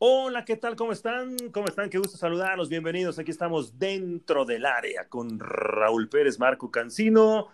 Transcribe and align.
Hola, 0.00 0.44
¿qué 0.44 0.56
tal? 0.56 0.76
¿Cómo 0.76 0.92
están? 0.92 1.36
¿Cómo 1.52 1.66
están? 1.66 1.90
Qué 1.90 1.98
gusto 1.98 2.16
saludarlos. 2.16 2.68
Bienvenidos. 2.68 3.18
Aquí 3.18 3.32
estamos 3.32 3.80
dentro 3.80 4.44
del 4.44 4.64
área 4.64 5.08
con 5.08 5.40
Raúl 5.40 6.08
Pérez, 6.08 6.38
Marco 6.38 6.70
Cancino. 6.70 7.48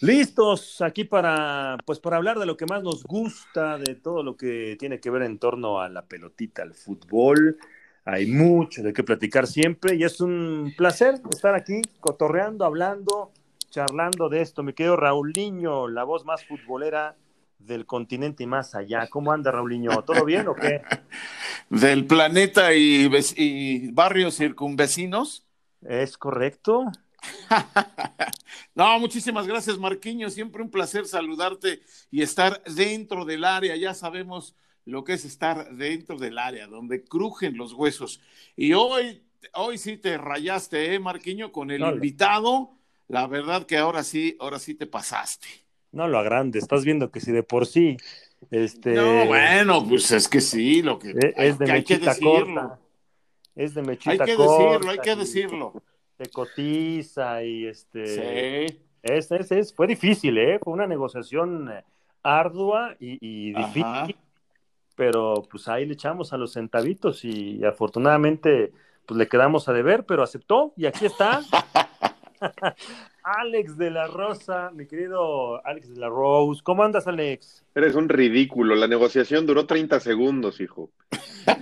Listos 0.00 0.80
aquí 0.80 1.04
para, 1.04 1.76
pues, 1.84 2.00
para 2.00 2.16
hablar 2.16 2.38
de 2.38 2.46
lo 2.46 2.56
que 2.56 2.64
más 2.64 2.82
nos 2.82 3.04
gusta, 3.04 3.76
de 3.76 3.94
todo 3.94 4.22
lo 4.22 4.38
que 4.38 4.74
tiene 4.78 5.00
que 5.00 5.10
ver 5.10 5.20
en 5.20 5.38
torno 5.38 5.82
a 5.82 5.90
la 5.90 6.06
pelotita, 6.06 6.62
al 6.62 6.72
fútbol. 6.72 7.58
Hay 8.06 8.24
mucho 8.24 8.82
de 8.82 8.94
qué 8.94 9.04
platicar 9.04 9.46
siempre 9.46 9.94
y 9.94 10.04
es 10.04 10.18
un 10.22 10.72
placer 10.78 11.16
estar 11.30 11.54
aquí 11.54 11.82
cotorreando, 12.00 12.64
hablando, 12.64 13.32
charlando 13.68 14.30
de 14.30 14.40
esto. 14.40 14.62
Mi 14.62 14.72
querido 14.72 14.96
Raúl 14.96 15.34
Niño, 15.36 15.88
la 15.88 16.04
voz 16.04 16.24
más 16.24 16.42
futbolera 16.46 17.16
del 17.66 17.86
continente 17.86 18.42
y 18.42 18.46
más 18.46 18.74
allá. 18.74 19.08
¿Cómo 19.08 19.32
anda, 19.32 19.50
Raulinho? 19.50 20.02
¿Todo 20.02 20.24
bien 20.24 20.48
o 20.48 20.54
qué? 20.54 20.82
Del 21.70 22.06
planeta 22.06 22.74
y, 22.74 23.10
y 23.36 23.90
barrios 23.90 24.36
circunvecinos. 24.36 25.46
Es 25.80 26.16
correcto. 26.18 26.90
no, 28.74 28.98
muchísimas 28.98 29.46
gracias, 29.46 29.78
Marquiño. 29.78 30.30
Siempre 30.30 30.62
un 30.62 30.70
placer 30.70 31.06
saludarte 31.06 31.82
y 32.10 32.22
estar 32.22 32.62
dentro 32.64 33.24
del 33.24 33.44
área. 33.44 33.76
Ya 33.76 33.94
sabemos 33.94 34.54
lo 34.84 35.04
que 35.04 35.14
es 35.14 35.24
estar 35.24 35.74
dentro 35.76 36.18
del 36.18 36.38
área, 36.38 36.66
donde 36.66 37.04
crujen 37.04 37.56
los 37.56 37.72
huesos. 37.72 38.20
Y 38.56 38.72
hoy, 38.72 39.22
hoy 39.54 39.78
sí 39.78 39.96
te 39.96 40.18
rayaste, 40.18 40.94
¿eh, 40.94 40.98
Marquiño? 40.98 41.52
Con 41.52 41.70
el 41.70 41.82
invitado. 41.82 42.76
La 43.08 43.26
verdad 43.26 43.66
que 43.66 43.76
ahora 43.76 44.02
sí, 44.04 44.36
ahora 44.40 44.58
sí 44.58 44.74
te 44.74 44.86
pasaste. 44.86 45.48
No 45.92 46.08
lo 46.08 46.18
agrande, 46.18 46.58
estás 46.58 46.84
viendo 46.84 47.10
que 47.10 47.20
si 47.20 47.32
de 47.32 47.42
por 47.42 47.66
sí. 47.66 47.96
Este, 48.50 48.94
no, 48.94 49.26
bueno, 49.26 49.86
pues 49.86 50.10
es 50.10 50.28
que 50.28 50.40
sí, 50.40 50.82
lo 50.82 50.98
que, 50.98 51.10
e, 51.10 51.34
es, 51.36 51.58
de 51.58 51.66
mechita 51.66 52.18
corta. 52.18 52.80
Es 53.54 53.74
de 53.74 53.82
mechita 53.82 54.10
Hay 54.10 54.18
que 54.18 54.36
decirlo, 54.36 54.90
hay 54.90 54.98
que 54.98 55.16
decirlo. 55.16 55.82
Se 56.18 56.30
cotiza 56.30 57.44
y 57.44 57.66
este. 57.66 58.06
Sí. 58.68 58.82
Es, 59.02 59.30
es, 59.30 59.52
es, 59.52 59.74
fue 59.74 59.86
difícil, 59.86 60.38
¿eh? 60.38 60.58
Fue 60.62 60.72
una 60.72 60.86
negociación 60.86 61.70
eh, 61.70 61.84
ardua 62.22 62.96
y, 62.98 63.52
difícil. 63.52 64.16
Pero 64.94 65.42
pues 65.50 65.68
ahí 65.68 65.86
le 65.86 65.94
echamos 65.94 66.32
a 66.32 66.36
los 66.36 66.52
centavitos 66.52 67.24
y 67.24 67.64
afortunadamente 67.64 68.72
pues 69.06 69.18
le 69.18 69.28
quedamos 69.28 69.68
a 69.68 69.72
deber, 69.72 70.04
pero 70.04 70.22
aceptó 70.22 70.72
y 70.76 70.86
aquí 70.86 71.06
está. 71.06 71.42
Alex 73.22 73.76
de 73.76 73.90
la 73.90 74.06
Rosa, 74.06 74.70
mi 74.72 74.86
querido 74.86 75.64
Alex 75.64 75.94
de 75.94 76.00
la 76.00 76.08
Rose. 76.08 76.60
¿Cómo 76.64 76.82
andas, 76.82 77.06
Alex? 77.06 77.64
Eres 77.74 77.94
un 77.94 78.08
ridículo. 78.08 78.74
La 78.74 78.88
negociación 78.88 79.46
duró 79.46 79.66
30 79.66 80.00
segundos, 80.00 80.60
hijo. 80.60 80.90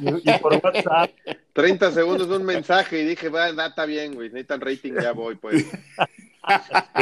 Y, 0.00 0.38
por 0.38 0.60
WhatsApp. 0.62 1.10
30 1.52 1.92
segundos 1.92 2.28
un 2.28 2.44
mensaje 2.44 3.00
y 3.00 3.04
dije, 3.04 3.28
va, 3.28 3.48
está 3.48 3.84
bien, 3.84 4.14
güey. 4.14 4.28
Necesitan 4.28 4.60
rating, 4.60 4.94
ya 5.00 5.12
voy, 5.12 5.36
pues. 5.36 5.66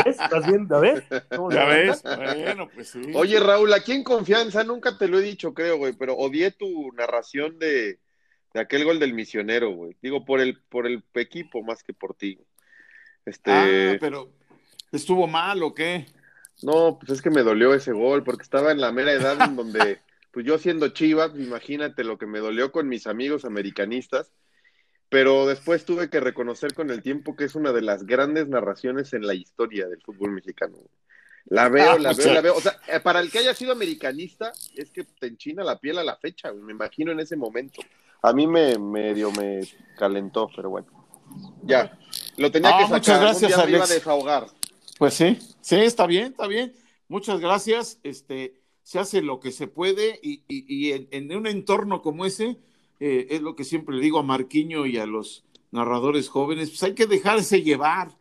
¿Ves? 0.04 0.18
¿Estás 0.20 0.46
viendo? 0.46 0.80
¿Ves? 0.80 1.04
¿Ya 1.50 1.64
ves? 1.64 2.02
Bueno, 2.02 2.68
pues 2.74 2.90
sí. 2.90 3.00
Oye, 3.14 3.38
Raúl, 3.40 3.72
aquí 3.72 3.92
en 3.92 4.02
confianza, 4.02 4.64
nunca 4.64 4.98
te 4.98 5.08
lo 5.08 5.18
he 5.18 5.22
dicho, 5.22 5.54
creo, 5.54 5.78
güey, 5.78 5.92
pero 5.92 6.16
odié 6.16 6.50
tu 6.50 6.92
narración 6.92 7.58
de, 7.58 7.98
de 8.54 8.60
aquel 8.60 8.84
gol 8.84 8.98
del 8.98 9.14
misionero, 9.14 9.70
güey. 9.70 9.96
Digo, 10.02 10.24
por 10.24 10.40
el, 10.40 10.60
por 10.68 10.86
el 10.86 11.04
equipo 11.14 11.62
más 11.62 11.82
que 11.82 11.92
por 11.94 12.14
ti. 12.14 12.40
Este... 13.24 13.50
Ah, 13.52 13.96
pero 14.00 14.32
¿estuvo 14.92 15.26
mal 15.26 15.62
o 15.62 15.74
qué? 15.74 16.06
No, 16.62 16.98
pues 16.98 17.12
es 17.12 17.22
que 17.22 17.30
me 17.30 17.42
dolió 17.42 17.74
ese 17.74 17.92
gol, 17.92 18.24
porque 18.24 18.42
estaba 18.42 18.72
en 18.72 18.80
la 18.80 18.92
mera 18.92 19.12
edad 19.12 19.40
en 19.40 19.56
donde, 19.56 20.00
pues 20.32 20.44
yo 20.44 20.58
siendo 20.58 20.88
Chivas, 20.88 21.32
imagínate 21.36 22.04
lo 22.04 22.18
que 22.18 22.26
me 22.26 22.40
dolió 22.40 22.72
con 22.72 22.88
mis 22.88 23.06
amigos 23.06 23.44
americanistas, 23.44 24.32
pero 25.08 25.46
después 25.46 25.84
tuve 25.84 26.10
que 26.10 26.20
reconocer 26.20 26.74
con 26.74 26.90
el 26.90 27.02
tiempo 27.02 27.36
que 27.36 27.44
es 27.44 27.54
una 27.54 27.72
de 27.72 27.82
las 27.82 28.04
grandes 28.04 28.48
narraciones 28.48 29.12
en 29.14 29.26
la 29.26 29.34
historia 29.34 29.88
del 29.88 30.02
fútbol 30.02 30.32
mexicano. 30.32 30.76
La 31.46 31.68
veo, 31.68 31.92
ah, 31.92 31.98
la 31.98 32.12
veo, 32.12 32.34
la 32.34 32.40
veo. 32.40 32.56
O 32.56 32.60
sea, 32.60 32.78
eh, 32.88 33.00
para 33.00 33.20
el 33.20 33.30
que 33.30 33.38
haya 33.38 33.54
sido 33.54 33.72
americanista, 33.72 34.52
es 34.74 34.90
que 34.90 35.04
te 35.04 35.28
enchina 35.28 35.62
la 35.64 35.78
piel 35.78 35.98
a 35.98 36.04
la 36.04 36.16
fecha, 36.16 36.52
me 36.52 36.72
imagino 36.72 37.12
en 37.12 37.20
ese 37.20 37.36
momento. 37.36 37.80
A 38.22 38.32
mí 38.32 38.48
me 38.48 38.76
medio 38.78 39.30
me 39.30 39.60
calentó, 39.96 40.50
pero 40.54 40.70
bueno. 40.70 40.88
Ya, 41.62 41.96
lo 42.36 42.50
tenía 42.50 42.70
que 42.70 42.84
ah, 42.84 42.88
sacar. 42.88 42.98
Muchas 42.98 43.20
gracias, 43.20 43.58
Un 43.58 43.66
día 43.68 43.82
a 43.84 43.86
desahogar. 43.86 44.57
Pues 44.98 45.14
sí, 45.14 45.38
sí, 45.60 45.76
está 45.76 46.06
bien, 46.06 46.26
está 46.26 46.46
bien. 46.46 46.74
Muchas 47.08 47.40
gracias. 47.40 48.00
Este, 48.02 48.60
se 48.82 48.98
hace 48.98 49.22
lo 49.22 49.40
que 49.40 49.52
se 49.52 49.68
puede 49.68 50.18
y, 50.22 50.42
y, 50.48 50.92
en, 51.10 51.34
un 51.34 51.46
entorno 51.46 52.02
como 52.02 52.26
ese, 52.26 52.58
eh, 53.00 53.28
es 53.30 53.40
lo 53.40 53.54
que 53.54 53.64
siempre 53.64 53.96
le 53.96 54.02
digo 54.02 54.18
a 54.18 54.22
Marquiño 54.22 54.86
y 54.86 54.98
a 54.98 55.06
los 55.06 55.44
narradores 55.70 56.28
jóvenes, 56.28 56.70
pues 56.70 56.82
hay 56.82 56.94
que 56.94 57.06
dejarse 57.06 57.62
llevar. 57.62 58.18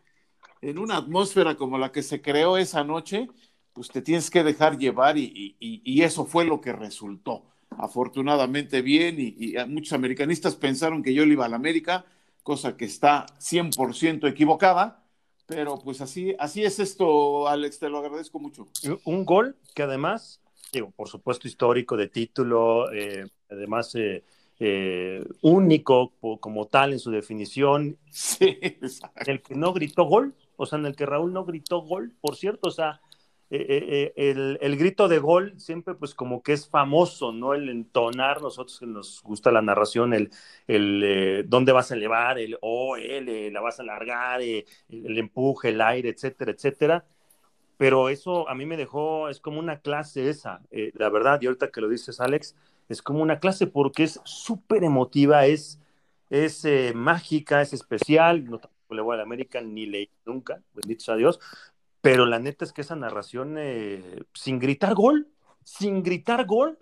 En 0.62 0.80
una 0.80 0.98
atmósfera 0.98 1.56
como 1.56 1.78
la 1.78 1.92
que 1.92 2.04
se 2.04 2.22
creó 2.22 2.58
esa 2.58 2.84
noche, 2.84 3.30
pues 3.74 3.90
te 3.90 4.02
tienes 4.02 4.30
que 4.30 4.44
dejar 4.44 4.78
llevar 4.78 5.18
y, 5.18 5.56
y 5.60 6.02
eso 6.02 6.26
fue 6.26 6.46
lo 6.46 6.62
que 6.62 6.74
resultó. 6.74 7.46
Afortunadamente 7.78 8.82
bien 8.82 9.18
y, 9.20 9.54
muchos 9.68 9.94
americanistas 9.94 10.56
pensaron 10.56 11.04
que 11.04 11.14
yo 11.14 11.26
le 11.26 11.34
iba 11.34 11.46
a 11.46 11.50
la 11.50 11.58
América 11.58 12.06
cosa 12.48 12.78
que 12.78 12.86
está 12.86 13.26
100% 13.40 14.26
equivocada, 14.30 15.04
pero 15.48 15.80
pues 15.80 16.02
así, 16.02 16.36
así 16.38 16.64
es 16.64 16.78
esto, 16.80 17.48
Alex, 17.48 17.80
te 17.80 17.90
lo 17.90 18.00
agradezco 18.00 18.38
mucho. 18.38 18.68
Un 19.06 19.26
gol 19.26 19.56
que 19.74 19.84
además, 19.84 20.42
digo, 20.74 20.92
por 20.92 21.08
supuesto 21.08 21.48
histórico 21.48 21.96
de 21.96 22.10
título, 22.10 22.92
eh, 22.92 23.26
además 23.50 23.96
eh, 23.96 24.26
eh, 24.60 25.26
único 25.42 26.12
como 26.42 26.66
tal 26.68 26.92
en 26.92 27.00
su 27.00 27.12
definición, 27.12 27.98
sí, 28.12 28.60
el 29.26 29.42
que 29.42 29.56
no 29.56 29.72
gritó 29.72 30.04
gol, 30.04 30.36
o 30.58 30.66
sea, 30.66 30.80
en 30.80 30.86
el 30.86 30.96
que 30.96 31.06
Raúl 31.06 31.32
no 31.32 31.46
gritó 31.46 31.82
gol, 31.82 32.14
por 32.20 32.36
cierto, 32.36 32.68
o 32.68 32.72
sea, 32.72 33.00
eh, 33.50 33.66
eh, 33.70 34.14
eh, 34.18 34.58
el, 34.60 34.78
grito 34.78 35.08
de 35.08 35.20
gol 35.20 35.54
siempre 35.58 35.96
pues 35.96 36.14
como 36.14 36.44
que 36.44 36.52
es 36.52 36.68
famoso, 36.70 37.32
¿no? 37.32 37.54
El 37.54 37.70
entonar, 37.70 38.42
nosotros 38.42 38.80
que 38.80 38.86
nos 38.86 39.22
gusta 39.24 39.52
la 39.52 39.62
narración, 39.62 40.14
el, 40.14 40.32
el 40.68 41.46
dónde 41.48 41.72
vas 41.72 41.92
a 41.92 41.96
elevar, 41.96 42.40
el 42.40 42.56
O, 42.56 42.92
oh, 42.92 42.98
L, 42.98 43.52
la 43.52 43.62
vas 43.62 43.80
a 43.80 43.84
alargar, 43.84 44.42
el, 44.42 44.66
empuje, 44.90 45.70
el 45.70 45.80
aire, 45.82 46.10
etcétera, 46.10 46.52
etcétera. 46.52 47.06
Pero 47.78 48.10
eso 48.10 48.50
a 48.50 48.56
mí 48.56 48.66
me 48.66 48.78
dejó, 48.78 49.30
es 49.30 49.40
como 49.40 49.60
una 49.60 49.80
clase 49.82 50.30
esa, 50.30 50.62
la 50.72 51.10
verdad, 51.10 51.40
y 51.42 51.48
ahorita 51.48 51.70
que 51.72 51.82
lo 51.82 51.90
dices 51.90 52.20
Alex, 52.20 52.56
es 52.90 53.02
como 53.02 53.22
una 53.22 53.40
clase 53.40 53.68
porque 53.68 54.04
es 54.04 54.20
súper 54.26 54.84
emotiva, 54.84 55.46
es, 55.46 55.80
es 56.30 56.66
mágica, 56.96 57.62
es 57.62 57.74
especial, 57.74 58.46
no 58.46 58.60
le 58.96 59.02
voy 59.02 59.16
a 59.16 59.18
la 59.18 59.24
América 59.24 59.62
ni 59.62 59.86
leí 59.86 60.10
nunca, 60.26 60.62
bendito 60.74 61.06
sea 61.06 61.16
Dios, 61.16 61.40
pero 62.02 62.26
la 62.26 62.40
neta 62.40 62.66
es 62.66 62.74
que 62.74 62.82
esa 62.82 62.96
narración, 62.96 63.56
eh, 63.58 64.24
sin 64.34 64.60
gritar 64.60 64.94
gol, 64.94 65.28
sin 65.64 66.04
gritar 66.04 66.46
gol, 66.46 66.80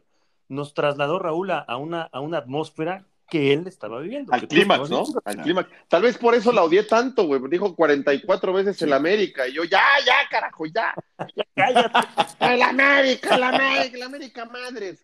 nos 0.47 0.73
trasladó 0.73 1.19
Raúl 1.19 1.51
a, 1.51 1.77
una, 1.77 2.03
a 2.03 2.19
una 2.19 2.37
atmósfera 2.37 3.05
que 3.29 3.53
él 3.53 3.67
estaba 3.67 3.99
viviendo. 3.99 4.33
Al 4.33 4.47
clímax, 4.47 4.89
¿no? 4.89 5.03
Al 5.23 5.37
clímax. 5.37 5.69
Tal 5.87 6.03
vez 6.03 6.17
por 6.17 6.35
eso 6.35 6.51
la 6.51 6.63
odié 6.63 6.83
tanto, 6.83 7.25
güey. 7.25 7.41
Dijo 7.49 7.75
44 7.75 8.53
veces 8.53 8.81
el 8.81 8.93
América. 8.93 9.47
Y 9.47 9.53
yo, 9.53 9.63
ya, 9.63 9.81
ya, 10.05 10.13
carajo, 10.29 10.65
ya. 10.67 10.93
ya 11.35 11.43
cállate. 11.55 12.07
el 12.39 12.61
América, 12.61 13.35
el 13.35 13.43
América, 13.43 13.95
el 13.97 14.03
América 14.03 14.45
madres. 14.45 15.03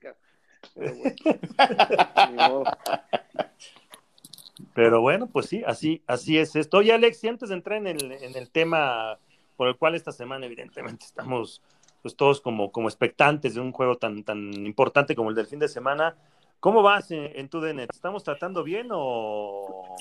Pero 4.76 5.02
bueno. 5.02 5.28
pues 5.28 5.48
sí, 5.48 5.64
así, 5.66 6.04
así 6.06 6.38
es 6.38 6.56
esto. 6.56 6.78
Oye, 6.78 6.94
Alex, 6.94 7.24
y 7.24 7.28
antes 7.28 7.50
de 7.50 7.56
entrar 7.56 7.80
en 7.80 7.88
el, 7.88 8.12
en 8.12 8.38
el 8.38 8.52
tema 8.52 9.18
por 9.56 9.68
el 9.68 9.78
cual 9.78 9.96
esta 9.96 10.12
semana 10.12 10.46
evidentemente 10.46 11.06
estamos 11.08 11.62
pues 12.02 12.16
todos 12.16 12.42
como, 12.42 12.72
como 12.72 12.88
expectantes 12.88 13.54
de 13.54 13.62
un 13.62 13.72
juego 13.72 13.98
tan, 13.98 14.24
tan 14.24 14.54
importante 14.66 15.16
como 15.16 15.30
el 15.30 15.36
del 15.36 15.48
fin 15.48 15.60
de 15.60 15.68
semana. 15.68 16.16
¿Cómo 16.60 16.84
vas 16.84 17.10
en, 17.10 17.50
tu 17.50 17.60
DNET? 17.60 17.90
¿Estamos 17.92 18.24
tratando 18.24 18.64
bien 18.64 18.90
o, 18.92 19.96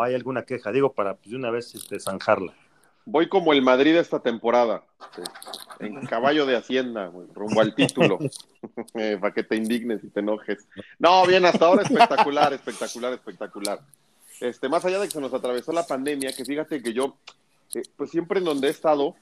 hay 0.00 0.14
alguna 0.14 0.44
queja? 0.44 0.70
Digo, 0.70 0.92
para 0.92 1.14
pues, 1.14 1.30
de 1.30 1.36
una 1.36 1.50
vez 1.50 1.74
este, 1.74 1.98
zanjarla. 1.98 2.54
Voy 3.04 3.28
como 3.28 3.52
el 3.52 3.62
Madrid 3.62 3.96
esta 3.96 4.20
temporada, 4.20 4.84
en 5.78 6.06
caballo 6.06 6.46
de 6.46 6.56
Hacienda, 6.56 7.12
rumbo 7.34 7.60
al 7.60 7.74
título, 7.74 8.18
eh, 8.94 9.18
para 9.20 9.34
que 9.34 9.42
te 9.42 9.56
indignes 9.56 10.04
y 10.04 10.08
te 10.08 10.20
enojes. 10.20 10.66
No, 10.98 11.26
bien, 11.26 11.44
hasta 11.44 11.66
ahora 11.66 11.82
espectacular, 11.82 12.52
espectacular, 12.52 13.12
espectacular. 13.12 13.80
Este, 14.40 14.68
más 14.68 14.84
allá 14.84 15.00
de 15.00 15.06
que 15.06 15.14
se 15.14 15.20
nos 15.20 15.34
atravesó 15.34 15.72
la 15.72 15.86
pandemia, 15.86 16.32
que 16.32 16.44
fíjate 16.44 16.82
que 16.82 16.92
yo 16.92 17.18
eh, 17.76 17.82
pues 17.96 18.10
siempre 18.10 18.38
en 18.38 18.44
donde 18.44 18.68
he 18.68 18.70
estado, 18.70 19.14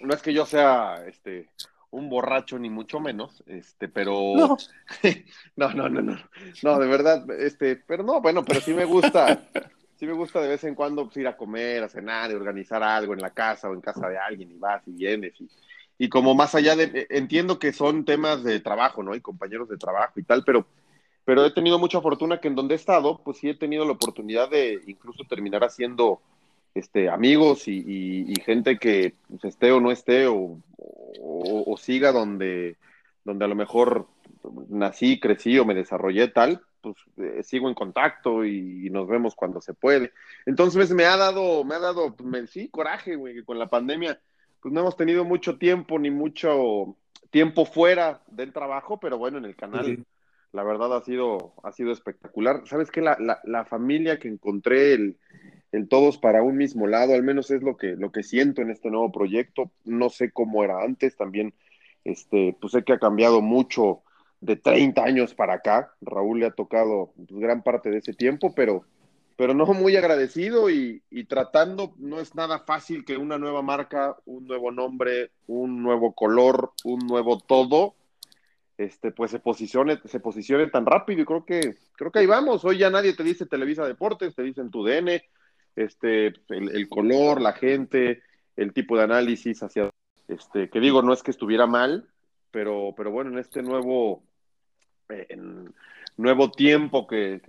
no 0.00 0.14
es 0.14 0.22
que 0.22 0.32
yo 0.32 0.46
sea 0.46 1.04
este 1.06 1.48
un 1.90 2.10
borracho 2.10 2.58
ni 2.58 2.68
mucho 2.68 3.00
menos, 3.00 3.42
este, 3.46 3.88
pero 3.88 4.34
no, 4.36 4.56
no, 5.56 5.72
no, 5.72 5.88
no, 5.88 6.02
no, 6.02 6.18
no, 6.62 6.78
de 6.78 6.86
verdad, 6.86 7.30
este, 7.30 7.76
pero 7.76 8.02
no, 8.02 8.20
bueno, 8.20 8.44
pero 8.44 8.60
sí 8.60 8.74
me 8.74 8.84
gusta, 8.84 9.42
sí 9.96 10.06
me 10.06 10.12
gusta 10.12 10.40
de 10.40 10.48
vez 10.48 10.64
en 10.64 10.74
cuando 10.74 11.04
pues, 11.06 11.16
ir 11.16 11.26
a 11.26 11.36
comer, 11.36 11.82
a 11.82 11.88
cenar 11.88 12.30
y 12.30 12.34
organizar 12.34 12.82
algo 12.82 13.14
en 13.14 13.20
la 13.20 13.30
casa 13.30 13.70
o 13.70 13.74
en 13.74 13.80
casa 13.80 14.06
de 14.08 14.18
alguien 14.18 14.52
y 14.52 14.58
vas 14.58 14.86
y 14.86 14.92
vienes 14.92 15.40
y, 15.40 15.48
y 15.96 16.08
como 16.10 16.34
más 16.34 16.54
allá 16.54 16.76
de, 16.76 17.06
entiendo 17.08 17.58
que 17.58 17.72
son 17.72 18.04
temas 18.04 18.44
de 18.44 18.60
trabajo, 18.60 19.02
¿no? 19.02 19.14
Y 19.14 19.20
compañeros 19.22 19.68
de 19.68 19.78
trabajo 19.78 20.20
y 20.20 20.24
tal, 20.24 20.44
pero 20.44 20.66
pero 21.28 21.44
he 21.44 21.50
tenido 21.50 21.78
mucha 21.78 22.00
fortuna 22.00 22.40
que 22.40 22.48
en 22.48 22.54
donde 22.54 22.72
he 22.72 22.76
estado, 22.76 23.20
pues 23.22 23.36
sí 23.36 23.50
he 23.50 23.54
tenido 23.54 23.84
la 23.84 23.92
oportunidad 23.92 24.48
de 24.48 24.80
incluso 24.86 25.24
terminar 25.24 25.62
haciendo 25.62 26.22
este, 26.78 27.08
amigos 27.08 27.68
y, 27.68 28.32
gente 28.44 28.78
que 28.78 29.14
pues, 29.28 29.44
esté 29.44 29.72
o 29.72 29.80
no 29.80 29.90
esté 29.90 30.26
o, 30.26 30.60
o, 31.20 31.76
siga 31.76 32.12
donde, 32.12 32.76
donde 33.24 33.44
a 33.44 33.48
lo 33.48 33.54
mejor 33.54 34.06
nací, 34.68 35.20
crecí 35.20 35.58
o 35.58 35.64
me 35.64 35.74
desarrollé 35.74 36.28
tal, 36.28 36.62
pues 36.80 36.96
eh, 37.18 37.42
sigo 37.42 37.68
en 37.68 37.74
contacto 37.74 38.44
y, 38.44 38.88
nos 38.90 39.08
vemos 39.08 39.34
cuando 39.34 39.60
se 39.60 39.74
puede. 39.74 40.12
Entonces 40.46 40.92
me 40.92 41.04
ha 41.04 41.16
dado, 41.16 41.64
me 41.64 41.74
ha 41.74 41.80
dado, 41.80 42.14
pues, 42.16 42.50
sí, 42.50 42.68
coraje, 42.68 43.16
güey, 43.16 43.34
que 43.34 43.44
con 43.44 43.58
la 43.58 43.68
pandemia, 43.68 44.20
pues 44.60 44.72
no 44.72 44.80
hemos 44.80 44.96
tenido 44.96 45.24
mucho 45.24 45.58
tiempo 45.58 45.98
ni 45.98 46.10
mucho 46.10 46.96
tiempo 47.30 47.66
fuera 47.66 48.22
del 48.28 48.52
trabajo, 48.52 48.98
pero 48.98 49.18
bueno, 49.18 49.38
en 49.38 49.44
el 49.44 49.56
canal, 49.56 50.04
la 50.52 50.62
verdad 50.62 50.96
ha 50.96 51.02
sido, 51.02 51.52
ha 51.62 51.72
sido 51.72 51.92
espectacular. 51.92 52.62
¿Sabes 52.66 52.90
qué? 52.90 53.02
La, 53.02 53.16
la, 53.20 53.40
la 53.44 53.64
familia 53.66 54.18
que 54.18 54.28
encontré, 54.28 54.94
el, 54.94 55.18
el, 55.72 55.88
todos 55.88 56.18
para 56.18 56.42
un 56.42 56.56
mismo 56.56 56.86
lado, 56.86 57.14
al 57.14 57.22
menos 57.22 57.50
es 57.50 57.62
lo 57.62 57.76
que, 57.76 57.96
lo 57.96 58.10
que 58.12 58.22
siento 58.22 58.62
en 58.62 58.70
este 58.70 58.90
nuevo 58.90 59.12
proyecto. 59.12 59.70
No 59.84 60.10
sé 60.10 60.30
cómo 60.30 60.64
era 60.64 60.82
antes, 60.82 61.16
también, 61.16 61.54
este, 62.04 62.56
pues 62.60 62.72
sé 62.72 62.84
que 62.84 62.94
ha 62.94 62.98
cambiado 62.98 63.40
mucho 63.40 64.02
de 64.40 64.56
30 64.56 65.02
años 65.02 65.34
para 65.34 65.54
acá. 65.54 65.92
Raúl 66.00 66.40
le 66.40 66.46
ha 66.46 66.50
tocado 66.50 67.12
pues, 67.16 67.40
gran 67.40 67.62
parte 67.62 67.90
de 67.90 67.98
ese 67.98 68.14
tiempo, 68.14 68.54
pero, 68.54 68.84
pero 69.36 69.54
no 69.54 69.66
muy 69.66 69.96
agradecido 69.96 70.70
y, 70.70 71.02
tratando, 71.28 71.94
no 71.98 72.20
es 72.20 72.34
nada 72.34 72.60
fácil 72.60 73.04
que 73.04 73.16
una 73.16 73.38
nueva 73.38 73.62
marca, 73.62 74.16
un 74.24 74.46
nuevo 74.46 74.70
nombre, 74.70 75.30
un 75.46 75.82
nuevo 75.82 76.12
color, 76.14 76.72
un 76.84 77.00
nuevo 77.06 77.38
todo, 77.40 77.94
este, 78.78 79.10
pues 79.10 79.32
se 79.32 79.40
posicione, 79.40 80.00
se 80.04 80.20
posicione 80.20 80.68
tan 80.68 80.86
rápido 80.86 81.22
y 81.22 81.24
creo 81.24 81.44
que, 81.44 81.76
creo 81.96 82.12
que 82.12 82.20
ahí 82.20 82.26
vamos. 82.26 82.64
Hoy 82.64 82.78
ya 82.78 82.90
nadie 82.90 83.12
te 83.14 83.24
dice 83.24 83.46
Televisa 83.46 83.86
Deportes, 83.86 84.34
te 84.34 84.42
dicen 84.42 84.70
tu 84.70 84.84
DN, 84.84 85.20
este, 85.84 86.26
el, 86.48 86.70
el 86.70 86.88
color, 86.88 87.40
la 87.40 87.52
gente, 87.52 88.22
el 88.56 88.72
tipo 88.72 88.96
de 88.96 89.04
análisis 89.04 89.62
hacia, 89.62 89.90
este, 90.26 90.68
que 90.68 90.80
digo, 90.80 91.02
no 91.02 91.12
es 91.12 91.22
que 91.22 91.30
estuviera 91.30 91.66
mal, 91.66 92.08
pero, 92.50 92.94
pero 92.96 93.10
bueno, 93.10 93.30
en 93.30 93.38
este 93.38 93.62
nuevo, 93.62 94.22
en 95.08 95.72
nuevo 96.16 96.50
tiempo 96.50 97.06
que, 97.06 97.40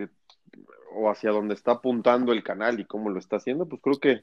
o 0.94 1.10
hacia 1.10 1.32
donde 1.32 1.56
está 1.56 1.74
apuntando 1.74 2.32
el 2.32 2.44
canal 2.44 2.80
y 2.80 2.86
cómo 2.86 3.10
lo 3.10 3.20
está 3.20 3.38
haciendo, 3.38 3.68
pues 3.68 3.82
creo 3.82 4.00
que, 4.00 4.22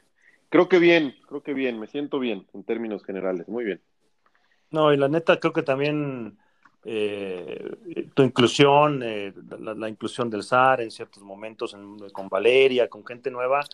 creo 0.48 0.68
que 0.68 0.78
bien, 0.78 1.16
creo 1.28 1.42
que 1.42 1.54
bien, 1.54 1.80
me 1.80 1.88
siento 1.88 2.18
bien 2.18 2.46
en 2.54 2.64
términos 2.64 3.04
generales, 3.04 3.48
muy 3.48 3.64
bien. 3.64 3.80
No, 4.70 4.92
y 4.92 4.96
la 4.96 5.08
neta 5.08 5.38
creo 5.40 5.52
que 5.52 5.62
también 5.62 6.38
eh, 6.84 7.76
tu 8.14 8.22
inclusión, 8.22 9.02
eh, 9.02 9.32
la, 9.58 9.88
inclusión 9.88 10.30
del 10.30 10.44
SAR 10.44 10.82
en 10.82 10.90
ciertos 10.92 11.22
momentos 11.22 11.76
con 12.12 12.28
Valeria, 12.28 12.88
con 12.88 13.04
gente 13.04 13.30
nueva, 13.30 13.64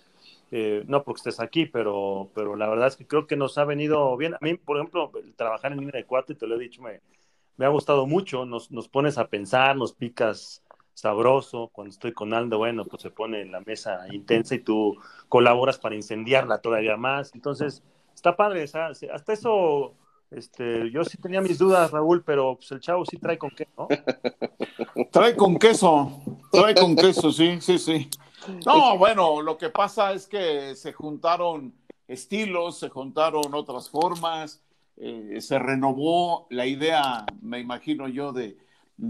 eh, 0.54 0.84
no 0.86 1.02
porque 1.02 1.20
estés 1.20 1.40
aquí, 1.40 1.64
pero, 1.64 2.30
pero 2.34 2.56
la 2.56 2.68
verdad 2.68 2.88
es 2.88 2.96
que 2.96 3.06
creo 3.06 3.26
que 3.26 3.36
nos 3.36 3.56
ha 3.56 3.64
venido 3.64 4.14
bien. 4.18 4.34
A 4.34 4.38
mí, 4.42 4.54
por 4.54 4.76
ejemplo, 4.76 5.10
trabajar 5.34 5.72
en 5.72 5.78
línea 5.78 5.96
de 5.96 6.04
cuatro, 6.04 6.34
y 6.34 6.38
te 6.38 6.46
lo 6.46 6.56
he 6.56 6.58
dicho, 6.58 6.82
me, 6.82 7.00
me 7.56 7.64
ha 7.64 7.70
gustado 7.70 8.06
mucho, 8.06 8.44
nos, 8.44 8.70
nos 8.70 8.86
pones 8.86 9.16
a 9.16 9.28
pensar, 9.28 9.74
nos 9.76 9.94
picas 9.94 10.62
sabroso, 10.92 11.70
cuando 11.72 11.90
estoy 11.90 12.12
con 12.12 12.34
Aldo, 12.34 12.58
bueno, 12.58 12.84
pues 12.84 13.00
se 13.00 13.10
pone 13.10 13.46
la 13.46 13.60
mesa 13.62 14.04
intensa 14.12 14.54
y 14.54 14.58
tú 14.58 14.94
colaboras 15.30 15.78
para 15.78 15.94
incendiarla 15.94 16.60
todavía 16.60 16.98
más, 16.98 17.34
entonces 17.34 17.82
está 18.14 18.36
padre, 18.36 18.64
hasta 18.64 19.32
eso, 19.32 19.94
este, 20.30 20.90
yo 20.90 21.02
sí 21.04 21.16
tenía 21.16 21.40
mis 21.40 21.56
dudas, 21.56 21.90
Raúl, 21.92 22.22
pero 22.24 22.56
pues 22.56 22.70
el 22.72 22.80
chavo 22.80 23.06
sí 23.06 23.16
trae 23.16 23.38
con 23.38 23.50
qué. 23.50 23.66
Trae 25.10 25.34
con 25.34 25.58
queso, 25.58 26.20
trae 26.50 26.74
con 26.74 26.94
queso, 26.94 27.32
sí, 27.32 27.58
sí, 27.60 27.78
sí. 27.78 28.10
No, 28.66 28.98
bueno, 28.98 29.42
lo 29.42 29.58
que 29.58 29.70
pasa 29.70 30.12
es 30.12 30.26
que 30.26 30.74
se 30.74 30.92
juntaron 30.92 31.74
estilos, 32.08 32.78
se 32.78 32.88
juntaron 32.88 33.54
otras 33.54 33.88
formas, 33.90 34.62
eh, 34.96 35.38
se 35.40 35.58
renovó. 35.58 36.46
La 36.50 36.66
idea, 36.66 37.24
me 37.40 37.60
imagino 37.60 38.08
yo, 38.08 38.32
de, 38.32 38.56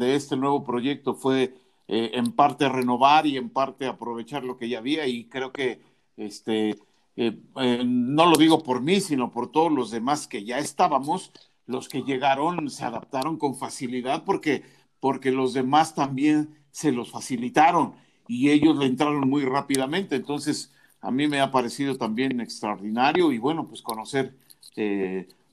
este 0.00 0.36
nuevo 0.36 0.64
proyecto 0.64 1.14
fue 1.14 1.54
eh, 1.88 2.10
en 2.14 2.32
parte 2.32 2.68
renovar 2.68 3.26
y 3.26 3.36
en 3.36 3.50
parte 3.50 3.86
aprovechar 3.86 4.44
lo 4.44 4.56
que 4.56 4.68
ya 4.68 4.78
había. 4.78 5.06
Y 5.06 5.24
creo 5.24 5.52
que 5.52 5.80
este, 6.16 6.78
eh, 7.16 7.82
no 7.84 8.26
lo 8.26 8.36
digo 8.36 8.62
por 8.62 8.80
mí, 8.80 9.00
sino 9.00 9.30
por 9.30 9.50
todos 9.50 9.72
los 9.72 9.90
demás 9.90 10.26
que 10.26 10.44
ya 10.44 10.58
estábamos, 10.58 11.32
los 11.66 11.88
que 11.88 12.02
llegaron 12.02 12.70
se 12.70 12.84
adaptaron 12.84 13.36
con 13.38 13.54
facilidad 13.56 14.24
porque, 14.24 14.62
porque 15.00 15.30
los 15.30 15.52
demás 15.54 15.94
también 15.94 16.58
se 16.70 16.92
los 16.92 17.10
facilitaron 17.10 17.94
y 18.28 18.50
ellos 18.50 18.76
le 18.76 18.86
entraron 18.86 19.28
muy 19.28 19.44
rápidamente. 19.44 20.16
Entonces, 20.16 20.72
a 21.00 21.10
mí 21.10 21.28
me 21.28 21.40
ha 21.40 21.50
parecido 21.50 21.96
también 21.96 22.40
extraordinario 22.40 23.32
y 23.32 23.38
bueno, 23.38 23.66
pues 23.68 23.82
conocer 23.82 24.34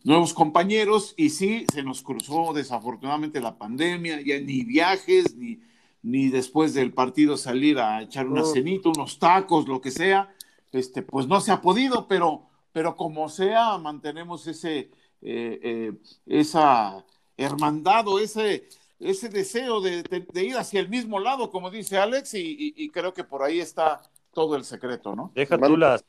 nuevos 0.04 0.34
compañeros 0.34 1.14
y 1.18 1.30
sí, 1.30 1.66
se 1.72 1.84
nos 1.84 2.02
cruzó 2.02 2.54
desafortunadamente 2.54 3.42
la 3.42 3.58
pandemia, 3.58 4.22
ya 4.22 4.40
ni 4.40 4.64
viajes, 4.64 5.36
ni, 5.36 5.60
ni 6.02 6.30
después 6.30 6.74
del 6.74 6.94
partido 6.94 7.38
salir 7.38 7.80
a 7.80 8.02
echar 8.02 8.28
una 8.28 8.44
oh. 8.44 8.46
cenita, 8.46 8.90
unos 8.90 9.20
tacos, 9.20 9.68
lo 9.68 9.82
que 9.82 9.92
sea, 9.92 10.34
este, 10.72 11.02
pues 11.02 11.28
no 11.28 11.42
se 11.42 11.52
ha 11.52 11.62
podido, 11.62 12.08
pero, 12.08 12.44
pero 12.72 12.96
como 12.96 13.30
sea, 13.30 13.78
mantenemos 13.78 14.48
ese, 14.48 14.92
eh, 15.22 15.60
eh, 15.62 15.94
esa 16.26 17.06
hermandad 17.38 18.08
o 18.08 18.20
ese, 18.20 18.68
ese 19.00 19.30
deseo 19.30 19.82
de, 19.82 20.04
ir 20.34 20.58
hacia 20.58 20.80
el 20.80 20.90
mismo 20.90 21.20
lado, 21.20 21.50
como 21.50 21.70
dice 21.70 21.98
Alex, 21.98 22.34
y, 22.34 22.90
creo 22.90 23.14
que 23.14 23.24
por 23.24 23.44
ahí 23.44 23.60
está 23.60 24.02
todo 24.34 24.56
el 24.56 24.64
secreto, 24.64 25.16
¿no? 25.16 25.32
Deja 25.36 25.58
tú 25.58 25.78
la 25.78 26.02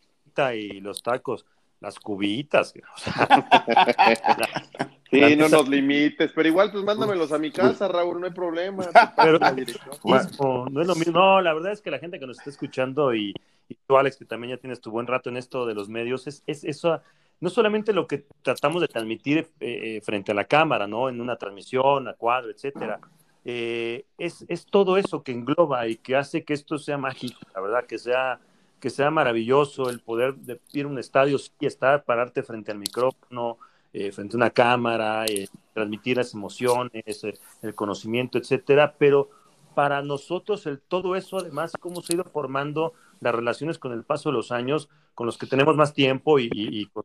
y 0.54 0.80
los 0.80 1.02
tacos 1.02 1.44
las 1.80 1.98
cubitas. 1.98 2.72
sí, 5.10 5.36
no 5.36 5.48
nos 5.48 5.68
limites, 5.68 6.30
pero 6.34 6.48
igual 6.48 6.70
pues 6.70 6.84
mándamelos 6.84 7.32
a 7.32 7.38
mi 7.38 7.50
casa, 7.50 7.88
Raúl, 7.88 8.20
no 8.20 8.26
hay 8.26 8.32
problema. 8.32 8.86
Pero, 9.16 9.38
no 9.38 10.80
es 10.80 10.86
lo 10.86 10.94
mismo, 10.94 11.12
no, 11.12 11.40
la 11.40 11.54
verdad 11.54 11.72
es 11.72 11.80
que 11.80 11.90
la 11.90 11.98
gente 11.98 12.20
que 12.20 12.26
nos 12.26 12.38
está 12.38 12.50
escuchando 12.50 13.14
y, 13.14 13.34
tú, 13.86 13.96
Alex, 13.96 14.18
que 14.18 14.26
también 14.26 14.56
ya 14.56 14.60
tienes 14.60 14.80
tu 14.80 14.90
buen 14.90 15.06
rato 15.06 15.30
en 15.30 15.38
esto 15.38 15.66
de 15.66 15.74
los 15.74 15.88
medios, 15.88 16.26
es, 16.26 16.42
es 16.46 16.64
eso, 16.64 17.00
no 17.40 17.50
solamente 17.50 17.92
lo 17.92 18.06
que 18.06 18.26
tratamos 18.42 18.82
de 18.82 18.88
transmitir 18.88 19.38
eh, 19.38 19.48
eh, 19.60 20.00
frente 20.02 20.32
a 20.32 20.34
la 20.34 20.44
cámara, 20.44 20.86
¿no? 20.86 21.08
En 21.08 21.20
una 21.20 21.36
transmisión, 21.36 22.08
a 22.08 22.14
cuadro, 22.14 22.50
etcétera. 22.50 23.00
Eh, 23.44 24.04
es, 24.18 24.44
es 24.48 24.66
todo 24.66 24.98
eso 24.98 25.22
que 25.22 25.32
engloba 25.32 25.88
y 25.88 25.96
que 25.96 26.16
hace 26.16 26.44
que 26.44 26.52
esto 26.52 26.76
sea 26.78 26.98
mágico, 26.98 27.40
la 27.54 27.60
verdad, 27.60 27.86
que 27.86 27.98
sea 27.98 28.40
que 28.78 28.88
sea 28.88 29.10
maravilloso 29.10 29.90
el 29.90 30.00
poder 30.00 30.36
de 30.36 30.58
ir 30.72 30.86
a 30.86 30.88
un 30.88 30.98
estadio 30.98 31.36
y 31.58 31.66
estar, 31.66 32.02
pararte 32.04 32.42
frente 32.42 32.72
al 32.72 32.78
micrófono, 32.78 33.58
frente 33.92 34.34
a 34.34 34.38
una 34.38 34.48
cámara, 34.48 35.26
transmitir 35.74 36.16
las 36.16 36.32
emociones, 36.32 37.26
el 37.60 37.74
conocimiento, 37.74 38.38
etcétera, 38.38 38.94
pero 38.96 39.28
para 39.74 40.02
nosotros 40.02 40.66
el 40.66 40.80
todo 40.80 41.14
eso, 41.16 41.38
además, 41.38 41.72
cómo 41.78 42.00
se 42.00 42.12
ha 42.12 42.16
ido 42.16 42.24
formando 42.24 42.94
las 43.20 43.34
relaciones 43.34 43.78
con 43.78 43.92
el 43.92 44.04
paso 44.04 44.30
de 44.30 44.34
los 44.34 44.52
años, 44.52 44.88
con 45.14 45.26
los 45.26 45.38
que 45.38 45.46
tenemos 45.46 45.76
más 45.76 45.92
tiempo 45.92 46.38
y, 46.38 46.86
con, 46.92 47.04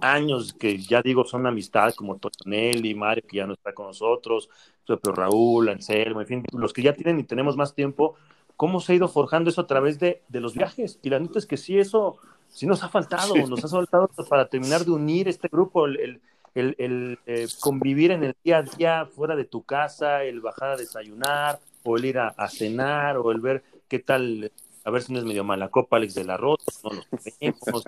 años 0.00 0.52
que 0.52 0.78
ya 0.78 1.02
digo 1.02 1.24
son 1.24 1.46
amistad, 1.46 1.94
como 1.94 2.18
Tonelli, 2.18 2.94
Mario, 2.94 3.24
que 3.28 3.38
ya 3.38 3.46
no 3.46 3.54
está 3.54 3.72
con 3.72 3.86
nosotros, 3.86 4.48
propio 4.86 5.12
Raúl, 5.12 5.68
Anselmo, 5.68 6.20
en 6.20 6.26
fin, 6.26 6.44
los 6.52 6.72
que 6.72 6.82
ya 6.82 6.92
tienen 6.92 7.20
y 7.20 7.24
tenemos 7.24 7.56
más 7.56 7.74
tiempo, 7.74 8.16
cómo 8.56 8.80
se 8.80 8.92
ha 8.92 8.96
ido 8.96 9.08
forjando 9.08 9.50
eso 9.50 9.62
a 9.62 9.66
través 9.66 9.98
de, 9.98 10.22
los 10.30 10.54
viajes. 10.54 10.98
Y 11.02 11.10
la 11.10 11.18
neta 11.18 11.38
es 11.38 11.46
que 11.46 11.56
sí, 11.56 11.78
eso 11.78 12.16
sí 12.48 12.66
nos 12.66 12.82
ha 12.82 12.88
faltado, 12.88 13.34
nos 13.46 13.64
ha 13.64 13.68
faltado 13.68 14.08
para 14.28 14.48
terminar 14.48 14.84
de 14.84 14.90
unir 14.90 15.28
este 15.28 15.48
grupo, 15.48 15.86
el, 15.86 16.20
el, 16.54 17.18
eh, 17.26 17.48
convivir 17.60 18.10
en 18.12 18.24
el 18.24 18.36
día 18.44 18.58
a 18.58 18.62
día 18.62 19.06
fuera 19.06 19.34
de 19.36 19.44
tu 19.44 19.62
casa, 19.62 20.22
el 20.22 20.40
bajar 20.40 20.72
a 20.72 20.76
desayunar, 20.76 21.60
o 21.82 21.96
el 21.96 22.04
ir 22.04 22.18
a, 22.18 22.48
cenar, 22.48 23.18
o 23.18 23.30
el 23.30 23.40
ver 23.40 23.62
qué 23.88 23.98
tal, 23.98 24.50
a 24.84 24.90
ver 24.90 25.02
si 25.02 25.12
no 25.12 25.18
es 25.18 25.24
medio 25.24 25.44
mala 25.44 25.68
copa 25.68 25.96
Alex 25.96 26.14
de 26.14 26.24
la 26.24 26.36
Rota, 26.36 26.64
no 26.82 26.90
los 26.90 27.06
tenemos. 27.08 27.84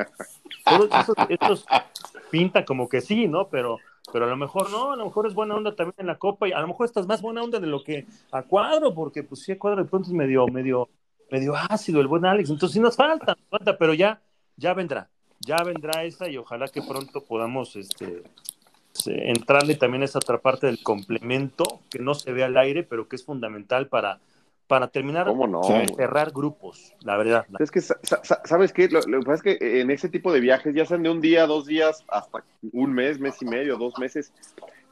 Todos 1.39 1.67
pinta 2.31 2.65
como 2.65 2.89
que 2.89 3.01
sí, 3.01 3.29
¿no? 3.29 3.49
Pero 3.49 3.79
pero 4.13 4.25
a 4.25 4.29
lo 4.29 4.37
mejor 4.37 4.71
no, 4.71 4.93
a 4.93 4.97
lo 4.97 5.05
mejor 5.05 5.27
es 5.27 5.35
buena 5.35 5.57
onda 5.57 5.75
también 5.75 5.97
en 5.99 6.07
la 6.07 6.17
copa 6.17 6.49
y 6.49 6.53
a 6.53 6.61
lo 6.61 6.69
mejor 6.69 6.87
estás 6.87 7.07
más 7.07 7.21
buena 7.21 7.43
onda 7.43 7.59
de 7.59 7.67
lo 7.67 7.83
que 7.83 8.07
a 8.31 8.43
cuadro, 8.43 8.95
porque 8.95 9.23
pues 9.23 9.43
sí, 9.43 9.53
a 9.53 9.59
cuadro 9.59 9.83
de 9.83 9.89
pronto 9.89 10.09
es 10.09 10.15
medio, 10.15 10.47
medio, 10.47 10.89
medio 11.31 11.55
ácido 11.57 12.01
el 12.01 12.07
buen 12.07 12.25
Alex, 12.25 12.51
entonces 12.51 12.75
sí 12.75 12.81
nos 12.81 12.97
falta, 12.97 13.35
nos 13.35 13.49
falta, 13.49 13.77
pero 13.77 13.95
ya, 13.95 14.21
ya 14.57 14.75
vendrá, 14.75 15.09
ya 15.41 15.57
vendrá 15.65 16.05
esa 16.05 16.29
y 16.29 16.37
ojalá 16.37 16.69
que 16.69 16.83
pronto 16.83 17.25
podamos 17.25 17.75
este, 17.75 18.23
entrarle 19.07 19.75
también 19.75 20.03
a 20.03 20.07
esa 20.07 20.19
otra 20.19 20.39
parte 20.39 20.67
del 20.67 20.83
complemento 20.83 21.81
que 21.91 21.99
no 21.99 22.15
se 22.15 22.33
ve 22.33 22.45
al 22.45 22.57
aire, 22.57 22.85
pero 22.85 23.09
que 23.09 23.17
es 23.17 23.25
fundamental 23.25 23.89
para 23.89 24.21
para 24.67 24.89
terminar 24.89 25.27
de 25.27 25.87
cerrar 25.97 26.33
grupos, 26.33 26.95
la 27.03 27.17
verdad. 27.17 27.47
Es 27.59 27.71
que, 27.71 27.81
¿sabes 27.81 28.73
qué? 28.73 28.89
Lo, 28.89 29.01
que 29.01 29.19
pasa 29.25 29.35
es 29.35 29.43
que 29.43 29.81
en 29.81 29.91
ese 29.91 30.09
tipo 30.09 30.33
de 30.33 30.41
viajes, 30.41 30.75
ya 30.75 30.85
sean 30.85 31.03
de 31.03 31.11
un 31.11 31.21
día, 31.21 31.47
dos 31.47 31.67
días, 31.67 32.05
hasta 32.09 32.45
un 32.73 32.93
mes, 32.93 33.21
mes 33.21 33.41
y 33.41 33.45
medio, 33.45 33.77
dos 33.77 33.99
meses, 33.99 34.33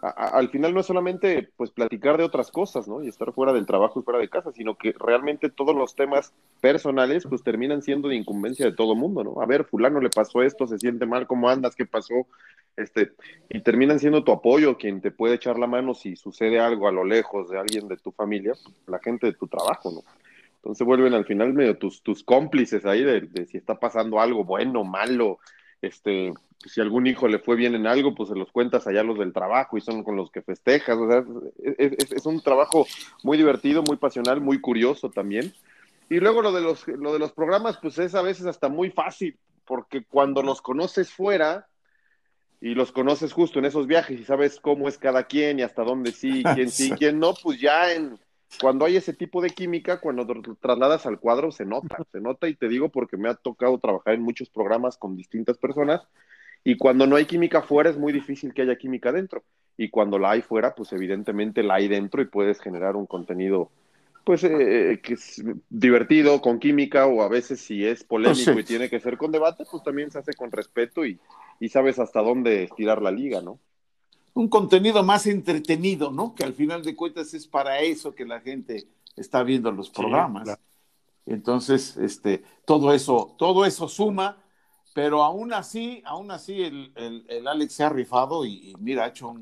al 0.05 0.51
final 0.51 0.75
no 0.75 0.81
es 0.81 0.87
solamente 0.87 1.49
pues 1.57 1.71
platicar 1.71 2.19
de 2.19 2.25
otras 2.25 2.51
cosas, 2.51 2.87
¿no? 2.87 3.03
Y 3.03 3.09
estar 3.09 3.33
fuera 3.33 3.55
del 3.55 3.65
trabajo 3.65 4.01
y 4.01 4.03
fuera 4.03 4.19
de 4.19 4.29
casa, 4.29 4.53
sino 4.53 4.77
que 4.77 4.95
realmente 4.99 5.49
todos 5.49 5.75
los 5.75 5.95
temas 5.95 6.35
personales 6.61 7.25
pues 7.27 7.43
terminan 7.43 7.81
siendo 7.81 8.09
de 8.09 8.17
incumbencia 8.17 8.67
de 8.67 8.73
todo 8.73 8.95
mundo, 8.95 9.25
¿no? 9.25 9.41
A 9.41 9.47
ver, 9.47 9.65
fulano 9.65 10.01
le 10.01 10.11
pasó 10.11 10.43
esto, 10.43 10.67
se 10.67 10.79
siente 10.79 11.07
mal, 11.07 11.27
¿cómo 11.27 11.49
andas? 11.49 11.75
¿Qué 11.75 11.87
pasó? 11.87 12.27
Este, 12.77 13.13
y 13.49 13.61
terminan 13.61 13.99
siendo 13.99 14.25
tu 14.25 14.33
apoyo, 14.33 14.77
quien 14.77 15.01
te 15.01 15.11
puede 15.11 15.37
echar 15.37 15.59
la 15.59 15.67
mano 15.67 15.95
si 15.95 16.17
sucede 16.17 16.61
algo 16.61 16.87
a 16.87 16.93
lo 16.93 17.05
lejos 17.05 17.49
de 17.49 17.59
alguien 17.59 17.89
de 17.89 17.97
tu 17.97 18.13
familia, 18.13 18.53
pues, 18.63 18.75
la 18.87 18.99
gente 18.99 19.29
de 19.29 19.33
tu 19.33 19.47
trabajo, 19.47 19.91
¿no? 19.91 20.03
Entonces 20.57 20.87
vuelven 20.87 21.15
al 21.15 21.25
final 21.25 21.55
medio 21.55 21.79
tus, 21.79 22.03
tus 22.03 22.23
cómplices 22.23 22.85
ahí 22.85 23.03
de, 23.03 23.23
de 23.23 23.47
si 23.47 23.57
está 23.57 23.79
pasando 23.79 24.21
algo 24.21 24.45
bueno, 24.45 24.85
malo, 24.85 25.39
este, 25.87 26.33
si 26.67 26.81
algún 26.81 27.07
hijo 27.07 27.29
le 27.29 27.39
fue 27.39 27.57
bien 27.57 27.75
en 27.75 27.87
algo, 27.87 28.15
pues 28.15 28.29
se 28.29 28.35
los 28.35 28.51
cuentas 28.51 28.87
allá 28.87 29.03
los 29.03 29.19
del 29.19 29.33
trabajo 29.33 29.77
y 29.77 29.81
son 29.81 30.03
con 30.03 30.17
los 30.17 30.31
que 30.31 30.43
festejas. 30.43 30.97
O 30.97 31.09
sea, 31.09 31.25
es, 31.79 32.27
un 32.27 32.41
trabajo 32.41 32.87
muy 33.23 33.37
divertido, 33.37 33.83
muy 33.83 33.97
pasional, 33.97 34.41
muy 34.41 34.61
curioso 34.61 35.11
también. 35.11 35.53
Y 36.09 36.21
luego 36.21 36.43
lo 36.43 36.53
de, 36.53 36.61
los, 36.61 36.87
lo 36.87 37.13
de 37.13 37.19
los 37.19 37.33
programas, 37.33 37.79
pues 37.79 37.99
es 37.99 38.15
a 38.15 38.23
veces 38.23 38.47
hasta 38.47 38.69
muy 38.69 38.91
fácil, 38.91 39.39
porque 39.65 40.05
cuando 40.05 40.43
los 40.43 40.61
conoces 40.61 41.11
fuera 41.11 41.67
y 42.61 42.75
los 42.75 42.93
conoces 42.93 43.33
justo 43.33 43.59
en 43.59 43.67
esos 43.67 43.87
viajes 43.87 44.21
y 44.21 44.25
sabes 44.25 44.59
cómo 44.61 44.89
es 44.89 44.97
cada 44.99 45.25
quien 45.25 45.59
y 45.59 45.63
hasta 45.63 45.83
dónde 45.83 46.13
sí, 46.13 46.43
quién 46.55 46.71
sí, 46.71 46.91
quién 46.99 47.19
no, 47.19 47.35
pues 47.43 47.61
ya 47.61 47.93
en, 47.93 48.19
cuando 48.61 48.85
hay 48.85 48.97
ese 48.97 49.13
tipo 49.13 49.43
de 49.43 49.51
química, 49.51 50.01
cuando 50.01 50.27
trasladas 50.61 51.07
al 51.07 51.19
cuadro, 51.19 51.53
se 51.53 51.65
nota, 51.65 51.99
se 52.13 52.21
nota 52.21 52.49
y 52.49 52.55
te 52.55 52.69
digo 52.69 52.89
porque 52.89 53.17
me 53.17 53.29
ha 53.29 53.35
tocado 53.35 53.79
trabajar 53.79 54.15
en 54.15 54.23
muchos 54.23 54.49
programas 54.51 54.97
con 54.97 55.17
distintas 55.17 55.59
personas 55.59 56.03
y 56.65 56.77
cuando 56.77 57.07
no 57.07 57.17
hay 57.17 57.27
química 57.27 57.63
fuera 57.63 57.91
es 57.91 57.99
muy 57.99 58.13
difícil 58.13 58.55
que 58.55 58.63
haya 58.63 58.77
química 58.77 59.13
dentro. 59.13 59.45
Y 59.77 59.91
cuando 59.91 60.19
la 60.19 60.31
hay 60.31 60.43
fuera, 60.43 60.75
pues 60.75 60.93
evidentemente 60.93 61.63
la 61.63 61.75
hay 61.75 61.89
dentro 61.89 62.23
y 62.23 62.27
puedes 62.27 62.61
generar 62.61 62.97
un 62.97 63.07
contenido 63.07 63.71
pues 64.25 64.43
eh, 64.45 64.93
eh, 64.93 65.01
que 65.01 65.15
es 65.15 65.45
divertido, 65.69 66.41
con 66.41 66.59
química, 66.59 67.07
o 67.07 67.23
a 67.23 67.29
veces 67.29 67.61
si 67.61 67.85
es 67.85 68.05
polémico 68.05 68.59
y 68.59 68.65
tiene 68.65 68.89
que 68.89 68.99
ser 68.99 69.19
con 69.19 69.31
debate, 69.31 69.65
pues 69.71 69.83
también 69.83 70.11
se 70.11 70.19
hace 70.19 70.33
con 70.33 70.51
respeto 70.51 71.05
y, 71.05 71.21
y 71.61 71.69
sabes 71.69 71.99
hasta 71.99 72.23
dónde 72.23 72.65
estirar 72.65 73.03
la 73.03 73.11
liga, 73.11 73.43
¿no? 73.43 73.59
Un 74.35 74.49
contenido 74.49 75.03
más 75.03 75.27
entretenido, 75.27 76.11
¿no? 76.11 76.35
Que 76.35 76.45
al 76.45 76.55
final 76.55 76.83
de 76.83 76.95
cuentas 76.95 77.33
es 77.35 77.47
para 77.47 77.81
eso 77.81 78.15
que 78.15 78.25
la 78.25 78.41
gente 78.41 78.89
está 79.17 79.43
viendo 79.43 79.71
los 79.71 79.91
programas. 79.91 80.59
Entonces, 81.25 81.97
este, 81.97 82.43
todo 82.67 82.93
eso, 82.93 83.35
todo 83.39 83.65
eso 83.65 83.89
suma 83.89 84.45
pero 84.95 85.25
aún 85.25 85.53
así, 85.53 86.03
aún 86.07 86.31
así 86.31 86.63
el, 86.63 86.93
el, 87.29 87.49
Alex 87.49 87.73
se 87.75 87.85
ha 87.85 87.89
rifado 87.89 88.47
y, 88.47 88.73
mira, 88.79 89.05
ha 89.05 89.09
hecho 89.09 89.35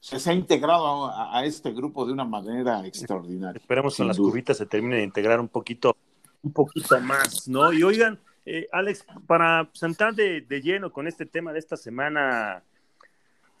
se, 0.00 0.30
ha 0.30 0.32
integrado 0.32 1.12
a, 1.14 1.44
este 1.44 1.72
grupo 1.72 2.06
de 2.06 2.12
una 2.12 2.24
manera 2.24 2.84
extraordinaria. 2.86 3.60
Esperemos 3.60 3.96
que 3.96 4.04
las 4.04 4.16
cubitas 4.16 4.56
se 4.56 4.66
terminen 4.66 4.98
de 4.98 5.04
integrar 5.04 5.40
un 5.40 5.48
poquito, 5.48 5.94
un 6.42 6.52
poquito 6.52 6.98
más, 7.00 7.46
¿no? 7.46 7.70
Y 7.72 7.82
oigan, 7.82 8.18
eh, 8.46 8.66
Alex, 8.72 9.04
para 9.26 9.68
sentar 9.74 10.14
de, 10.14 10.40
de 10.40 10.62
lleno 10.62 10.90
con 10.90 11.06
este 11.06 11.26
tema 11.26 11.52
de 11.52 11.58
esta 11.58 11.76
semana, 11.76 12.62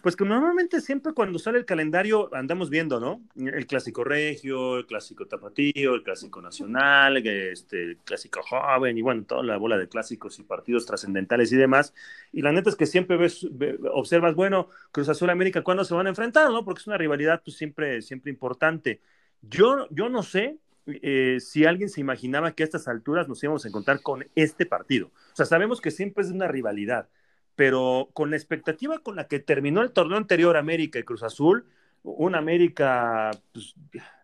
pues 0.04 0.16
que 0.16 0.26
normalmente 0.26 0.82
siempre 0.82 1.14
cuando 1.14 1.38
sale 1.38 1.56
el 1.56 1.64
calendario 1.64 2.28
andamos 2.34 2.68
viendo, 2.68 3.00
¿no? 3.00 3.22
El 3.36 3.66
clásico 3.66 4.04
regio, 4.04 4.76
el 4.76 4.84
clásico 4.84 5.24
tapatío, 5.24 5.94
el 5.94 6.02
clásico 6.02 6.42
nacional, 6.42 7.26
este, 7.26 7.82
el 7.82 7.96
clásico 8.04 8.42
joven 8.42 8.98
y 8.98 9.00
bueno, 9.00 9.24
toda 9.24 9.42
la 9.42 9.56
bola 9.56 9.78
de 9.78 9.88
clásicos 9.88 10.38
y 10.38 10.42
partidos 10.42 10.84
trascendentales 10.84 11.50
y 11.52 11.56
demás. 11.56 11.94
Y 12.32 12.42
la 12.42 12.52
neta 12.52 12.68
es 12.68 12.76
que 12.76 12.84
siempre 12.84 13.16
ves, 13.16 13.48
observas, 13.94 14.34
bueno, 14.34 14.68
Cruz 14.92 15.08
Azul 15.08 15.30
América, 15.30 15.62
¿cuándo 15.62 15.86
se 15.86 15.94
van 15.94 16.04
a 16.04 16.10
enfrentar, 16.10 16.50
no? 16.50 16.66
Porque 16.66 16.80
es 16.80 16.86
una 16.86 16.98
rivalidad 16.98 17.40
pues 17.42 17.56
siempre, 17.56 18.02
siempre 18.02 18.30
importante. 18.30 19.00
Yo, 19.40 19.88
yo 19.88 20.10
no 20.10 20.22
sé 20.22 20.58
eh, 20.86 21.38
si 21.40 21.64
alguien 21.64 21.88
se 21.88 22.02
imaginaba 22.02 22.52
que 22.52 22.62
a 22.62 22.66
estas 22.66 22.88
alturas 22.88 23.26
nos 23.26 23.42
íbamos 23.42 23.64
a 23.64 23.68
encontrar 23.68 24.02
con 24.02 24.26
este 24.34 24.66
partido. 24.66 25.06
O 25.32 25.36
sea, 25.36 25.46
sabemos 25.46 25.80
que 25.80 25.90
siempre 25.90 26.24
es 26.24 26.30
una 26.30 26.46
rivalidad 26.46 27.08
pero 27.56 28.08
con 28.12 28.30
la 28.30 28.36
expectativa 28.36 28.98
con 28.98 29.16
la 29.16 29.28
que 29.28 29.40
terminó 29.40 29.82
el 29.82 29.92
torneo 29.92 30.18
anterior 30.18 30.56
América 30.56 30.98
y 30.98 31.04
Cruz 31.04 31.22
Azul, 31.22 31.66
un 32.02 32.34
América 32.34 33.30
pues, 33.52 33.74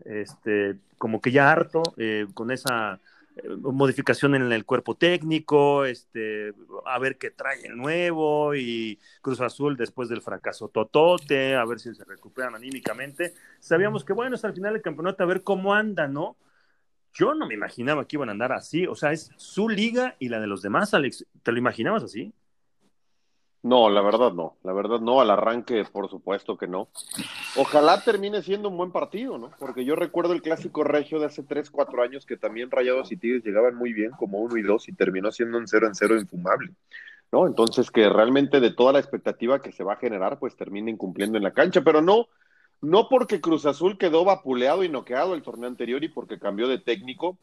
este, 0.05 0.77
como 0.99 1.21
que 1.21 1.33
ya 1.33 1.51
harto 1.51 1.83
eh, 1.97 2.27
con 2.35 2.51
esa 2.51 3.01
eh, 3.37 3.49
modificación 3.49 4.35
en 4.35 4.53
el 4.53 4.65
cuerpo 4.65 4.97
técnico, 4.97 5.85
este, 5.85 6.53
a 6.85 6.99
ver 6.99 7.17
qué 7.17 7.31
trae 7.31 7.67
el 7.67 7.77
nuevo 7.77 8.55
y 8.55 8.99
Cruz 9.23 9.41
Azul 9.41 9.77
después 9.77 10.09
del 10.09 10.21
fracaso 10.21 10.69
totote, 10.69 11.57
a 11.57 11.65
ver 11.65 11.81
si 11.81 11.95
se 11.95 12.05
recuperan 12.05 12.55
anímicamente. 12.55 13.35
Sabíamos 13.61 14.05
que 14.05 14.13
bueno, 14.13 14.37
es 14.37 14.45
al 14.45 14.55
final 14.55 14.75
del 14.75 14.83
campeonato 14.83 15.23
a 15.23 15.27
ver 15.27 15.43
cómo 15.43 15.75
anda, 15.75 16.07
¿no? 16.07 16.37
Yo 17.13 17.35
no 17.35 17.47
me 17.47 17.55
imaginaba 17.55 18.07
que 18.07 18.17
iban 18.17 18.29
a 18.29 18.33
andar 18.33 18.53
así, 18.53 18.87
o 18.87 18.95
sea, 18.95 19.13
es 19.13 19.33
su 19.37 19.69
liga 19.69 20.17
y 20.19 20.29
la 20.29 20.39
de 20.41 20.47
los 20.47 20.63
demás, 20.63 20.95
Alex. 20.95 21.27
¿Te 21.43 21.51
lo 21.51 21.59
imaginabas 21.59 22.05
así? 22.05 22.33
No, 23.63 23.91
la 23.91 24.01
verdad 24.01 24.33
no, 24.33 24.57
la 24.63 24.73
verdad 24.73 25.01
no, 25.01 25.21
al 25.21 25.31
arranque 25.31 25.85
por 25.85 26.09
supuesto 26.09 26.57
que 26.57 26.67
no. 26.67 26.89
Ojalá 27.57 28.03
termine 28.03 28.41
siendo 28.43 28.71
un 28.71 28.79
buen 28.79 28.91
partido, 28.91 29.37
¿no? 29.37 29.51
Porque 29.59 29.85
yo 29.85 29.97
recuerdo 29.97 30.33
el 30.33 30.41
clásico 30.41 30.83
regio 30.83 31.21
de 31.21 31.27
hace 31.27 31.43
3, 31.43 31.71
4 31.71 32.03
años 32.03 32.25
que 32.25 32.39
también 32.39 32.71
Rayados 32.71 33.13
y 33.13 33.19
Tigres 33.19 33.45
llegaban 33.45 33.75
muy 33.75 33.93
bien 33.93 34.13
como 34.13 34.39
uno 34.39 34.57
y 34.57 34.63
dos 34.63 34.89
y 34.89 34.95
terminó 34.95 35.31
siendo 35.31 35.59
un 35.59 35.69
0 35.69 35.89
en 35.89 35.95
0 35.95 36.21
infumable, 36.21 36.73
¿no? 37.31 37.47
Entonces 37.47 37.91
que 37.91 38.09
realmente 38.09 38.61
de 38.61 38.73
toda 38.73 38.95
la 38.95 38.99
expectativa 38.99 39.61
que 39.61 39.73
se 39.73 39.85
va 39.85 39.93
a 39.93 39.97
generar, 39.97 40.39
pues 40.39 40.57
terminen 40.57 40.97
cumpliendo 40.97 41.37
en 41.37 41.45
la 41.45 41.53
cancha, 41.53 41.83
pero 41.83 42.01
no, 42.01 42.29
no 42.81 43.11
porque 43.11 43.43
Cruz 43.43 43.67
Azul 43.67 43.99
quedó 43.99 44.25
vapuleado 44.25 44.85
y 44.85 44.89
noqueado 44.89 45.35
el 45.35 45.43
torneo 45.43 45.69
anterior 45.69 46.03
y 46.03 46.09
porque 46.09 46.39
cambió 46.39 46.67
de 46.67 46.79
técnico, 46.79 47.37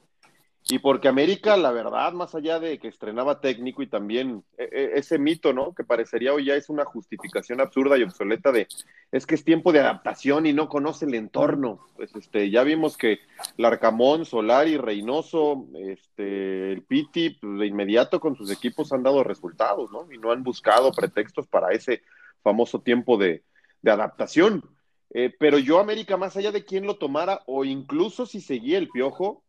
y 0.69 0.79
porque 0.79 1.07
América, 1.07 1.55
la 1.55 1.71
verdad, 1.71 2.11
más 2.11 2.35
allá 2.35 2.59
de 2.59 2.77
que 2.77 2.89
estrenaba 2.89 3.39
técnico 3.39 3.81
y 3.81 3.87
también 3.87 4.43
e, 4.57 4.63
e, 4.63 4.99
ese 4.99 5.17
mito, 5.17 5.53
¿no? 5.53 5.73
Que 5.73 5.85
parecería 5.85 6.33
hoy 6.33 6.45
ya 6.45 6.55
es 6.55 6.69
una 6.69 6.83
justificación 6.83 7.61
absurda 7.61 7.97
y 7.97 8.03
obsoleta 8.03 8.51
de 8.51 8.67
es 9.09 9.25
que 9.25 9.35
es 9.35 9.45
tiempo 9.45 9.71
de 9.71 9.79
adaptación 9.79 10.45
y 10.45 10.51
no 10.51 10.67
conoce 10.67 11.05
el 11.05 11.13
entorno. 11.13 11.79
Pues 11.95 12.13
este, 12.15 12.49
ya 12.49 12.63
vimos 12.63 12.97
que 12.97 13.19
Larcamón, 13.55 14.25
Solari, 14.25 14.75
Reynoso, 14.75 15.67
este, 15.73 16.73
el 16.73 16.83
Piti, 16.83 17.29
pues, 17.29 17.59
de 17.59 17.67
inmediato 17.67 18.19
con 18.19 18.35
sus 18.35 18.51
equipos 18.51 18.91
han 18.91 19.03
dado 19.03 19.23
resultados, 19.23 19.89
¿no? 19.91 20.11
Y 20.11 20.17
no 20.17 20.31
han 20.31 20.43
buscado 20.43 20.91
pretextos 20.91 21.47
para 21.47 21.71
ese 21.71 22.01
famoso 22.43 22.81
tiempo 22.81 23.17
de, 23.17 23.43
adaptación. 23.85 24.63
Eh, 25.11 25.33
pero 25.39 25.59
yo, 25.59 25.79
América, 25.79 26.17
más 26.17 26.35
allá 26.35 26.51
de 26.51 26.65
quién 26.65 26.85
lo 26.85 26.97
tomara, 26.97 27.41
o 27.45 27.63
incluso 27.63 28.25
si 28.25 28.41
seguía 28.41 28.77
el 28.77 28.89
piojo, 28.89 29.45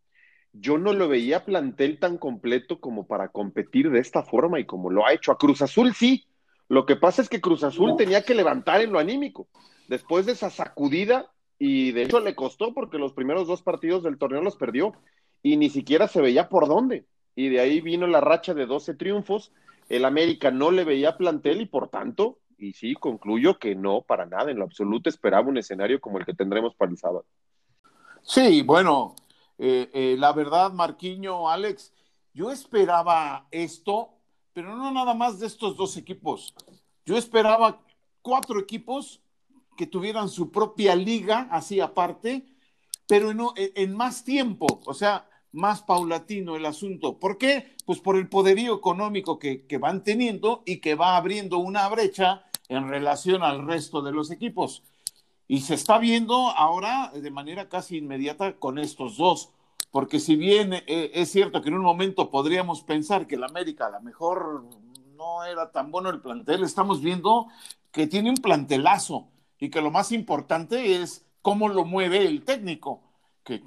yo 0.52 0.78
no 0.78 0.92
lo 0.92 1.08
veía 1.08 1.44
plantel 1.44 1.98
tan 1.98 2.18
completo 2.18 2.80
como 2.80 3.06
para 3.06 3.28
competir 3.28 3.90
de 3.90 4.00
esta 4.00 4.22
forma 4.22 4.60
y 4.60 4.64
como 4.64 4.90
lo 4.90 5.06
ha 5.06 5.12
hecho. 5.12 5.32
A 5.32 5.38
Cruz 5.38 5.62
Azul 5.62 5.94
sí. 5.94 6.26
Lo 6.68 6.84
que 6.84 6.96
pasa 6.96 7.22
es 7.22 7.28
que 7.28 7.40
Cruz 7.40 7.64
Azul 7.64 7.96
tenía 7.96 8.22
que 8.22 8.34
levantar 8.34 8.80
en 8.80 8.92
lo 8.92 8.98
anímico. 8.98 9.48
Después 9.88 10.26
de 10.26 10.32
esa 10.32 10.50
sacudida, 10.50 11.30
y 11.58 11.92
de 11.92 12.02
hecho 12.02 12.20
le 12.20 12.34
costó 12.34 12.74
porque 12.74 12.98
los 12.98 13.12
primeros 13.12 13.48
dos 13.48 13.62
partidos 13.62 14.02
del 14.02 14.18
torneo 14.18 14.42
los 14.42 14.56
perdió 14.56 14.92
y 15.42 15.56
ni 15.56 15.70
siquiera 15.70 16.08
se 16.08 16.20
veía 16.20 16.48
por 16.48 16.68
dónde. 16.68 17.06
Y 17.34 17.48
de 17.48 17.60
ahí 17.60 17.80
vino 17.80 18.06
la 18.06 18.20
racha 18.20 18.52
de 18.52 18.66
12 18.66 18.94
triunfos. 18.94 19.52
El 19.88 20.04
América 20.04 20.50
no 20.50 20.70
le 20.70 20.84
veía 20.84 21.16
plantel 21.16 21.60
y 21.62 21.66
por 21.66 21.88
tanto, 21.88 22.38
y 22.58 22.72
sí, 22.72 22.94
concluyo 22.94 23.58
que 23.58 23.74
no, 23.74 24.02
para 24.02 24.26
nada, 24.26 24.50
en 24.50 24.58
lo 24.58 24.64
absoluto 24.64 25.08
esperaba 25.08 25.48
un 25.48 25.56
escenario 25.56 26.00
como 26.00 26.18
el 26.18 26.26
que 26.26 26.34
tendremos 26.34 26.74
para 26.74 26.90
el 26.90 26.98
sábado. 26.98 27.24
Sí, 28.22 28.62
bueno, 28.62 29.14
eh, 29.58 29.90
eh, 29.92 30.16
la 30.18 30.32
verdad, 30.32 30.72
Marquiño, 30.72 31.48
Alex, 31.48 31.92
yo 32.32 32.50
esperaba 32.50 33.48
esto, 33.50 34.10
pero 34.52 34.76
no 34.76 34.90
nada 34.92 35.14
más 35.14 35.38
de 35.38 35.46
estos 35.46 35.76
dos 35.76 35.96
equipos. 35.96 36.54
Yo 37.04 37.16
esperaba 37.16 37.80
cuatro 38.22 38.60
equipos 38.60 39.20
que 39.76 39.86
tuvieran 39.86 40.28
su 40.28 40.50
propia 40.50 40.94
liga, 40.94 41.48
así 41.50 41.80
aparte, 41.80 42.46
pero 43.06 43.30
en, 43.30 43.40
en 43.56 43.96
más 43.96 44.24
tiempo, 44.24 44.80
o 44.84 44.94
sea, 44.94 45.28
más 45.52 45.82
paulatino 45.82 46.56
el 46.56 46.66
asunto. 46.66 47.18
¿Por 47.18 47.38
qué? 47.38 47.76
Pues 47.84 48.00
por 48.00 48.16
el 48.16 48.28
poderío 48.28 48.74
económico 48.74 49.38
que, 49.38 49.64
van 49.80 50.04
teniendo 50.04 50.62
y 50.66 50.78
que 50.78 50.94
va 50.94 51.16
abriendo 51.16 51.58
una 51.58 51.88
brecha 51.88 52.44
en 52.68 52.88
relación 52.88 53.42
al 53.42 53.66
resto 53.66 54.02
de 54.02 54.12
los 54.12 54.30
equipos. 54.30 54.82
Y 55.48 55.60
se 55.60 55.74
está 55.74 55.98
viendo 55.98 56.50
ahora 56.50 57.10
de 57.14 57.30
manera 57.30 57.68
casi 57.68 57.96
inmediata 57.96 58.56
con 58.58 58.78
estos 58.78 59.16
dos, 59.16 59.50
porque 59.90 60.20
si 60.20 60.36
bien 60.36 60.74
eh, 60.74 61.10
es 61.14 61.32
cierto 61.32 61.62
que 61.62 61.70
en 61.70 61.74
un 61.74 61.82
momento 61.82 62.30
podríamos 62.30 62.82
pensar 62.82 63.26
que 63.26 63.36
el 63.36 63.44
América 63.44 63.86
a 63.86 63.90
lo 63.90 64.00
mejor 64.02 64.66
no 65.16 65.44
era 65.44 65.72
tan 65.72 65.90
bueno 65.90 66.10
el 66.10 66.20
plantel, 66.20 66.62
estamos 66.62 67.00
viendo 67.00 67.48
que 67.90 68.06
tiene 68.06 68.28
un 68.28 68.36
plantelazo 68.36 69.28
y 69.58 69.70
que 69.70 69.80
lo 69.80 69.90
más 69.90 70.12
importante 70.12 71.02
es 71.02 71.24
cómo 71.42 71.68
lo 71.68 71.84
mueve 71.84 72.26
el 72.26 72.44
técnico. 72.44 73.02
Que, 73.42 73.62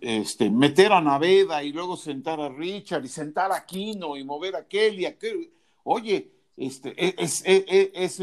este, 0.00 0.50
meter 0.50 0.92
a 0.92 1.00
Naveda 1.00 1.62
y 1.62 1.72
luego 1.72 1.96
sentar 1.96 2.40
a 2.40 2.48
Richard 2.48 3.04
y 3.04 3.08
sentar 3.08 3.52
a 3.52 3.64
Quino 3.64 4.16
y 4.16 4.24
mover 4.24 4.56
a 4.56 4.60
aquel 4.60 4.98
y 4.98 5.06
aquel. 5.06 5.52
Oye, 5.84 6.32
este, 6.56 6.92
e, 6.96 7.14
es, 7.16 7.44
e, 7.46 7.92
es, 7.94 8.20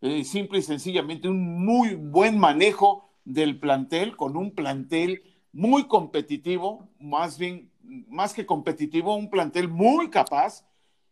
eh, 0.00 0.24
simple 0.24 0.58
y 0.58 0.62
sencillamente 0.62 1.28
un 1.28 1.64
muy 1.64 1.94
buen 1.94 2.38
manejo 2.38 3.10
del 3.24 3.58
plantel, 3.58 4.16
con 4.16 4.36
un 4.36 4.54
plantel 4.54 5.22
muy 5.52 5.86
competitivo, 5.88 6.88
más 6.98 7.38
bien, 7.38 7.70
más 8.08 8.34
que 8.34 8.46
competitivo, 8.46 9.16
un 9.16 9.30
plantel 9.30 9.68
muy 9.68 10.10
capaz 10.10 10.64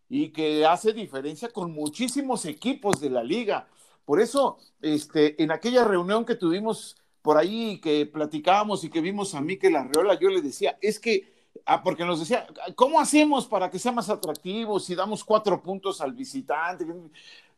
y 0.08 0.30
que 0.30 0.64
hace 0.64 0.92
diferencia 0.92 1.50
con 1.50 1.72
muchísimos 1.72 2.44
equipos 2.46 3.00
de 3.00 3.10
la 3.10 3.22
liga. 3.22 3.68
Por 4.04 4.20
eso, 4.20 4.58
este, 4.80 5.42
en 5.42 5.50
aquella 5.50 5.84
reunión 5.84 6.24
que 6.24 6.34
tuvimos 6.34 6.96
por 7.20 7.36
ahí, 7.36 7.78
que 7.80 8.06
platicábamos 8.06 8.84
y 8.84 8.90
que 8.90 9.00
vimos 9.00 9.34
a 9.34 9.40
Miquel 9.40 9.76
Arreola, 9.76 10.18
yo 10.18 10.30
le 10.30 10.40
decía, 10.40 10.78
es 10.80 10.98
que, 10.98 11.30
ah, 11.66 11.82
porque 11.82 12.06
nos 12.06 12.20
decía, 12.20 12.46
¿cómo 12.74 13.00
hacemos 13.00 13.46
para 13.46 13.70
que 13.70 13.78
sea 13.78 13.92
más 13.92 14.08
atractivo 14.08 14.80
si 14.80 14.94
damos 14.94 15.22
cuatro 15.24 15.62
puntos 15.62 16.00
al 16.00 16.12
visitante? 16.12 16.86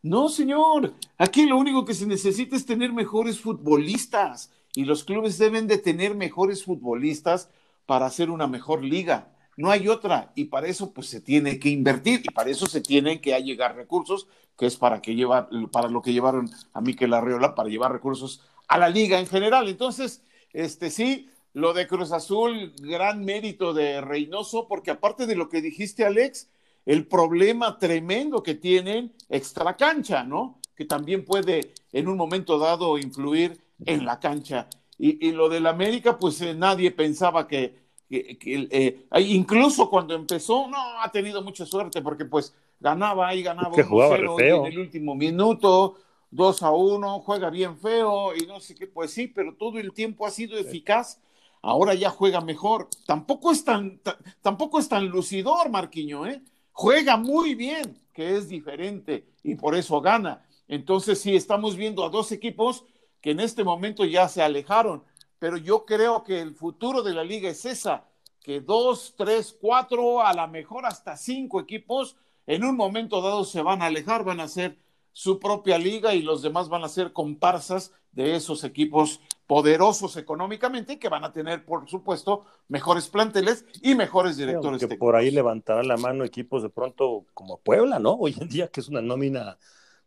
No, 0.02 0.30
señor, 0.30 0.94
aquí 1.18 1.44
lo 1.44 1.58
único 1.58 1.84
que 1.84 1.92
se 1.92 2.06
necesita 2.06 2.56
es 2.56 2.64
tener 2.64 2.92
mejores 2.92 3.38
futbolistas 3.38 4.50
y 4.74 4.84
los 4.84 5.04
clubes 5.04 5.36
deben 5.36 5.66
de 5.66 5.76
tener 5.76 6.14
mejores 6.14 6.64
futbolistas 6.64 7.50
para 7.84 8.06
hacer 8.06 8.30
una 8.30 8.46
mejor 8.46 8.82
liga. 8.82 9.36
No 9.58 9.70
hay 9.70 9.88
otra 9.88 10.32
y 10.34 10.44
para 10.44 10.68
eso 10.68 10.94
pues 10.94 11.08
se 11.08 11.20
tiene 11.20 11.58
que 11.58 11.68
invertir 11.68 12.22
y 12.24 12.32
para 12.32 12.48
eso 12.48 12.66
se 12.66 12.80
tienen 12.80 13.20
que 13.20 13.38
llegar 13.42 13.76
recursos, 13.76 14.26
que 14.56 14.64
es 14.64 14.76
para 14.76 15.02
que 15.02 15.14
llevar 15.14 15.50
para 15.70 15.88
lo 15.88 16.00
que 16.00 16.14
llevaron 16.14 16.50
a 16.72 16.80
Miquel 16.80 17.12
Arreola 17.12 17.54
para 17.54 17.68
llevar 17.68 17.92
recursos 17.92 18.42
a 18.68 18.78
la 18.78 18.88
liga 18.88 19.20
en 19.20 19.26
general. 19.26 19.68
Entonces, 19.68 20.22
este 20.54 20.90
sí, 20.90 21.28
lo 21.52 21.74
de 21.74 21.86
Cruz 21.86 22.12
Azul, 22.12 22.72
gran 22.80 23.22
mérito 23.22 23.74
de 23.74 24.00
Reynoso, 24.00 24.66
porque 24.66 24.92
aparte 24.92 25.26
de 25.26 25.36
lo 25.36 25.50
que 25.50 25.60
dijiste, 25.60 26.06
Alex, 26.06 26.48
el 26.86 27.06
problema 27.06 27.78
tremendo 27.78 28.42
que 28.42 28.54
tienen 28.54 29.12
extra 29.28 29.76
cancha, 29.76 30.24
¿no? 30.24 30.60
Que 30.74 30.84
también 30.84 31.24
puede 31.24 31.72
en 31.92 32.08
un 32.08 32.16
momento 32.16 32.58
dado 32.58 32.98
influir 32.98 33.60
en 33.84 34.04
la 34.04 34.18
cancha. 34.18 34.68
Y, 34.98 35.32
lo 35.32 35.48
del 35.48 35.66
América, 35.66 36.18
pues 36.18 36.40
eh, 36.42 36.54
nadie 36.54 36.90
pensaba 36.90 37.48
que, 37.48 37.74
eh, 38.10 39.06
incluso 39.20 39.88
cuando 39.88 40.14
empezó, 40.14 40.68
no, 40.68 40.76
ha 41.02 41.10
tenido 41.10 41.40
mucha 41.42 41.64
suerte 41.64 42.02
porque 42.02 42.26
pues 42.26 42.54
ganaba 42.78 43.34
y 43.34 43.42
ganaba 43.42 43.74
que 43.74 43.82
jugaba 43.82 44.16
en 44.16 44.66
el 44.66 44.78
último 44.78 45.14
minuto, 45.14 45.96
2 46.30 46.62
a 46.62 46.70
1, 46.70 47.20
juega 47.20 47.48
bien 47.48 47.78
feo 47.78 48.34
y 48.36 48.46
no 48.46 48.60
sé 48.60 48.74
qué, 48.74 48.86
pues 48.86 49.10
sí, 49.10 49.26
pero 49.26 49.54
todo 49.54 49.78
el 49.78 49.92
tiempo 49.92 50.26
ha 50.26 50.30
sido 50.30 50.58
eficaz. 50.58 51.20
Ahora 51.62 51.94
ya 51.94 52.08
juega 52.10 52.40
mejor. 52.40 52.88
Tampoco 53.06 53.52
es 53.52 53.64
tan, 53.64 54.00
tampoco 54.40 54.78
es 54.78 54.88
tan 54.88 55.08
lucidor, 55.08 55.68
Marquiño, 55.68 56.26
¿eh? 56.26 56.42
Juega 56.82 57.18
muy 57.18 57.54
bien, 57.54 58.00
que 58.14 58.38
es 58.38 58.48
diferente 58.48 59.26
y 59.42 59.54
por 59.54 59.74
eso 59.74 60.00
gana. 60.00 60.46
Entonces 60.66 61.20
sí, 61.20 61.36
estamos 61.36 61.76
viendo 61.76 62.02
a 62.02 62.08
dos 62.08 62.32
equipos 62.32 62.86
que 63.20 63.32
en 63.32 63.40
este 63.40 63.64
momento 63.64 64.06
ya 64.06 64.28
se 64.28 64.40
alejaron, 64.40 65.04
pero 65.38 65.58
yo 65.58 65.84
creo 65.84 66.24
que 66.24 66.40
el 66.40 66.54
futuro 66.54 67.02
de 67.02 67.12
la 67.12 67.22
liga 67.22 67.50
es 67.50 67.66
esa, 67.66 68.08
que 68.42 68.62
dos, 68.62 69.12
tres, 69.14 69.54
cuatro, 69.60 70.22
a 70.22 70.32
lo 70.32 70.48
mejor 70.48 70.86
hasta 70.86 71.18
cinco 71.18 71.60
equipos 71.60 72.16
en 72.46 72.64
un 72.64 72.76
momento 72.76 73.20
dado 73.20 73.44
se 73.44 73.60
van 73.60 73.82
a 73.82 73.86
alejar, 73.86 74.24
van 74.24 74.40
a 74.40 74.48
ser 74.48 74.78
su 75.12 75.38
propia 75.38 75.76
liga 75.76 76.14
y 76.14 76.22
los 76.22 76.40
demás 76.40 76.70
van 76.70 76.82
a 76.82 76.88
ser 76.88 77.12
comparsas 77.12 77.92
de 78.12 78.36
esos 78.36 78.64
equipos 78.64 79.20
poderosos 79.50 80.16
económicamente 80.16 80.96
que 80.96 81.08
van 81.08 81.24
a 81.24 81.32
tener, 81.32 81.64
por 81.64 81.90
supuesto, 81.90 82.44
mejores 82.68 83.08
planteles 83.08 83.64
y 83.82 83.96
mejores 83.96 84.36
directores. 84.36 84.86
Que 84.86 84.96
por 84.96 85.16
ahí 85.16 85.32
levantará 85.32 85.82
la 85.82 85.96
mano 85.96 86.22
equipos 86.22 86.62
de 86.62 86.68
pronto 86.68 87.24
como 87.34 87.58
Puebla, 87.58 87.98
¿no? 87.98 88.12
Hoy 88.12 88.36
en 88.40 88.48
día 88.48 88.68
que 88.68 88.78
es 88.78 88.86
una 88.86 89.02
nómina 89.02 89.58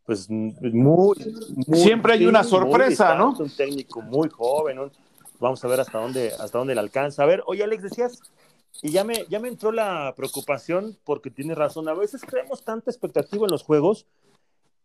pues 0.05 0.29
muy, 0.29 1.17
siempre 1.73 2.13
hay 2.13 2.25
una 2.25 2.45
sorpresa, 2.45 3.15
¿no? 3.15 3.35
Un 3.37 3.53
técnico 3.53 4.01
muy 4.01 4.29
joven, 4.29 4.89
vamos 5.41 5.61
a 5.65 5.67
ver 5.67 5.81
hasta 5.81 5.99
dónde 5.99 6.31
hasta 6.39 6.57
dónde 6.57 6.73
le 6.73 6.79
alcanza. 6.79 7.23
A 7.23 7.25
ver, 7.25 7.43
oye 7.45 7.65
Alex 7.65 7.83
decías 7.83 8.21
y 8.81 8.91
ya 8.91 9.03
me 9.03 9.25
ya 9.29 9.41
me 9.41 9.49
entró 9.49 9.73
la 9.73 10.13
preocupación 10.15 10.97
porque 11.03 11.29
tienes 11.29 11.57
razón, 11.57 11.89
a 11.89 11.93
veces 11.93 12.21
creemos 12.25 12.63
tanta 12.63 12.89
expectativa 12.89 13.45
en 13.45 13.51
los 13.51 13.63
juegos 13.63 14.05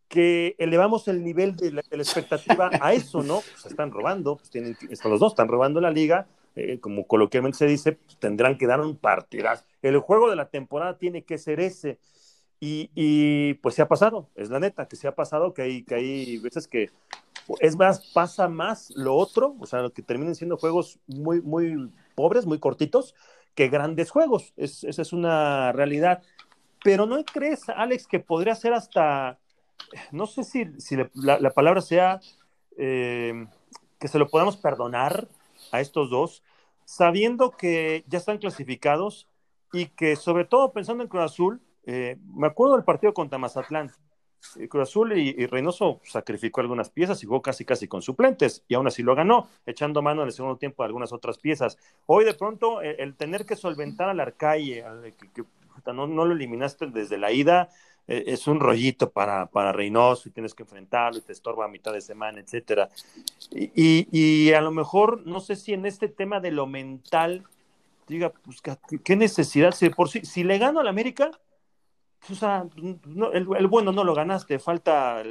que 0.08 0.56
elevamos 0.58 1.06
el 1.08 1.22
nivel 1.22 1.54
de 1.54 1.72
la, 1.72 1.80
expectativa 1.80 2.70
a 2.80 2.94
eso, 2.94 3.22
¿no? 3.22 3.40
Pues 3.40 3.66
están 3.66 3.90
robando, 3.90 4.36
pues 4.36 4.50
tienen, 4.50 4.76
los 5.04 5.20
dos 5.20 5.32
están 5.32 5.48
robando 5.48 5.80
la 5.80 5.90
liga, 5.90 6.26
eh, 6.56 6.80
como 6.80 7.06
coloquialmente 7.06 7.58
se 7.58 7.66
dice, 7.66 7.92
pues 7.92 8.18
tendrán 8.18 8.56
que 8.56 8.66
dar 8.66 8.80
un 8.80 8.96
partidazo. 8.96 9.64
El 9.82 9.98
juego 9.98 10.30
de 10.30 10.36
la 10.36 10.48
temporada 10.48 10.98
tiene 10.98 11.22
que 11.24 11.38
ser 11.38 11.60
ese. 11.60 11.98
Y, 12.60 13.54
pues 13.54 13.76
se 13.76 13.82
ha 13.82 13.88
pasado, 13.88 14.28
es 14.34 14.50
la 14.50 14.58
neta, 14.58 14.88
que 14.88 14.96
se 14.96 15.06
ha 15.06 15.14
pasado, 15.14 15.54
que 15.54 15.62
hay, 15.62 15.84
que 15.84 15.94
hay 15.94 16.38
veces 16.38 16.66
que, 16.66 16.90
es 17.60 17.76
más, 17.76 18.10
pasa 18.12 18.48
más 18.48 18.90
lo 18.96 19.14
otro, 19.14 19.54
o 19.60 19.66
sea, 19.66 19.88
que 19.94 20.02
terminen 20.02 20.34
siendo 20.34 20.56
juegos 20.56 20.98
muy, 21.06 21.40
muy 21.40 21.92
pobres, 22.16 22.46
muy 22.46 22.58
cortitos, 22.58 23.14
que 23.54 23.68
grandes 23.68 24.10
juegos. 24.10 24.54
esa 24.56 24.88
es 25.02 25.12
una 25.12 25.70
realidad. 25.70 26.22
Pero 26.82 27.06
¿no 27.06 27.24
crees, 27.24 27.68
Alex, 27.68 28.08
que 28.08 28.18
podría 28.18 28.56
ser 28.56 28.72
hasta, 28.72 29.38
no 30.12 30.26
sé 30.26 30.44
si, 30.44 30.66
si 30.78 30.96
la, 31.14 31.50
palabra 31.50 31.80
sea 31.80 32.20
eh, 32.76 33.46
que 33.98 34.08
se 34.08 34.18
lo 34.18 34.28
podamos 34.28 34.56
perdonar 34.56 35.28
a 35.72 35.80
estos 35.80 36.10
dos, 36.10 36.42
sabiendo 36.84 37.50
que 37.50 38.04
ya 38.08 38.18
están 38.18 38.38
clasificados 38.38 39.28
y 39.72 39.86
que 39.86 40.16
sobre 40.16 40.44
todo 40.44 40.72
pensando 40.72 41.02
en 41.02 41.08
Cruz 41.08 41.24
Azul, 41.24 41.60
eh, 41.84 42.16
me 42.34 42.46
acuerdo 42.46 42.76
del 42.76 42.84
partido 42.84 43.12
contra 43.12 43.38
Mazatlán. 43.38 43.90
Eh, 44.56 44.68
Cruz 44.68 44.88
Azul 44.88 45.18
y, 45.18 45.46
Reynoso 45.46 46.00
sacrificó 46.04 46.60
algunas 46.60 46.90
piezas 46.90 47.22
y 47.22 47.26
jugó 47.26 47.42
casi 47.42 47.64
casi 47.64 47.88
con 47.88 48.02
suplentes 48.02 48.64
y 48.68 48.74
aún 48.74 48.86
así 48.86 49.02
lo 49.02 49.14
ganó, 49.14 49.48
echando 49.66 50.00
mano 50.00 50.22
en 50.22 50.28
el 50.28 50.32
segundo 50.32 50.56
tiempo 50.56 50.82
de 50.82 50.86
algunas 50.86 51.12
otras 51.12 51.38
piezas. 51.38 51.76
Hoy 52.06 52.24
de 52.24 52.34
pronto 52.34 52.80
el, 52.80 53.16
tener 53.16 53.44
que 53.44 53.56
solventar 53.56 54.08
al 54.08 54.20
Arcalle, 54.20 54.84
que, 55.34 55.44
no, 55.92 56.06
lo 56.06 56.32
eliminaste 56.32 56.86
desde 56.86 57.18
la 57.18 57.32
ida, 57.32 57.70
es 58.08 58.46
un 58.46 58.58
rollito 58.58 59.10
para, 59.10 59.46
para 59.46 59.70
Reynoso 59.70 60.28
y 60.28 60.32
tienes 60.32 60.54
que 60.54 60.62
enfrentarlo 60.62 61.18
y 61.18 61.22
te 61.22 61.32
estorba 61.32 61.66
a 61.66 61.68
mitad 61.68 61.92
de 61.92 62.00
semana, 62.00 62.40
etcétera. 62.40 62.88
Y, 63.50 64.08
y, 64.10 64.52
a 64.54 64.62
lo 64.62 64.70
mejor, 64.70 65.26
no 65.26 65.40
sé 65.40 65.56
si 65.56 65.74
en 65.74 65.84
este 65.84 66.08
tema 66.08 66.40
de 66.40 66.50
lo 66.50 66.66
mental, 66.66 67.44
diga, 68.06 68.30
pues, 68.30 68.62
¿qué 69.04 69.14
necesidad? 69.14 69.72
Si, 69.72 69.90
por 69.90 70.08
si, 70.08 70.24
si 70.24 70.42
le 70.42 70.56
gano 70.56 70.80
al 70.80 70.88
América, 70.88 71.30
pues, 72.20 72.30
o 72.30 72.34
sea, 72.34 72.66
el, 73.32 73.66
bueno 73.66 73.92
no 73.92 74.04
lo 74.04 74.14
ganaste, 74.14 74.58
falta, 74.58 75.22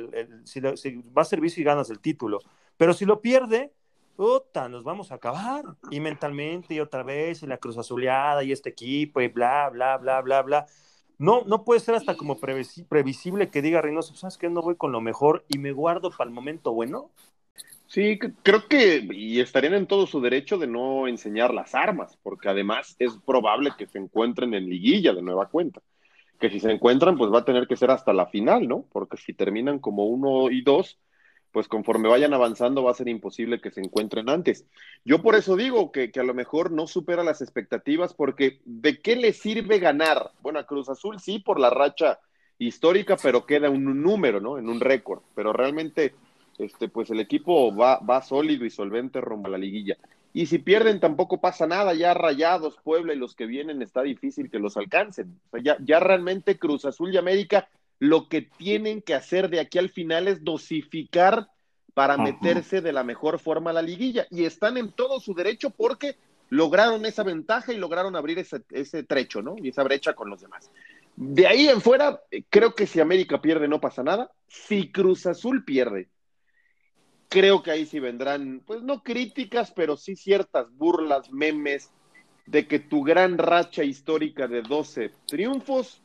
si, 0.44 0.60
va 0.62 1.24
a 1.24 1.26
servicio 1.26 1.62
y 1.62 1.66
ganas 1.66 1.90
el 1.90 2.00
título, 2.00 2.40
pero 2.78 2.94
si 2.94 3.06
lo 3.06 3.22
pierde, 3.22 3.74
puta, 4.16 4.70
nos 4.70 4.84
vamos 4.84 5.12
a 5.12 5.16
acabar, 5.16 5.66
y 5.90 6.00
mentalmente, 6.00 6.76
y 6.76 6.80
otra 6.80 7.02
vez, 7.02 7.42
y 7.42 7.48
la 7.48 7.58
cruz 7.58 7.78
azuleada, 7.78 8.44
y 8.44 8.52
este 8.52 8.70
equipo, 8.70 9.20
y 9.20 9.28
bla, 9.30 9.70
bla, 9.70 9.98
bla, 9.98 10.22
bla, 10.22 10.42
bla. 10.44 10.66
No, 11.20 11.44
no 11.46 11.64
puede 11.64 11.80
ser 11.80 11.96
hasta 11.96 12.16
como 12.16 12.38
previsible 12.38 13.50
que 13.50 13.62
diga 13.62 13.82
Reynoso, 13.82 14.16
¿sabes 14.16 14.38
qué? 14.38 14.50
No 14.50 14.62
voy 14.62 14.76
con 14.76 14.92
lo 14.92 15.02
mejor 15.02 15.46
y 15.48 15.58
me 15.58 15.72
guardo 15.72 16.12
para 16.12 16.30
el 16.30 16.34
momento 16.34 16.74
bueno. 16.74 17.10
Sí, 17.88 18.20
creo 18.44 18.68
que 18.68 19.08
y 19.12 19.40
estarían 19.40 19.74
en 19.74 19.88
todo 19.88 20.06
su 20.06 20.22
derecho 20.22 20.58
de 20.58 20.68
no 20.68 21.08
enseñar 21.08 21.54
las 21.54 21.74
armas, 21.74 22.18
porque 22.22 22.50
además 22.50 22.96
es 23.00 23.14
probable 23.26 23.72
que 23.78 23.88
se 23.88 23.98
encuentren 23.98 24.54
en 24.54 24.70
liguilla 24.70 25.14
de 25.14 25.22
nueva 25.22 25.48
cuenta 25.48 25.82
que 26.40 26.50
si 26.50 26.60
se 26.60 26.72
encuentran, 26.72 27.18
pues 27.18 27.32
va 27.32 27.40
a 27.40 27.46
tener 27.46 27.68
que 27.68 27.76
ser 27.76 27.92
hasta 27.92 28.14
la 28.14 28.28
final, 28.28 28.68
¿no? 28.68 28.86
Porque 28.92 29.18
si 29.18 29.34
terminan 29.34 29.80
como 29.80 30.06
uno 30.06 30.52
y 30.52 30.62
dos, 30.62 31.00
pues 31.52 31.68
conforme 31.68 32.10
vayan 32.10 32.34
avanzando 32.34 32.84
va 32.84 32.92
a 32.92 32.96
ser 32.96 33.08
imposible 33.08 33.62
que 33.62 33.72
se 33.72 33.82
encuentren 33.82 34.30
antes. 34.30 34.66
Yo 35.06 35.22
por 35.22 35.36
eso 35.36 35.56
digo 35.56 35.92
que, 35.92 36.12
a 36.16 36.24
lo 36.24 36.34
mejor 36.34 36.72
no 36.72 36.88
supera 36.88 37.24
las 37.24 37.42
expectativas, 37.42 38.14
porque 38.14 38.60
¿de 38.66 39.00
qué 39.00 39.16
le 39.16 39.34
sirve 39.34 39.80
ganar? 39.80 40.32
Bueno, 40.42 40.60
a 40.60 40.66
Cruz 40.66 40.90
Azul 40.90 41.20
sí 41.20 41.40
por 41.40 41.60
la 41.60 41.70
racha 41.70 42.20
histórica, 42.60 43.18
pero 43.22 43.46
queda 43.46 43.70
un, 43.70 44.02
número, 44.02 44.40
¿no? 44.40 44.58
En 44.58 44.70
un 44.70 44.80
récord, 44.80 45.22
pero 45.36 45.54
realmente, 45.54 46.16
este, 46.58 46.90
pues 46.90 47.10
el 47.10 47.20
equipo 47.20 47.76
va, 47.76 48.00
va 48.00 48.22
sólido 48.22 48.66
y 48.66 48.70
solvente 48.70 49.22
rumbo 49.22 49.48
a 49.48 49.52
la 49.52 49.58
liguilla. 49.58 49.98
Y 50.34 50.46
si 50.46 50.60
pierden 50.60 51.00
tampoco 51.00 51.40
pasa 51.40 51.66
nada, 51.66 51.94
ya 51.96 52.14
Rayados, 52.14 52.78
Puebla 52.84 53.14
y 53.14 53.18
los 53.18 53.34
que 53.34 53.48
vienen 53.48 53.82
está 53.82 54.04
difícil 54.04 54.52
que 54.52 54.60
los 54.60 54.78
alcancen. 54.78 55.40
ya, 55.64 55.78
ya 55.80 56.00
realmente 56.00 56.60
Cruz 56.60 56.86
Azul 56.86 57.14
y 57.14 57.18
América 57.18 57.68
lo 58.00 58.28
que 58.30 58.42
tienen 58.42 59.02
que 59.02 59.14
hacer 59.14 59.50
de 59.50 59.60
aquí 59.60 59.78
al 59.78 59.90
final 59.90 60.28
es 60.28 60.44
dosificar 60.44 61.50
para 61.94 62.18
meterse 62.18 62.82
de 62.82 62.94
la 62.94 63.04
mejor 63.04 63.40
forma 63.40 63.72
a 63.72 63.74
la 63.74 63.82
liguilla. 63.82 64.28
Y 64.30 64.46
están 64.46 64.78
en 64.78 64.92
todo 64.92 65.20
su 65.20 65.34
derecho 65.34 65.72
porque 65.72 66.16
lograron 66.50 67.06
esa 67.06 67.24
ventaja 67.24 67.74
y 67.74 67.78
lograron 67.78 68.16
abrir 68.16 68.38
ese, 68.38 68.62
ese 68.72 69.04
trecho, 69.04 69.42
¿no? 69.42 69.56
Y 69.58 69.70
esa 69.70 69.84
brecha 69.84 70.14
con 70.14 70.30
los 70.30 70.42
demás. 70.42 70.70
De 71.16 71.48
ahí 71.48 71.68
en 71.68 71.82
fuera, 71.82 72.22
creo 72.50 72.76
que 72.76 72.86
si 72.86 73.00
América 73.00 73.42
pierde 73.42 73.68
no 73.68 73.82
pasa 73.82 74.04
nada. 74.04 74.32
Si 74.48 74.92
Cruz 74.92 75.26
Azul 75.26 75.66
pierde 75.66 76.10
creo 77.30 77.62
que 77.62 77.72
ahí 77.72 77.86
sí 77.86 78.00
vendrán, 78.00 78.62
pues 78.66 78.82
no 78.82 79.04
críticas, 79.04 79.72
pero 79.72 79.98
sí 79.98 80.16
ciertas 80.16 80.68
burlas, 80.76 81.32
memes, 81.32 81.92
de 82.46 82.68
que 82.68 82.80
tu 82.80 83.04
gran 83.04 83.38
racha 83.38 83.84
histórica 83.84 84.48
de 84.48 84.62
12 84.62 85.12
triunfos, 85.26 86.02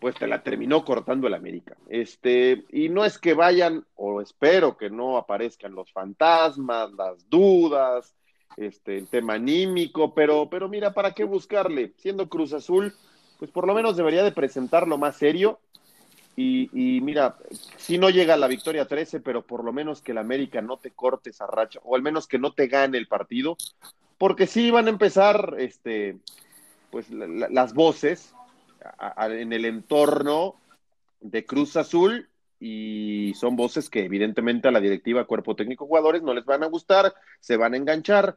pues 0.00 0.14
te 0.14 0.26
la 0.26 0.42
terminó 0.42 0.84
cortando 0.84 1.26
el 1.26 1.34
América. 1.34 1.76
Este, 1.88 2.64
y 2.70 2.88
no 2.88 3.04
es 3.04 3.18
que 3.18 3.34
vayan, 3.34 3.84
o 3.96 4.20
espero 4.20 4.76
que 4.76 4.90
no 4.90 5.16
aparezcan 5.16 5.74
los 5.74 5.92
fantasmas, 5.92 6.92
las 6.92 7.28
dudas, 7.28 8.14
este, 8.56 8.98
el 8.98 9.08
tema 9.08 9.34
anímico, 9.34 10.14
pero, 10.14 10.48
pero 10.48 10.68
mira, 10.68 10.94
¿para 10.94 11.12
qué 11.12 11.24
buscarle? 11.24 11.92
Siendo 11.96 12.28
Cruz 12.28 12.52
Azul, 12.52 12.94
pues 13.38 13.50
por 13.50 13.66
lo 13.66 13.74
menos 13.74 13.96
debería 13.96 14.22
de 14.22 14.32
presentarlo 14.32 14.98
más 14.98 15.16
serio. 15.16 15.60
Y, 16.36 16.70
y 16.72 17.00
mira, 17.00 17.36
si 17.76 17.98
no 17.98 18.10
llega 18.10 18.36
la 18.36 18.46
victoria 18.46 18.86
13, 18.86 19.18
pero 19.20 19.42
por 19.42 19.64
lo 19.64 19.72
menos 19.72 20.00
que 20.00 20.12
el 20.12 20.18
América 20.18 20.62
no 20.62 20.76
te 20.76 20.92
corte 20.92 21.30
esa 21.30 21.48
racha, 21.48 21.80
o 21.82 21.96
al 21.96 22.02
menos 22.02 22.28
que 22.28 22.38
no 22.38 22.52
te 22.52 22.68
gane 22.68 22.96
el 22.98 23.08
partido, 23.08 23.56
porque 24.18 24.46
sí 24.46 24.70
van 24.70 24.86
a 24.86 24.90
empezar 24.90 25.56
este, 25.58 26.16
pues, 26.90 27.10
las 27.10 27.74
voces 27.74 28.34
en 29.20 29.52
el 29.52 29.64
entorno 29.64 30.56
de 31.20 31.44
Cruz 31.44 31.76
Azul 31.76 32.28
y 32.60 33.34
son 33.34 33.56
voces 33.56 33.88
que 33.88 34.04
evidentemente 34.04 34.68
a 34.68 34.72
la 34.72 34.80
directiva, 34.80 35.26
cuerpo 35.26 35.54
técnico, 35.54 35.86
jugadores 35.86 36.22
no 36.22 36.34
les 36.34 36.44
van 36.44 36.62
a 36.62 36.66
gustar, 36.66 37.14
se 37.40 37.56
van 37.56 37.74
a 37.74 37.76
enganchar. 37.76 38.36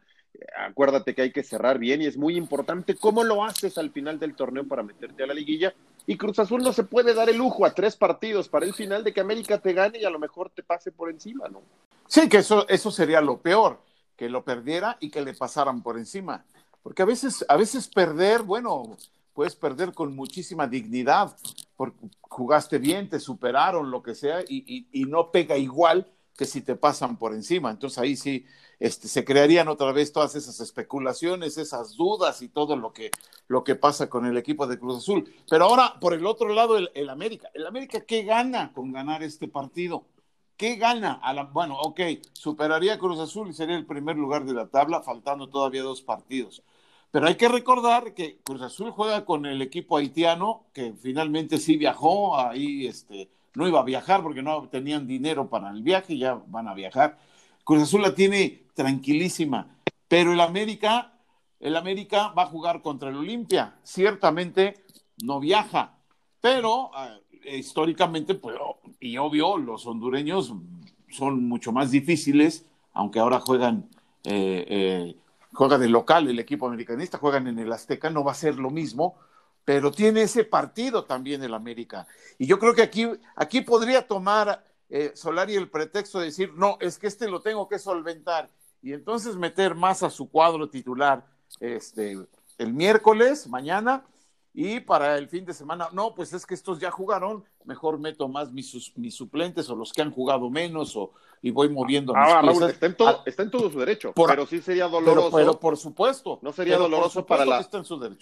Acuérdate 0.57 1.13
que 1.13 1.23
hay 1.23 1.31
que 1.31 1.43
cerrar 1.43 1.77
bien 1.77 2.01
y 2.01 2.05
es 2.05 2.17
muy 2.17 2.37
importante 2.37 2.95
cómo 2.95 3.23
lo 3.23 3.43
haces 3.43 3.77
al 3.77 3.91
final 3.91 4.19
del 4.19 4.35
torneo 4.35 4.65
para 4.65 4.83
meterte 4.83 5.23
a 5.23 5.27
la 5.27 5.33
liguilla. 5.33 5.73
Y 6.07 6.17
Cruz 6.17 6.39
Azul 6.39 6.63
no 6.63 6.71
se 6.71 6.83
puede 6.83 7.13
dar 7.13 7.29
el 7.29 7.37
lujo 7.37 7.65
a 7.65 7.73
tres 7.73 7.95
partidos 7.95 8.47
para 8.47 8.65
el 8.65 8.73
final 8.73 9.03
de 9.03 9.13
que 9.13 9.21
América 9.21 9.59
te 9.59 9.73
gane 9.73 9.99
y 9.99 10.05
a 10.05 10.09
lo 10.09 10.19
mejor 10.19 10.49
te 10.49 10.63
pase 10.63 10.91
por 10.91 11.09
encima, 11.09 11.47
¿no? 11.49 11.61
Sí, 12.07 12.29
que 12.29 12.37
eso, 12.37 12.67
eso 12.69 12.91
sería 12.91 13.21
lo 13.21 13.37
peor, 13.37 13.79
que 14.15 14.29
lo 14.29 14.43
perdiera 14.43 14.97
y 14.99 15.09
que 15.09 15.21
le 15.21 15.33
pasaran 15.33 15.83
por 15.83 15.97
encima. 15.97 16.45
Porque 16.81 17.01
a 17.01 17.05
veces, 17.05 17.45
a 17.47 17.57
veces 17.57 17.87
perder, 17.87 18.41
bueno, 18.41 18.97
puedes 19.33 19.55
perder 19.55 19.93
con 19.93 20.15
muchísima 20.15 20.67
dignidad, 20.67 21.35
porque 21.75 22.07
jugaste 22.21 22.77
bien, 22.77 23.09
te 23.09 23.19
superaron, 23.19 23.91
lo 23.91 24.03
que 24.03 24.15
sea, 24.15 24.41
y, 24.47 24.85
no 25.07 25.31
pega 25.31 25.57
igual 25.57 26.11
que 26.37 26.45
si 26.45 26.61
te 26.61 26.75
pasan 26.75 27.17
por 27.17 27.33
encima. 27.33 27.69
Entonces 27.69 27.99
ahí 27.99 28.15
sí 28.15 28.45
este, 28.79 29.07
se 29.07 29.25
crearían 29.25 29.67
otra 29.67 29.91
vez 29.91 30.11
todas 30.11 30.35
esas 30.35 30.59
especulaciones, 30.59 31.57
esas 31.57 31.95
dudas 31.95 32.41
y 32.41 32.49
todo 32.49 32.75
lo 32.75 32.93
que, 32.93 33.11
lo 33.47 33.63
que 33.63 33.75
pasa 33.75 34.09
con 34.09 34.25
el 34.25 34.37
equipo 34.37 34.65
de 34.67 34.79
Cruz 34.79 34.97
Azul. 34.97 35.33
Pero 35.49 35.65
ahora, 35.65 35.99
por 35.99 36.13
el 36.13 36.25
otro 36.25 36.49
lado, 36.49 36.77
el, 36.77 37.09
América. 37.09 37.49
¿El 37.53 37.67
América 37.67 38.01
qué 38.01 38.23
gana 38.23 38.71
con 38.73 38.91
ganar 38.91 39.23
este 39.23 39.47
partido? 39.47 40.05
¿Qué 40.57 40.75
gana? 40.75 41.13
A 41.23 41.33
la, 41.33 41.45
bueno, 41.45 41.79
ok, 41.79 41.99
superaría 42.33 42.99
Cruz 42.99 43.19
Azul 43.19 43.49
y 43.49 43.53
sería 43.53 43.75
el 43.75 43.85
primer 43.85 44.15
lugar 44.15 44.45
de 44.45 44.53
la 44.53 44.67
tabla, 44.67 45.01
faltando 45.01 45.49
todavía 45.49 45.81
dos 45.81 46.01
partidos. 46.01 46.63
Pero 47.11 47.27
hay 47.27 47.35
que 47.35 47.49
recordar 47.49 48.13
que 48.13 48.39
Cruz 48.43 48.61
Azul 48.61 48.91
juega 48.91 49.25
con 49.25 49.45
el 49.45 49.61
equipo 49.61 49.97
haitiano, 49.97 50.63
que 50.73 50.93
finalmente 50.93 51.57
sí 51.57 51.75
viajó, 51.75 52.39
ahí 52.39 52.87
este, 52.87 53.29
no 53.53 53.67
iba 53.67 53.81
a 53.81 53.83
viajar 53.83 54.23
porque 54.23 54.41
no 54.41 54.69
tenían 54.69 55.07
dinero 55.07 55.49
para 55.49 55.69
el 55.71 55.83
viaje, 55.83 56.17
ya 56.17 56.41
van 56.47 56.69
a 56.69 56.73
viajar. 56.73 57.17
Cruz 57.65 57.83
Azul 57.83 58.01
la 58.01 58.15
tiene 58.15 58.63
tranquilísima, 58.73 59.75
pero 60.07 60.31
el 60.31 60.39
América, 60.39 61.13
el 61.59 61.75
América 61.75 62.29
va 62.29 62.43
a 62.43 62.47
jugar 62.47 62.81
contra 62.81 63.09
el 63.09 63.17
Olimpia. 63.17 63.75
Ciertamente 63.83 64.85
no 65.21 65.41
viaja, 65.41 65.97
pero 66.39 66.91
eh, 67.43 67.57
históricamente, 67.57 68.35
pues, 68.35 68.57
y 69.01 69.17
obvio, 69.17 69.57
los 69.57 69.85
hondureños 69.85 70.53
son 71.09 71.47
mucho 71.47 71.73
más 71.73 71.91
difíciles, 71.91 72.65
aunque 72.93 73.19
ahora 73.19 73.41
juegan 73.41 73.89
eh, 74.23 74.65
eh, 74.69 75.15
juega 75.53 75.77
de 75.77 75.89
local 75.89 76.27
el 76.27 76.39
equipo 76.39 76.67
americanista, 76.67 77.17
juegan 77.17 77.47
en 77.47 77.59
el 77.59 77.71
Azteca, 77.71 78.09
no 78.09 78.23
va 78.23 78.31
a 78.31 78.35
ser 78.35 78.55
lo 78.55 78.69
mismo, 78.69 79.17
pero 79.65 79.91
tiene 79.91 80.23
ese 80.23 80.43
partido 80.43 81.05
también 81.05 81.43
el 81.43 81.53
América. 81.53 82.07
Y 82.37 82.45
yo 82.47 82.59
creo 82.59 82.73
que 82.73 82.81
aquí, 82.81 83.07
aquí 83.35 83.61
podría 83.61 84.07
tomar 84.07 84.65
eh, 84.89 85.11
Solari 85.15 85.55
el 85.55 85.69
pretexto 85.69 86.19
de 86.19 86.25
decir, 86.25 86.53
no, 86.55 86.77
es 86.81 86.97
que 86.97 87.07
este 87.07 87.29
lo 87.29 87.41
tengo 87.41 87.67
que 87.67 87.79
solventar, 87.79 88.49
y 88.81 88.93
entonces 88.93 89.35
meter 89.35 89.75
más 89.75 90.03
a 90.03 90.09
su 90.09 90.29
cuadro 90.29 90.69
titular 90.69 91.25
este, 91.59 92.17
el 92.57 92.73
miércoles, 92.73 93.47
mañana, 93.47 94.05
y 94.53 94.79
para 94.79 95.17
el 95.17 95.29
fin 95.29 95.45
de 95.45 95.53
semana, 95.53 95.89
no, 95.93 96.13
pues 96.13 96.33
es 96.33 96.45
que 96.45 96.55
estos 96.55 96.79
ya 96.79 96.91
jugaron, 96.91 97.43
mejor 97.65 97.99
meto 97.99 98.27
más 98.27 98.51
mis, 98.51 98.91
mis 98.97 99.15
suplentes 99.15 99.69
o 99.69 99.75
los 99.75 99.91
que 99.93 100.01
han 100.01 100.11
jugado 100.11 100.49
menos 100.49 100.95
o, 100.95 101.11
y 101.41 101.51
voy 101.51 101.69
moviendo. 101.69 102.13
Ah, 102.15 102.41
Raúl, 102.41 102.63
está 102.69 102.85
en, 102.85 102.95
todo, 102.95 103.09
ah, 103.09 103.23
está 103.25 103.43
en 103.43 103.49
todo 103.49 103.69
su 103.71 103.79
derecho, 103.79 104.13
pero 104.13 104.45
sí 104.45 104.61
sería 104.61 104.87
doloroso. 104.87 105.35
Pero, 105.35 105.59
por 105.59 105.75
supuesto. 105.75 106.39
No 106.41 106.51
sería 106.51 106.77
doloroso 106.77 107.25
para 107.25 107.45
la, 107.45 107.67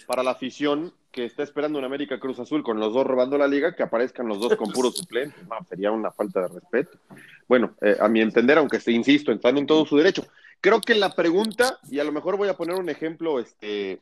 para 0.06 0.22
la 0.22 0.30
afición 0.30 0.92
que 1.10 1.26
está 1.26 1.42
esperando 1.42 1.78
en 1.78 1.84
América 1.84 2.18
Cruz 2.18 2.38
Azul 2.38 2.62
con 2.62 2.80
los 2.80 2.94
dos 2.94 3.06
robando 3.06 3.36
la 3.36 3.46
liga, 3.46 3.74
que 3.74 3.82
aparezcan 3.82 4.26
los 4.26 4.40
dos 4.40 4.56
con 4.56 4.70
puros 4.72 4.96
suplentes. 4.96 5.46
No, 5.46 5.56
sería 5.68 5.90
una 5.90 6.10
falta 6.10 6.40
de 6.42 6.48
respeto. 6.48 6.98
Bueno, 7.46 7.74
eh, 7.82 7.96
a 8.00 8.08
mi 8.08 8.20
entender, 8.20 8.56
aunque 8.56 8.80
se 8.80 8.92
insisto, 8.92 9.32
están 9.32 9.58
en 9.58 9.66
todo 9.66 9.84
su 9.84 9.96
derecho. 9.96 10.26
Creo 10.62 10.80
que 10.80 10.94
la 10.94 11.14
pregunta, 11.14 11.78
y 11.90 11.98
a 11.98 12.04
lo 12.04 12.12
mejor 12.12 12.36
voy 12.36 12.48
a 12.48 12.56
poner 12.56 12.76
un 12.76 12.88
ejemplo 12.88 13.40
este, 13.40 14.00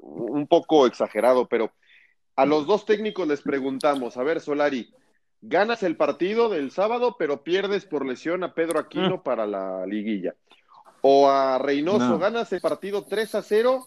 un 0.00 0.46
poco 0.46 0.86
exagerado, 0.86 1.46
pero 1.46 1.70
a 2.40 2.46
los 2.46 2.66
dos 2.66 2.86
técnicos 2.86 3.28
les 3.28 3.42
preguntamos, 3.42 4.16
a 4.16 4.22
ver, 4.22 4.40
Solari, 4.40 4.90
ganas 5.42 5.82
el 5.82 5.98
partido 5.98 6.48
del 6.48 6.70
sábado, 6.70 7.16
pero 7.18 7.44
pierdes 7.44 7.84
por 7.84 8.06
lesión 8.06 8.42
a 8.44 8.54
Pedro 8.54 8.78
Aquino 8.78 9.18
mm. 9.18 9.22
para 9.22 9.46
la 9.46 9.84
liguilla. 9.84 10.34
O 11.02 11.28
a 11.28 11.58
Reynoso, 11.58 12.18
ganas 12.18 12.50
el 12.54 12.62
partido 12.62 13.04
3 13.04 13.34
a 13.34 13.42
0, 13.42 13.86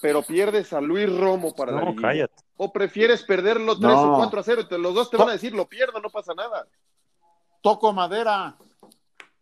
pero 0.00 0.22
pierdes 0.22 0.72
a 0.72 0.80
Luis 0.80 1.12
Romo 1.12 1.52
para 1.52 1.72
la 1.72 1.90
liguilla. 1.90 2.30
O 2.56 2.72
prefieres 2.72 3.24
perderlo 3.24 3.76
3 3.76 3.92
o 3.92 4.14
4 4.18 4.40
a 4.40 4.42
0, 4.44 4.62
los 4.78 4.94
dos 4.94 5.10
te 5.10 5.16
van 5.16 5.30
a 5.30 5.32
decir, 5.32 5.52
lo 5.52 5.68
pierdo, 5.68 5.98
no 5.98 6.10
pasa 6.10 6.32
nada. 6.32 6.68
Toco 7.60 7.92
madera 7.92 8.56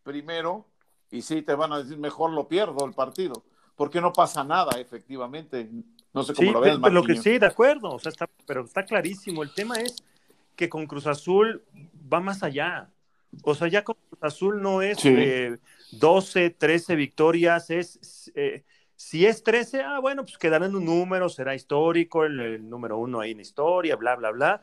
primero 0.02 0.64
y 1.10 1.20
sí 1.20 1.42
te 1.42 1.54
van 1.54 1.74
a 1.74 1.82
decir 1.82 1.98
mejor 1.98 2.30
lo 2.30 2.48
pierdo 2.48 2.86
el 2.86 2.94
partido, 2.94 3.44
porque 3.76 4.00
no 4.00 4.10
pasa 4.10 4.42
nada 4.42 4.80
efectivamente. 4.80 5.68
No 6.14 6.22
sé 6.22 6.34
cómo 6.34 6.52
lo 6.52 6.60
ves, 6.60 6.78
pero 6.82 6.94
lo 6.94 7.02
que 7.02 7.16
sí, 7.16 7.38
de 7.38 7.46
acuerdo, 7.46 7.90
o 7.90 7.98
sea, 7.98 8.10
está, 8.10 8.28
pero 8.46 8.64
está 8.64 8.84
clarísimo. 8.84 9.42
El 9.42 9.54
tema 9.54 9.76
es 9.76 9.96
que 10.56 10.68
con 10.68 10.86
Cruz 10.86 11.06
Azul 11.06 11.62
va 12.12 12.20
más 12.20 12.42
allá. 12.42 12.90
O 13.44 13.54
sea, 13.54 13.68
ya 13.68 13.82
con 13.82 13.96
Cruz 14.08 14.22
Azul 14.22 14.60
no 14.60 14.82
es 14.82 14.98
12, 15.92 16.50
13 16.50 16.96
victorias, 16.96 17.70
es 17.70 18.30
eh, 18.34 18.62
si 18.94 19.26
es 19.26 19.42
13, 19.42 19.80
ah, 19.82 19.98
bueno, 20.00 20.22
pues 20.22 20.38
quedará 20.38 20.66
un 20.66 20.84
número, 20.84 21.28
será 21.28 21.54
histórico, 21.54 22.24
el, 22.24 22.68
número 22.68 22.98
uno 22.98 23.20
ahí 23.20 23.32
en 23.32 23.40
historia, 23.40 23.96
bla, 23.96 24.16
bla, 24.16 24.30
bla 24.30 24.62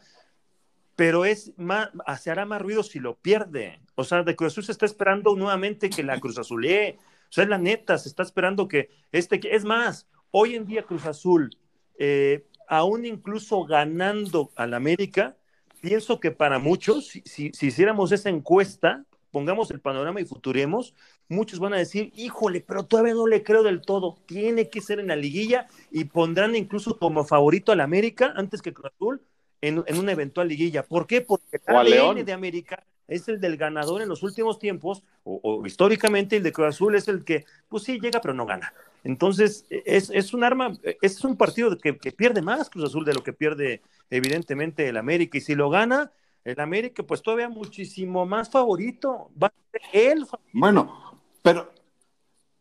pero 0.99 1.23
es 1.23 1.53
más, 1.55 1.91
se 2.19 2.29
hará 2.29 2.45
más 2.45 2.61
ruido 2.61 2.83
si 2.83 2.99
lo 2.99 3.15
pierde. 3.15 3.79
O 3.95 4.03
sea, 4.03 4.21
de 4.23 4.35
Cruz 4.35 4.51
Azul 4.51 4.65
se 4.65 4.73
está 4.73 4.85
esperando 4.85 5.33
nuevamente 5.33 5.89
que 5.89 6.03
la 6.03 6.19
Cruz 6.19 6.37
Azulee. 6.37 6.97
O 6.99 7.31
sea, 7.31 7.45
es 7.45 7.49
la 7.49 7.57
neta, 7.57 7.97
se 7.97 8.09
está 8.09 8.21
esperando 8.21 8.67
que 8.67 8.89
este, 9.13 9.39
es 9.55 9.63
más, 9.63 10.09
hoy 10.31 10.55
en 10.55 10.65
día 10.65 10.83
Cruz 10.83 11.05
Azul, 11.05 11.55
eh, 11.97 12.45
aún 12.67 13.05
incluso 13.05 13.65
ganando 13.65 14.51
al 14.55 14.73
América, 14.73 15.35
pienso 15.81 16.19
que 16.19 16.31
para 16.31 16.59
muchos, 16.59 17.07
si, 17.07 17.21
si, 17.25 17.67
hiciéramos 17.67 18.11
esa 18.11 18.29
encuesta, 18.29 19.05
pongamos 19.31 19.71
el 19.71 19.79
panorama 19.79 20.21
y 20.21 20.25
futuremos, 20.25 20.93
muchos 21.27 21.59
van 21.59 21.73
a 21.73 21.77
decir, 21.77 22.11
híjole, 22.15 22.61
pero 22.61 22.85
todavía 22.85 23.13
no 23.13 23.27
le 23.27 23.43
creo 23.43 23.63
del 23.63 23.81
todo, 23.81 24.17
tiene 24.25 24.69
que 24.69 24.81
ser 24.81 24.99
en 24.99 25.07
la 25.07 25.15
liguilla 25.15 25.67
y 25.91 26.05
pondrán 26.05 26.55
incluso 26.55 26.97
como 26.97 27.23
favorito 27.23 27.71
al 27.71 27.81
América 27.81 28.33
antes 28.35 28.61
que 28.61 28.73
Cruz 28.73 28.91
Azul 28.95 29.21
en, 29.61 29.83
una 29.97 30.11
eventual 30.11 30.47
liguilla. 30.47 30.83
¿Por 30.83 31.05
qué? 31.05 31.21
Porque 31.21 31.59
el 31.67 31.93
ADN 31.93 32.25
de 32.25 32.33
América 32.33 32.85
es 33.07 33.27
el 33.27 33.39
del 33.39 33.57
ganador 33.57 34.01
en 34.01 34.09
los 34.09 34.23
últimos 34.23 34.59
tiempos, 34.59 35.03
o, 35.23 35.65
históricamente 35.65 36.37
el 36.37 36.43
de 36.43 36.51
Cruz 36.51 36.67
Azul 36.67 36.95
es 36.95 37.07
el 37.07 37.23
que, 37.23 37.45
pues 37.67 37.83
sí, 37.83 37.99
llega, 37.99 38.21
pero 38.21 38.33
no 38.33 38.45
gana. 38.45 38.73
Entonces, 39.03 39.65
es, 39.69 40.33
un 40.33 40.43
arma, 40.43 40.77
es 41.01 41.23
un 41.23 41.35
partido 41.35 41.77
que, 41.77 41.97
que, 41.97 42.11
pierde 42.11 42.41
más 42.41 42.69
Cruz 42.69 42.85
Azul 42.85 43.05
de 43.05 43.13
lo 43.13 43.23
que 43.23 43.33
pierde, 43.33 43.81
evidentemente, 44.09 44.87
el 44.87 44.97
América. 44.97 45.37
Y 45.37 45.41
si 45.41 45.55
lo 45.55 45.69
gana, 45.69 46.11
el 46.43 46.59
América, 46.59 47.03
pues 47.03 47.21
todavía 47.21 47.49
muchísimo 47.49 48.25
más 48.25 48.49
favorito. 48.49 49.29
Va 49.41 49.47
a 49.47 49.53
ser 49.71 49.81
él. 49.93 50.25
Bueno, 50.53 51.19
pero 51.41 51.71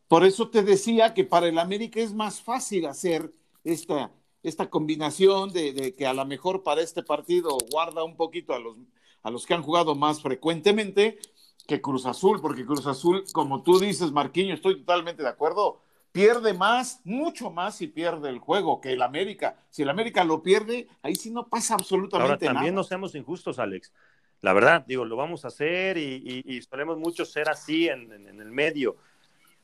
por 0.06 0.24
eso 0.24 0.48
te 0.48 0.62
decía 0.62 1.14
que 1.14 1.24
para 1.24 1.48
el 1.48 1.58
América 1.58 2.00
es 2.00 2.12
más 2.12 2.40
fácil 2.40 2.86
hacer 2.86 3.32
esta 3.64 4.10
esta 4.42 4.70
combinación 4.70 5.52
de, 5.52 5.94
que 5.96 6.06
a 6.06 6.14
lo 6.14 6.24
mejor 6.24 6.62
para 6.62 6.80
este 6.80 7.02
partido 7.02 7.56
guarda 7.70 8.04
un 8.04 8.16
poquito 8.16 8.54
a 8.54 8.58
los, 8.58 8.76
a 9.22 9.30
los 9.30 9.46
que 9.46 9.54
han 9.54 9.62
jugado 9.62 9.94
más 9.94 10.22
frecuentemente 10.22 11.18
que 11.66 11.80
Cruz 11.80 12.06
Azul, 12.06 12.40
porque 12.40 12.64
Cruz 12.64 12.86
Azul, 12.86 13.24
como 13.32 13.62
tú 13.62 13.78
dices, 13.78 14.10
Marquiño, 14.12 14.54
estoy 14.54 14.78
totalmente 14.78 15.22
de 15.22 15.28
acuerdo, 15.28 15.80
pierde 16.18 16.52
más, 16.52 17.00
mucho 17.04 17.48
más 17.50 17.76
si 17.76 17.86
pierde 17.86 18.28
el 18.28 18.40
juego 18.40 18.80
que 18.80 18.92
el 18.92 19.02
América. 19.02 19.56
Si 19.70 19.82
el 19.82 19.88
América 19.88 20.24
lo 20.24 20.42
pierde, 20.42 20.88
ahí 21.00 21.14
sí 21.14 21.30
no 21.30 21.46
pasa 21.46 21.74
absolutamente 21.74 22.46
Ahora, 22.46 22.54
también 22.54 22.74
no 22.74 22.82
seamos 22.82 23.14
injustos, 23.14 23.60
Alex. 23.60 23.92
La 24.40 24.52
verdad, 24.52 24.84
digo, 24.86 25.04
lo 25.04 25.14
vamos 25.14 25.44
a 25.44 25.48
hacer 25.48 25.96
y, 25.96 26.42
y, 26.44 26.62
solemos 26.62 26.98
mucho 26.98 27.24
ser 27.24 27.48
así 27.48 27.88
en, 27.88 28.10
en, 28.12 28.40
el 28.40 28.50
medio. 28.50 28.96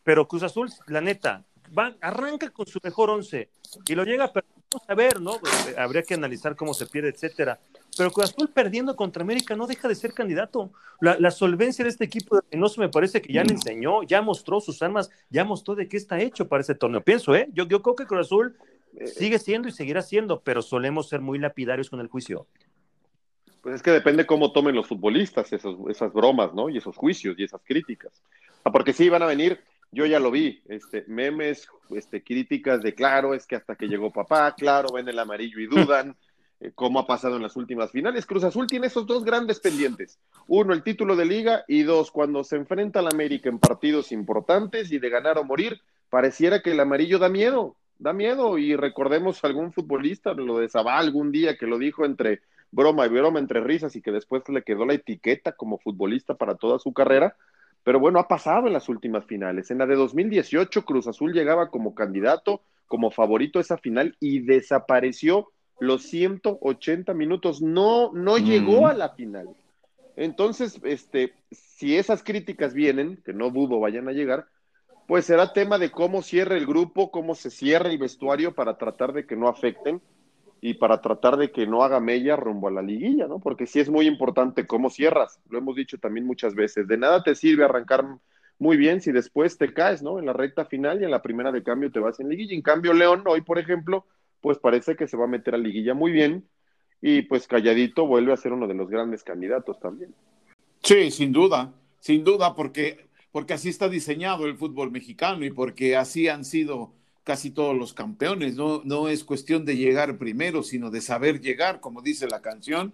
Pero 0.04 0.28
Cruz 0.28 0.44
Azul, 0.44 0.70
la 0.86 1.00
neta, 1.00 1.44
va, 1.76 1.96
arranca 2.00 2.50
con 2.50 2.66
su 2.66 2.78
mejor 2.82 3.10
once 3.10 3.50
y 3.86 3.94
lo 3.96 4.04
llega 4.04 4.24
a 4.24 4.32
a 4.88 4.94
ver, 4.94 5.20
¿no? 5.20 5.38
Pues, 5.38 5.68
eh, 5.68 5.74
habría 5.78 6.02
que 6.02 6.14
analizar 6.14 6.56
cómo 6.56 6.74
se 6.74 6.86
pierde, 6.86 7.10
etcétera. 7.10 7.58
Pero 7.96 8.10
Cruz 8.10 8.30
Azul 8.30 8.48
perdiendo 8.48 8.96
contra 8.96 9.22
América 9.22 9.56
no 9.56 9.66
deja 9.66 9.88
de 9.88 9.94
ser 9.94 10.12
candidato. 10.12 10.72
La, 11.00 11.30
solvencia 11.30 11.84
de 11.84 11.90
este 11.90 12.04
equipo 12.04 12.36
de 12.36 12.42
Reynoso 12.50 12.80
me 12.80 12.88
parece 12.88 13.20
que 13.20 13.32
ya 13.32 13.44
le 13.44 13.52
enseñó, 13.52 14.02
ya 14.02 14.22
mostró 14.22 14.60
sus 14.60 14.82
armas, 14.82 15.10
ya 15.30 15.44
mostró 15.44 15.74
de 15.74 15.88
qué 15.88 15.96
está 15.96 16.20
hecho 16.20 16.48
para 16.48 16.62
ese 16.62 16.74
torneo. 16.74 17.02
Pienso, 17.02 17.34
¿eh? 17.34 17.48
Yo, 17.52 17.66
yo 17.66 17.82
creo 17.82 17.94
que 17.94 18.06
Cruz 18.06 18.26
Azul 18.26 18.56
eh, 18.96 19.06
sigue 19.06 19.38
siendo 19.38 19.68
y 19.68 19.72
seguirá 19.72 20.02
siendo, 20.02 20.40
pero 20.40 20.62
solemos 20.62 21.08
ser 21.08 21.20
muy 21.20 21.38
lapidarios 21.38 21.90
con 21.90 22.00
el 22.00 22.08
juicio. 22.08 22.46
Pues 23.60 23.76
es 23.76 23.82
que 23.82 23.90
depende 23.90 24.26
cómo 24.26 24.52
tomen 24.52 24.74
los 24.74 24.86
futbolistas 24.86 25.52
esos, 25.52 25.78
esas 25.88 26.12
bromas, 26.12 26.52
¿no? 26.52 26.68
Y 26.68 26.78
esos 26.78 26.96
juicios 26.96 27.34
y 27.38 27.44
esas 27.44 27.62
críticas. 27.64 28.22
Ah, 28.62 28.70
porque 28.70 28.92
sí, 28.92 29.08
van 29.08 29.22
a 29.22 29.26
venir, 29.26 29.60
yo 29.90 30.06
ya 30.06 30.18
lo 30.20 30.30
vi, 30.30 30.62
este, 30.68 31.04
memes, 31.06 31.68
este, 31.90 32.22
críticas 32.22 32.82
de 32.82 32.94
claro, 32.94 33.32
es 33.34 33.46
que 33.46 33.56
hasta 33.56 33.76
que 33.76 33.86
llegó 33.86 34.12
papá, 34.12 34.54
claro, 34.54 34.92
ven 34.92 35.08
el 35.08 35.18
amarillo 35.18 35.60
y 35.60 35.66
dudan, 35.66 36.16
eh, 36.60 36.72
como 36.74 37.00
ha 37.00 37.06
pasado 37.06 37.36
en 37.36 37.42
las 37.42 37.56
últimas 37.56 37.90
finales. 37.90 38.26
Cruz 38.26 38.44
Azul 38.44 38.66
tiene 38.66 38.86
esos 38.86 39.06
dos 39.06 39.24
grandes 39.24 39.60
pendientes. 39.60 40.18
Uno, 40.46 40.72
el 40.72 40.82
título 40.82 41.16
de 41.16 41.24
liga 41.24 41.64
y 41.66 41.82
dos, 41.82 42.10
cuando 42.10 42.44
se 42.44 42.56
enfrenta 42.56 43.00
al 43.00 43.08
América 43.08 43.48
en 43.48 43.58
partidos 43.58 44.12
importantes 44.12 44.92
y 44.92 44.98
de 44.98 45.10
ganar 45.10 45.38
o 45.38 45.44
morir, 45.44 45.80
pareciera 46.10 46.62
que 46.62 46.72
el 46.72 46.80
amarillo 46.80 47.18
da 47.18 47.28
miedo, 47.28 47.76
da 47.98 48.12
miedo. 48.12 48.58
Y 48.58 48.76
recordemos 48.76 49.42
algún 49.44 49.72
futbolista, 49.72 50.32
lo 50.32 50.58
de 50.58 50.68
algún 50.74 51.32
día 51.32 51.56
que 51.56 51.66
lo 51.66 51.78
dijo 51.78 52.04
entre 52.04 52.40
broma 52.70 53.06
y 53.06 53.08
broma 53.08 53.38
entre 53.38 53.60
risas 53.60 53.94
y 53.96 54.02
que 54.02 54.10
después 54.10 54.48
le 54.48 54.62
quedó 54.62 54.84
la 54.84 54.94
etiqueta 54.94 55.52
como 55.52 55.78
futbolista 55.78 56.34
para 56.34 56.56
toda 56.56 56.78
su 56.78 56.92
carrera. 56.92 57.36
Pero 57.84 58.00
bueno, 58.00 58.18
ha 58.18 58.26
pasado 58.26 58.66
en 58.66 58.72
las 58.72 58.88
últimas 58.88 59.26
finales. 59.26 59.70
En 59.70 59.78
la 59.78 59.86
de 59.86 59.94
2018, 59.94 60.84
Cruz 60.84 61.06
Azul 61.06 61.32
llegaba 61.32 61.68
como 61.68 61.94
candidato, 61.94 62.62
como 62.86 63.10
favorito 63.10 63.58
a 63.58 63.62
esa 63.62 63.76
final 63.76 64.16
y 64.20 64.40
desapareció 64.40 65.50
los 65.80 66.02
180 66.04 67.14
minutos. 67.14 67.62
No, 67.62 68.12
no 68.12 68.38
llegó 68.38 68.86
a 68.86 68.94
la 68.94 69.10
final. 69.10 69.48
Entonces, 70.16 70.80
este, 70.84 71.34
si 71.50 71.96
esas 71.96 72.22
críticas 72.22 72.74
vienen, 72.74 73.20
que 73.24 73.32
no 73.32 73.50
dudo 73.50 73.80
vayan 73.80 74.08
a 74.08 74.12
llegar, 74.12 74.46
pues 75.06 75.26
será 75.26 75.52
tema 75.52 75.78
de 75.78 75.90
cómo 75.90 76.22
cierra 76.22 76.56
el 76.56 76.66
grupo, 76.66 77.10
cómo 77.10 77.34
se 77.34 77.50
cierra 77.50 77.90
el 77.90 77.98
vestuario 77.98 78.54
para 78.54 78.78
tratar 78.78 79.12
de 79.12 79.26
que 79.26 79.36
no 79.36 79.48
afecten 79.48 80.00
y 80.60 80.74
para 80.74 81.02
tratar 81.02 81.36
de 81.36 81.50
que 81.50 81.66
no 81.66 81.82
haga 81.82 82.00
mella 82.00 82.36
rumbo 82.36 82.68
a 82.68 82.70
la 82.70 82.80
liguilla, 82.80 83.26
¿no? 83.26 83.38
Porque 83.38 83.66
sí 83.66 83.80
es 83.80 83.90
muy 83.90 84.06
importante 84.06 84.66
cómo 84.66 84.88
cierras, 84.88 85.38
lo 85.50 85.58
hemos 85.58 85.76
dicho 85.76 85.98
también 85.98 86.26
muchas 86.26 86.54
veces, 86.54 86.88
de 86.88 86.96
nada 86.96 87.22
te 87.22 87.34
sirve 87.34 87.64
arrancar 87.64 88.06
muy 88.58 88.76
bien 88.76 89.02
si 89.02 89.12
después 89.12 89.58
te 89.58 89.74
caes, 89.74 90.02
¿no? 90.02 90.18
En 90.18 90.24
la 90.24 90.32
recta 90.32 90.64
final 90.64 91.02
y 91.02 91.04
en 91.04 91.10
la 91.10 91.20
primera 91.20 91.52
de 91.52 91.62
cambio 91.62 91.90
te 91.90 92.00
vas 92.00 92.18
en 92.20 92.28
liguilla. 92.28 92.54
En 92.54 92.62
cambio, 92.62 92.94
León 92.94 93.24
hoy, 93.26 93.42
por 93.42 93.58
ejemplo, 93.58 94.06
pues 94.44 94.58
parece 94.58 94.94
que 94.94 95.08
se 95.08 95.16
va 95.16 95.24
a 95.24 95.26
meter 95.26 95.54
a 95.54 95.58
liguilla 95.58 95.94
muy 95.94 96.12
bien 96.12 96.46
y 97.00 97.22
pues 97.22 97.48
calladito 97.48 98.06
vuelve 98.06 98.30
a 98.30 98.36
ser 98.36 98.52
uno 98.52 98.66
de 98.66 98.74
los 98.74 98.90
grandes 98.90 99.24
candidatos 99.24 99.80
también. 99.80 100.14
Sí, 100.82 101.10
sin 101.10 101.32
duda, 101.32 101.72
sin 101.98 102.24
duda, 102.24 102.54
porque, 102.54 103.06
porque 103.32 103.54
así 103.54 103.70
está 103.70 103.88
diseñado 103.88 104.44
el 104.44 104.58
fútbol 104.58 104.90
mexicano 104.90 105.46
y 105.46 105.50
porque 105.50 105.96
así 105.96 106.28
han 106.28 106.44
sido 106.44 106.92
casi 107.22 107.52
todos 107.52 107.74
los 107.74 107.94
campeones. 107.94 108.54
No, 108.54 108.82
no 108.84 109.08
es 109.08 109.24
cuestión 109.24 109.64
de 109.64 109.78
llegar 109.78 110.18
primero, 110.18 110.62
sino 110.62 110.90
de 110.90 111.00
saber 111.00 111.40
llegar, 111.40 111.80
como 111.80 112.02
dice 112.02 112.28
la 112.28 112.42
canción. 112.42 112.92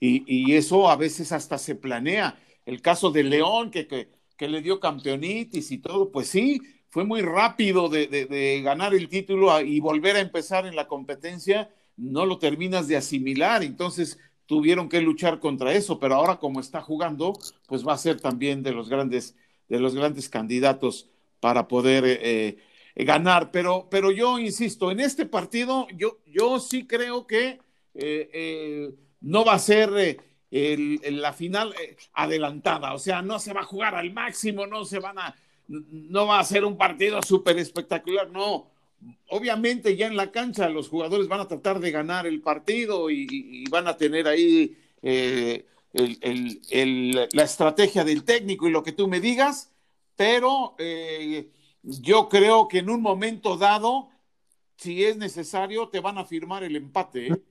Y, 0.00 0.54
eso 0.54 0.88
a 0.88 0.96
veces 0.96 1.30
hasta 1.30 1.58
se 1.58 1.74
planea. 1.74 2.38
El 2.64 2.80
caso 2.80 3.10
de 3.10 3.22
León, 3.22 3.70
que, 3.70 3.86
que, 3.86 4.48
le 4.48 4.62
dio 4.62 4.80
campeonitis 4.80 5.70
y 5.72 5.76
todo, 5.76 6.10
pues 6.10 6.28
sí, 6.28 6.62
fue 6.88 7.04
muy 7.04 7.22
rápido 7.22 7.88
de, 7.88 8.60
ganar 8.64 8.94
el 8.94 9.08
título 9.08 9.60
y 9.60 9.80
volver 9.80 10.16
a 10.16 10.20
empezar 10.20 10.66
en 10.66 10.76
la 10.76 10.86
competencia, 10.86 11.70
no 11.96 12.26
lo 12.26 12.38
terminas 12.38 12.88
de 12.88 12.96
asimilar, 12.96 13.62
entonces 13.62 14.18
tuvieron 14.46 14.88
que 14.88 15.00
luchar 15.00 15.40
contra 15.40 15.72
eso, 15.72 15.98
pero 15.98 16.14
ahora 16.14 16.36
como 16.36 16.60
está 16.60 16.80
jugando, 16.80 17.32
pues 17.66 17.86
va 17.86 17.94
a 17.94 17.98
ser 17.98 18.20
también 18.20 18.62
de 18.62 18.72
los 18.72 18.88
grandes, 18.88 19.36
de 19.68 19.80
los 19.80 19.94
grandes 19.94 20.28
candidatos 20.28 21.10
para 21.40 21.68
poder 21.68 22.04
eh, 22.06 22.58
eh, 22.94 23.04
ganar. 23.04 23.50
Pero, 23.50 23.88
pero 23.90 24.10
yo 24.10 24.38
insisto, 24.38 24.90
en 24.90 25.00
este 25.00 25.26
partido 25.26 25.88
yo, 25.96 26.18
yo 26.26 26.60
sí 26.60 26.86
creo 26.86 27.26
que 27.26 27.58
eh, 27.94 28.90
no 29.20 29.44
va 29.44 29.54
a 29.54 29.58
ser 29.58 30.22
la 30.50 31.32
final 31.32 31.74
adelantada, 32.12 32.94
o 32.94 32.98
sea, 32.98 33.20
no 33.20 33.38
se 33.38 33.52
va 33.52 33.62
a 33.62 33.64
jugar 33.64 33.94
al 33.96 34.12
máximo, 34.12 34.66
no 34.66 34.84
se 34.84 35.00
van 35.00 35.18
a, 35.18 35.34
no 35.68 36.26
va 36.26 36.40
a 36.40 36.44
ser 36.44 36.64
un 36.64 36.76
partido 36.76 37.20
súper 37.22 37.58
espectacular, 37.58 38.30
no. 38.30 38.70
Obviamente 39.28 39.96
ya 39.96 40.06
en 40.06 40.16
la 40.16 40.30
cancha 40.30 40.68
los 40.68 40.88
jugadores 40.88 41.28
van 41.28 41.40
a 41.40 41.48
tratar 41.48 41.80
de 41.80 41.90
ganar 41.90 42.26
el 42.26 42.40
partido 42.40 43.10
y, 43.10 43.64
van 43.70 43.88
a 43.88 43.96
tener 43.96 44.26
ahí 44.26 44.76
la 45.92 47.42
estrategia 47.42 48.04
del 48.04 48.24
técnico 48.24 48.66
y 48.66 48.70
lo 48.70 48.82
que 48.82 48.92
tú 48.92 49.06
me 49.06 49.20
digas, 49.20 49.70
pero 50.16 50.76
yo 51.82 52.28
creo 52.28 52.68
que 52.68 52.78
en 52.78 52.90
un 52.90 53.00
momento 53.00 53.56
dado, 53.56 54.08
si 54.76 55.04
es 55.04 55.16
necesario, 55.16 55.88
te 55.88 56.00
van 56.00 56.18
a 56.18 56.24
firmar 56.24 56.64
el 56.64 56.76
empate. 56.76 57.28
¿eh? 57.28 57.42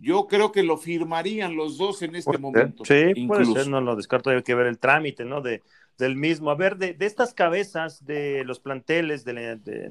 Yo 0.00 0.26
creo 0.26 0.52
que 0.52 0.62
lo 0.62 0.76
firmarían 0.76 1.56
los 1.56 1.78
dos 1.78 2.02
en 2.02 2.16
este 2.16 2.38
momento. 2.38 2.84
Sí, 2.84 3.26
puede 3.26 3.44
ser, 3.46 3.68
no 3.68 3.80
lo 3.80 3.96
descarto, 3.96 4.30
hay 4.30 4.42
que 4.42 4.54
ver 4.54 4.66
el 4.66 4.78
trámite, 4.78 5.24
¿no? 5.24 5.40
De, 5.40 5.62
del 5.98 6.16
mismo. 6.16 6.50
A 6.50 6.54
ver, 6.54 6.76
de, 6.76 6.96
estas 7.00 7.34
cabezas 7.34 8.04
de 8.04 8.44
los 8.44 8.60
planteles 8.60 9.26
en 9.26 9.38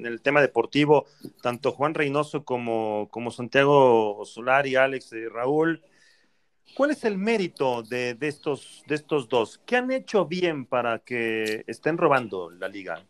el 0.06 0.20
tema 0.22 0.40
deportivo, 0.40 1.06
tanto 1.42 1.72
Juan 1.72 1.94
Reynoso 1.94 2.44
como, 2.44 3.08
como 3.10 3.30
Santiago 3.30 4.24
Solari, 4.24 4.76
Alex 4.76 5.12
y 5.12 5.26
Raúl, 5.26 5.82
¿Cuál 6.74 6.90
es 6.90 7.04
el 7.04 7.18
mérito 7.18 7.82
de, 7.82 8.16
estos, 8.20 8.84
de 8.86 8.94
estos 8.94 9.28
dos? 9.28 9.60
¿Qué 9.66 9.76
han 9.76 9.90
hecho 9.90 10.26
bien 10.26 10.64
para 10.66 11.00
que 11.00 11.64
estén 11.66 11.98
robando 11.98 12.50
la 12.50 12.68
liga? 12.68 13.04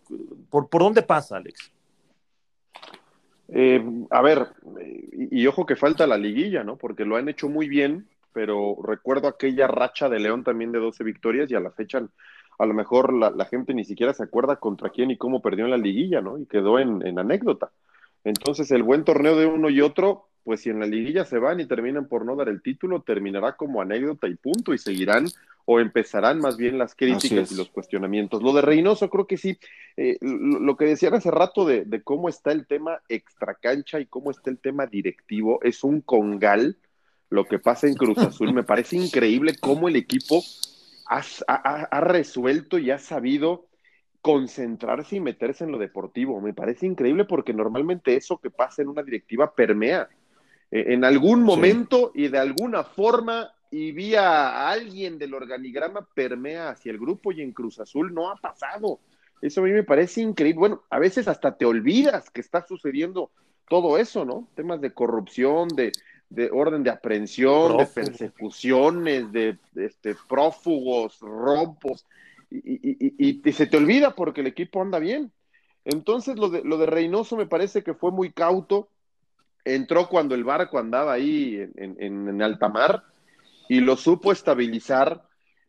¿Por, 0.49 0.69
por 0.69 0.83
dónde 0.83 1.03
pasa, 1.03 1.37
Alex? 1.37 1.71
Eh, 3.49 3.83
a 4.11 4.23
ver, 4.23 4.49
y, 5.13 5.47
ojo 5.47 5.65
que 5.67 5.77
falta 5.77 6.07
la 6.07 6.19
liguilla, 6.19 6.65
¿no? 6.65 6.77
Porque 6.77 7.05
lo 7.05 7.17
han 7.17 7.29
hecho 7.29 7.49
muy 7.49 7.69
bien, 7.69 8.09
pero 8.33 8.77
recuerdo 8.83 9.29
aquella 9.29 9.67
racha 9.67 10.09
de 10.09 10.21
León 10.21 10.45
también 10.45 10.73
de 10.73 10.79
12 10.79 11.03
victorias 11.05 11.51
y 11.51 11.55
a 11.55 11.61
la 11.61 11.71
fecha 11.71 12.03
a 12.59 12.67
lo 12.67 12.75
mejor 12.75 13.13
la, 13.13 13.45
gente 13.45 13.73
ni 13.73 13.85
siquiera 13.85 14.13
se 14.13 14.25
acuerda 14.25 14.57
contra 14.57 14.91
quién 14.91 15.13
y 15.13 15.17
cómo 15.17 15.41
perdió 15.41 15.65
en 15.65 15.71
la 15.71 15.77
liguilla, 15.77 16.21
¿no? 16.21 16.39
Y 16.39 16.47
quedó 16.47 16.79
en, 16.79 17.07
en 17.07 17.19
anécdota. 17.19 17.71
Entonces 18.25 18.71
el 18.73 18.83
buen 18.83 19.05
torneo 19.05 19.37
de 19.37 19.47
uno 19.47 19.71
y 19.71 19.81
otro 19.81 20.29
pues 20.49 20.63
si 20.63 20.71
en 20.71 20.81
la 20.81 20.87
liguilla 20.87 21.27
se 21.27 21.39
van 21.39 21.61
y 21.61 21.67
terminan 21.67 22.09
por 22.09 22.25
no 22.25 22.35
dar 22.35 22.49
el 22.49 22.63
título, 22.63 23.03
terminará 23.03 23.55
como 23.55 23.83
anécdota 23.83 24.29
y 24.29 24.35
punto, 24.35 24.73
y 24.73 24.79
seguirán 24.79 25.27
o 25.71 25.81
empezarán 25.81 26.41
más 26.41 26.57
bien 26.57 26.79
las 26.79 26.95
críticas 26.95 27.53
y 27.53 27.55
los 27.55 27.69
cuestionamientos. 27.69 28.43
Lo 28.43 28.55
de 28.55 28.63
Reynoso, 28.63 29.11
creo 29.11 29.27
que 29.27 29.37
sí, 29.37 29.59
eh, 29.99 30.17
lo, 30.23 30.79
que 30.79 30.87
decían 30.87 31.13
hace 31.13 31.31
rato 31.31 31.67
de, 31.67 31.85
cómo 32.03 32.31
está 32.31 32.53
el 32.53 32.67
tema 32.67 33.03
extracancha 33.11 34.01
y 34.01 34.07
cómo 34.07 34.31
está 34.31 34.49
el 34.49 34.57
tema 34.57 34.87
directivo, 34.87 35.61
es 35.63 35.85
un 35.85 36.01
congal 36.01 36.79
lo 37.29 37.45
que 37.45 37.59
pasa 37.59 37.87
en 37.87 37.97
Cruz 37.97 38.17
Azul. 38.17 38.55
Me 38.55 38.63
parece 38.63 38.97
increíble 38.97 39.57
cómo 39.61 39.91
el 39.91 39.97
equipo 39.97 40.43
ha, 41.07 41.21
ha 41.47 42.01
resuelto 42.01 42.79
y 42.79 42.91
ha 42.91 42.99
sabido 42.99 43.67
concentrarse 44.23 45.17
y 45.17 45.21
meterse 45.21 45.65
en 45.65 45.73
lo 45.73 45.77
deportivo. 45.77 46.41
Me 46.41 46.55
parece 46.55 46.87
increíble 46.87 47.27
porque 47.27 47.53
normalmente 47.53 48.17
eso 48.17 48.39
que 48.39 48.49
pasa 48.49 48.81
en 48.81 48.89
una 48.89 49.03
directiva 49.03 49.55
permea 49.55 50.09
eh, 50.71 50.95
en 50.95 51.05
algún 51.05 51.43
momento 51.43 52.11
y 52.15 52.29
de 52.29 52.39
alguna 52.39 52.85
forma 52.85 53.53
y 53.71 53.93
vía 53.93 54.69
alguien 54.69 55.19
del 55.19 55.35
organigrama 55.35 56.07
permea 56.15 56.71
hacia 56.71 56.91
el 56.91 56.99
grupo 56.99 57.33
y 57.33 57.43
en 57.43 57.53
Cruz 57.53 57.81
Azul 57.81 58.15
no 58.15 58.31
ha 58.31 58.37
pasado. 58.37 59.01
Eso 59.41 59.61
a 59.61 59.65
mí 59.65 59.71
me 59.71 59.85
parece 59.85 60.21
increíble. 60.21 60.59
Bueno, 60.59 60.83
a 60.91 60.99
veces 60.99 61.29
hasta 61.29 61.57
te 61.57 61.65
olvidas 61.65 62.31
que 62.31 62.41
está 62.41 62.67
sucediendo 62.67 63.31
todo 63.69 63.99
eso, 63.99 64.25
¿no? 64.25 64.49
Temas 64.55 64.81
de 64.81 64.93
corrupción, 64.93 65.69
de, 65.69 65.93
orden 66.51 66.83
de 66.83 66.91
aprehensión, 66.91 67.77
de 67.77 67.87
persecuciones, 67.87 69.31
de, 69.33 69.59
este, 69.77 70.17
prófugos, 70.29 71.21
rompos, 71.21 72.07
y, 72.51 73.41
y, 73.47 73.53
se 73.53 73.67
te 73.67 73.77
olvida 73.77 74.15
porque 74.15 74.41
el 74.41 74.47
equipo 74.47 74.81
anda 74.81 74.99
bien. 74.99 75.31
Entonces, 75.85 76.37
lo 76.37 76.49
de, 76.49 76.63
lo 76.65 76.79
de 76.79 76.87
Reynoso 76.87 77.37
me 77.37 77.47
parece 77.47 77.83
que 77.83 77.95
fue 77.95 78.11
muy 78.11 78.33
cauto, 78.33 78.89
entró 79.65 80.09
cuando 80.09 80.35
el 80.35 80.45
barco 80.45 80.79
andaba 80.79 81.13
ahí 81.13 81.57
en, 81.77 81.97
en, 81.99 82.43
alta 82.43 82.69
mar 82.69 83.05
y 83.69 83.81
lo 83.81 83.97
supo 83.97 84.33
estabilizar. 84.33 85.23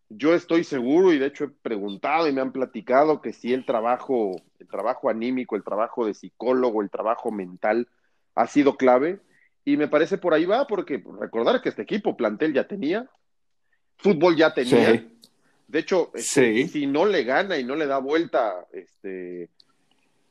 Yo 0.09 0.33
estoy 0.33 0.63
seguro 0.63 1.13
y 1.13 1.19
de 1.19 1.27
hecho 1.27 1.43
he 1.43 1.49
preguntado 1.49 2.27
y 2.27 2.33
me 2.33 2.41
han 2.41 2.51
platicado 2.51 3.21
que 3.21 3.33
si 3.33 3.53
el 3.53 3.65
trabajo, 3.65 4.41
el 4.59 4.67
trabajo 4.67 5.09
anímico, 5.09 5.55
el 5.55 5.63
trabajo 5.63 6.05
de 6.05 6.13
psicólogo, 6.13 6.81
el 6.81 6.89
trabajo 6.89 7.31
mental 7.31 7.87
ha 8.33 8.47
sido 8.47 8.75
clave 8.75 9.19
y 9.65 9.77
me 9.77 9.87
parece 9.87 10.17
por 10.17 10.33
ahí 10.33 10.45
va 10.45 10.65
porque 10.65 11.03
recordar 11.19 11.61
que 11.61 11.69
este 11.69 11.83
equipo 11.83 12.17
plantel 12.17 12.53
ya 12.53 12.67
tenía, 12.67 13.07
fútbol 13.97 14.35
ya 14.35 14.53
tenía. 14.53 15.07
De 15.67 15.79
hecho, 15.79 16.09
este, 16.15 16.67
si 16.67 16.87
no 16.87 17.05
le 17.05 17.23
gana 17.23 17.59
y 17.59 17.63
no 17.63 17.75
le 17.75 17.85
da 17.85 17.99
vuelta 17.99 18.65
este, 18.73 19.49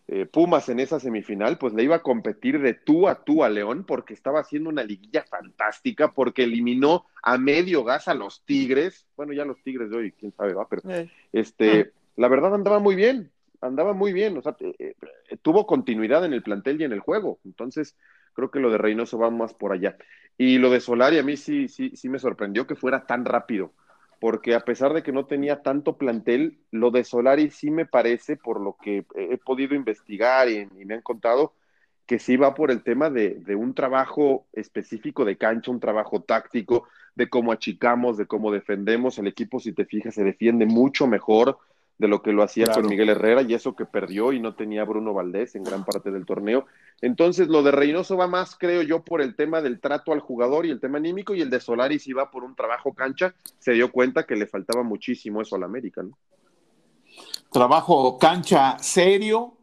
eh, 0.08 0.26
Pumas 0.26 0.68
en 0.70 0.80
esa 0.80 0.98
semifinal, 0.98 1.58
pues 1.58 1.74
le 1.74 1.82
iba 1.84 1.96
a 1.96 2.02
competir 2.02 2.60
de 2.60 2.74
tú 2.74 3.08
a 3.08 3.24
tú 3.24 3.44
a 3.44 3.48
León 3.50 3.84
porque 3.86 4.14
estaba 4.14 4.40
haciendo 4.40 4.70
una 4.70 4.82
liguilla 4.82 5.24
fantástica, 5.28 6.12
porque 6.12 6.44
eliminó 6.44 7.04
a 7.22 7.36
medio 7.38 7.84
gas 7.84 8.08
a 8.08 8.14
los 8.14 8.42
Tigres, 8.44 9.06
bueno, 9.16 9.32
ya 9.34 9.44
los 9.44 9.62
Tigres 9.62 9.90
de 9.90 9.96
hoy, 9.96 10.12
quién 10.12 10.32
sabe, 10.32 10.54
va, 10.54 10.66
pero 10.68 10.82
Eh. 10.90 11.10
este, 11.32 11.84
Mm. 11.84 12.20
la 12.22 12.28
verdad 12.28 12.54
andaba 12.54 12.78
muy 12.78 12.96
bien, 12.96 13.30
andaba 13.60 13.92
muy 13.92 14.12
bien, 14.12 14.36
o 14.38 14.42
sea, 14.42 14.56
eh, 14.60 14.74
eh, 15.30 15.36
tuvo 15.42 15.66
continuidad 15.66 16.24
en 16.24 16.32
el 16.32 16.42
plantel 16.42 16.80
y 16.80 16.84
en 16.84 16.92
el 16.92 17.00
juego, 17.00 17.38
entonces 17.44 17.96
creo 18.32 18.50
que 18.50 18.60
lo 18.60 18.70
de 18.70 18.78
Reynoso 18.78 19.18
va 19.18 19.30
más 19.30 19.52
por 19.54 19.72
allá. 19.72 19.96
Y 20.38 20.58
lo 20.58 20.70
de 20.70 20.80
Solari 20.80 21.18
a 21.18 21.22
mí 21.24 21.36
sí, 21.36 21.68
sí, 21.68 21.90
sí 21.96 22.08
me 22.08 22.20
sorprendió 22.20 22.66
que 22.66 22.76
fuera 22.76 23.04
tan 23.06 23.24
rápido 23.24 23.72
porque 24.20 24.54
a 24.54 24.60
pesar 24.60 24.92
de 24.92 25.02
que 25.02 25.12
no 25.12 25.26
tenía 25.26 25.62
tanto 25.62 25.96
plantel, 25.96 26.58
lo 26.70 26.90
de 26.90 27.04
Solari 27.04 27.50
sí 27.50 27.70
me 27.70 27.86
parece, 27.86 28.36
por 28.36 28.60
lo 28.60 28.76
que 28.82 29.04
he 29.14 29.38
podido 29.38 29.74
investigar 29.74 30.48
y, 30.48 30.68
y 30.78 30.84
me 30.84 30.94
han 30.94 31.02
contado, 31.02 31.54
que 32.06 32.18
sí 32.18 32.36
va 32.36 32.54
por 32.54 32.70
el 32.70 32.82
tema 32.82 33.10
de, 33.10 33.34
de, 33.34 33.54
un 33.54 33.74
trabajo 33.74 34.46
específico 34.52 35.24
de 35.24 35.36
cancha, 35.36 35.70
un 35.70 35.78
trabajo 35.78 36.22
táctico, 36.22 36.88
de 37.14 37.28
cómo 37.28 37.52
achicamos, 37.52 38.16
de 38.16 38.26
cómo 38.26 38.50
defendemos. 38.50 39.18
El 39.18 39.26
equipo, 39.26 39.60
si 39.60 39.72
te 39.72 39.84
fijas, 39.84 40.14
se 40.14 40.24
defiende 40.24 40.64
mucho 40.64 41.06
mejor 41.06 41.58
de 41.98 42.06
lo 42.06 42.22
que 42.22 42.32
lo 42.32 42.44
hacía 42.44 42.66
claro. 42.66 42.82
con 42.82 42.90
Miguel 42.90 43.08
Herrera 43.08 43.42
y 43.42 43.54
eso 43.54 43.74
que 43.74 43.84
perdió 43.84 44.32
y 44.32 44.38
no 44.38 44.54
tenía 44.54 44.84
Bruno 44.84 45.12
Valdés 45.12 45.56
en 45.56 45.64
gran 45.64 45.84
parte 45.84 46.12
del 46.12 46.26
torneo. 46.26 46.66
Entonces, 47.00 47.48
lo 47.48 47.62
de 47.62 47.72
Reynoso 47.72 48.16
va 48.16 48.28
más, 48.28 48.56
creo 48.56 48.82
yo, 48.82 49.02
por 49.02 49.20
el 49.20 49.34
tema 49.34 49.60
del 49.60 49.80
trato 49.80 50.12
al 50.12 50.20
jugador 50.20 50.64
y 50.64 50.70
el 50.70 50.80
tema 50.80 50.98
anímico, 50.98 51.34
y 51.34 51.40
el 51.40 51.50
de 51.50 51.60
Solari 51.60 51.98
sí 51.98 52.12
va 52.12 52.30
por 52.30 52.44
un 52.44 52.54
trabajo 52.54 52.94
cancha. 52.94 53.34
Se 53.58 53.72
dio 53.72 53.90
cuenta 53.90 54.26
que 54.26 54.36
le 54.36 54.46
faltaba 54.46 54.84
muchísimo 54.84 55.42
eso 55.42 55.56
al 55.56 55.64
América, 55.64 56.02
¿no? 56.02 56.16
Trabajo 57.50 58.16
cancha 58.18 58.78
serio, 58.78 59.54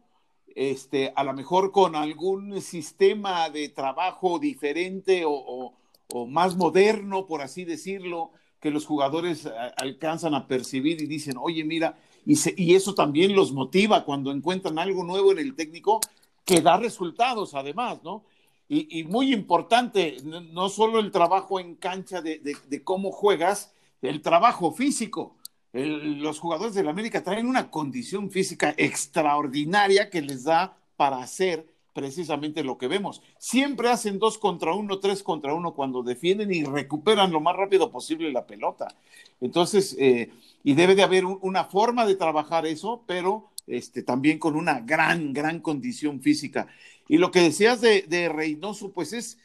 este, 0.54 1.12
a 1.16 1.24
lo 1.24 1.32
mejor 1.32 1.72
con 1.72 1.96
algún 1.96 2.60
sistema 2.60 3.48
de 3.48 3.70
trabajo 3.70 4.38
diferente 4.38 5.24
o, 5.24 5.32
o, 5.32 5.74
o 6.08 6.26
más 6.26 6.56
moderno, 6.56 7.26
por 7.26 7.40
así 7.40 7.64
decirlo, 7.64 8.32
que 8.60 8.70
los 8.70 8.84
jugadores 8.84 9.48
alcanzan 9.76 10.34
a 10.34 10.46
percibir 10.48 11.00
y 11.00 11.06
dicen, 11.06 11.36
oye, 11.38 11.62
mira, 11.62 11.96
y, 12.26 12.74
eso 12.74 12.92
también 12.94 13.36
los 13.36 13.52
motiva 13.52 14.04
cuando 14.04 14.32
encuentran 14.32 14.80
algo 14.80 15.04
nuevo 15.04 15.30
en 15.30 15.38
el 15.38 15.54
técnico 15.54 16.00
que 16.44 16.60
da 16.60 16.76
resultados 16.76 17.54
además, 17.54 18.02
¿no? 18.02 18.24
Y, 18.68 19.04
muy 19.04 19.32
importante, 19.32 20.16
no, 20.24 20.68
solo 20.68 20.98
el 20.98 21.12
trabajo 21.12 21.60
en 21.60 21.76
cancha 21.76 22.20
de, 22.20 22.82
cómo 22.82 23.12
juegas, 23.12 23.72
el 24.02 24.22
trabajo 24.22 24.72
físico. 24.72 25.36
Los 25.72 26.40
jugadores 26.40 26.74
del 26.74 26.88
América 26.88 27.22
traen 27.22 27.46
una 27.46 27.70
condición 27.70 28.28
física 28.28 28.74
extraordinaria 28.76 30.10
que 30.10 30.20
les 30.20 30.42
da 30.44 30.76
para 30.96 31.18
hacer 31.18 31.64
precisamente 31.96 32.62
lo 32.62 32.76
que 32.76 32.88
vemos. 32.88 33.22
Siempre 33.38 33.88
hacen 33.88 34.18
dos 34.18 34.36
contra 34.36 34.74
uno, 34.74 35.00
tres 35.00 35.22
contra 35.22 35.54
uno 35.54 35.72
cuando 35.72 36.02
defienden 36.02 36.52
y 36.52 36.62
recuperan 36.62 37.32
lo 37.32 37.40
más 37.40 37.56
rápido 37.56 37.90
posible 37.90 38.30
la 38.30 38.46
pelota. 38.46 38.94
Entonces, 39.40 39.96
eh, 39.98 40.30
y 40.62 40.74
debe 40.74 40.94
de 40.94 41.02
haber 41.02 41.24
un, 41.24 41.38
una 41.40 41.64
forma 41.64 42.04
de 42.04 42.14
trabajar 42.14 42.66
eso, 42.66 43.02
pero 43.06 43.48
este, 43.66 44.02
también 44.02 44.38
con 44.38 44.56
una 44.56 44.80
gran, 44.80 45.32
gran 45.32 45.60
condición 45.60 46.20
física. 46.20 46.68
Y 47.08 47.16
lo 47.16 47.30
que 47.30 47.40
decías 47.40 47.80
de, 47.80 48.02
de 48.02 48.28
Reynoso, 48.28 48.92
pues 48.92 49.14
es 49.14 49.38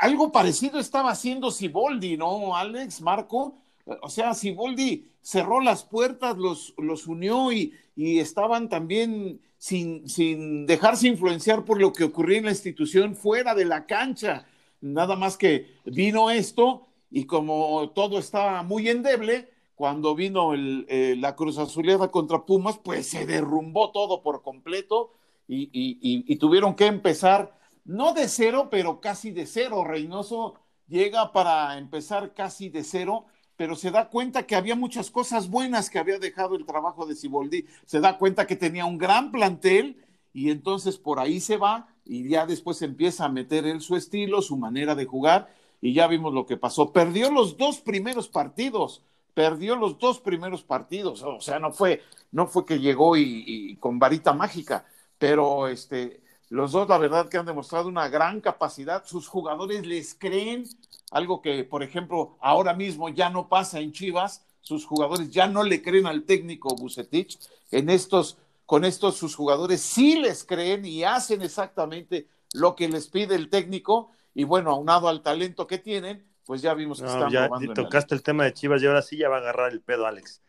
algo 0.00 0.32
parecido 0.32 0.80
estaba 0.80 1.10
haciendo 1.10 1.50
Siboldi, 1.50 2.16
¿no, 2.16 2.56
Alex, 2.56 3.02
Marco? 3.02 3.58
O 4.00 4.08
sea, 4.08 4.32
Siboldi 4.32 5.10
cerró 5.20 5.60
las 5.60 5.84
puertas, 5.84 6.38
los, 6.38 6.72
los 6.78 7.06
unió 7.06 7.52
y, 7.52 7.74
y 7.94 8.20
estaban 8.20 8.70
también 8.70 9.40
sin, 9.64 10.06
sin, 10.10 10.66
dejarse 10.66 11.08
influenciar 11.08 11.64
por 11.64 11.80
lo 11.80 11.90
que 11.94 12.04
ocurría 12.04 12.36
en 12.36 12.44
la 12.44 12.50
institución 12.50 13.16
fuera 13.16 13.54
de 13.54 13.64
la 13.64 13.86
cancha. 13.86 14.46
Nada 14.82 15.16
más 15.16 15.38
que 15.38 15.78
vino 15.86 16.30
esto 16.30 16.86
y 17.10 17.24
como 17.24 17.90
todo 17.94 18.18
estaba 18.18 18.62
muy 18.62 18.90
endeble, 18.90 19.48
cuando 19.74 20.14
vino 20.14 20.52
eh, 20.54 21.16
la 21.18 21.34
Cruz 21.34 21.56
Azuleada 21.56 22.10
contra 22.10 22.44
Pumas, 22.44 22.76
pues 22.76 23.06
se 23.06 23.24
derrumbó 23.24 23.90
todo 23.90 24.22
por 24.22 24.42
completo 24.42 25.14
y, 25.48 25.70
y, 25.72 26.36
tuvieron 26.36 26.74
que 26.74 26.84
empezar, 26.84 27.58
no 27.86 28.12
de 28.12 28.28
cero, 28.28 28.68
pero 28.70 29.00
casi 29.00 29.30
de 29.30 29.46
cero. 29.46 29.82
Reynoso 29.82 30.56
llega 30.88 31.32
para 31.32 31.78
empezar 31.78 32.34
casi 32.34 32.68
de 32.68 32.84
cero, 32.84 33.24
pero 33.56 33.76
se 33.76 33.90
da 33.90 34.08
cuenta 34.08 34.46
que 34.46 34.56
había 34.56 34.76
muchas 34.76 35.10
cosas 35.10 35.48
buenas 35.48 35.90
que 35.90 35.98
había 35.98 36.18
dejado 36.18 36.56
el 36.56 36.66
trabajo 36.66 37.06
de 37.06 37.14
Siboldi. 37.14 37.66
Se 37.86 38.00
da 38.00 38.18
cuenta 38.18 38.46
que 38.46 38.56
tenía 38.56 38.84
un 38.84 38.98
gran 38.98 39.30
plantel 39.30 40.02
y 40.32 40.50
entonces 40.50 40.98
por 40.98 41.20
ahí 41.20 41.40
se 41.40 41.56
va 41.56 41.88
y 42.04 42.28
ya 42.28 42.46
después 42.46 42.82
empieza 42.82 43.24
a 43.24 43.28
meter 43.28 43.66
él 43.66 43.80
su 43.80 43.96
estilo, 43.96 44.42
su 44.42 44.56
manera 44.56 44.94
de 44.94 45.06
jugar 45.06 45.54
y 45.80 45.92
ya 45.92 46.06
vimos 46.06 46.34
lo 46.34 46.46
que 46.46 46.56
pasó. 46.56 46.92
Perdió 46.92 47.30
los 47.30 47.56
dos 47.56 47.80
primeros 47.80 48.28
partidos 48.28 49.02
perdió 49.34 49.76
los 49.76 49.98
dos 49.98 50.20
primeros 50.20 50.62
partidos, 50.62 51.22
o 51.22 51.40
sea, 51.40 51.58
no 51.58 51.72
fue, 51.72 52.02
no 52.30 52.46
fue 52.46 52.64
que 52.64 52.78
llegó 52.78 53.16
y, 53.16 53.44
y, 53.46 53.76
con 53.76 53.98
varita 53.98 54.32
mágica, 54.32 54.86
pero 55.18 55.68
este, 55.68 56.20
los 56.50 56.72
dos 56.72 56.88
la 56.88 56.98
verdad 56.98 57.28
que 57.28 57.38
han 57.38 57.46
demostrado 57.46 57.88
una 57.88 58.08
gran 58.08 58.40
capacidad, 58.40 59.04
sus 59.04 59.28
jugadores 59.28 59.86
les 59.86 60.14
creen, 60.14 60.64
algo 61.10 61.42
que 61.42 61.64
por 61.64 61.82
ejemplo 61.82 62.36
ahora 62.40 62.74
mismo 62.74 63.08
ya 63.08 63.30
no 63.30 63.48
pasa 63.48 63.80
en 63.80 63.92
Chivas, 63.92 64.44
sus 64.60 64.86
jugadores 64.86 65.30
ya 65.30 65.46
no 65.46 65.62
le 65.62 65.82
creen 65.82 66.06
al 66.06 66.24
técnico 66.24 66.74
Bucetich, 66.76 67.38
en 67.70 67.90
estos, 67.90 68.38
con 68.66 68.84
estos 68.84 69.16
sus 69.16 69.34
jugadores 69.34 69.80
sí 69.80 70.16
les 70.16 70.44
creen 70.44 70.84
y 70.84 71.04
hacen 71.04 71.42
exactamente 71.42 72.28
lo 72.52 72.76
que 72.76 72.88
les 72.88 73.08
pide 73.08 73.34
el 73.34 73.50
técnico, 73.50 74.10
y 74.34 74.44
bueno, 74.44 74.70
aunado 74.70 75.08
al 75.08 75.22
talento 75.22 75.66
que 75.66 75.78
tienen, 75.78 76.24
pues 76.44 76.62
ya 76.62 76.74
vimos 76.74 76.98
que 76.98 77.06
no, 77.06 77.12
están 77.12 77.30
ya 77.30 77.48
tocaste 77.74 78.14
el 78.14 78.22
tema 78.22 78.44
de 78.44 78.52
Chivas 78.52 78.82
y 78.82 78.86
ahora 78.86 79.02
sí 79.02 79.16
ya 79.16 79.28
va 79.28 79.36
a 79.36 79.40
agarrar 79.40 79.72
el 79.72 79.80
pedo, 79.80 80.06
Alex. 80.06 80.42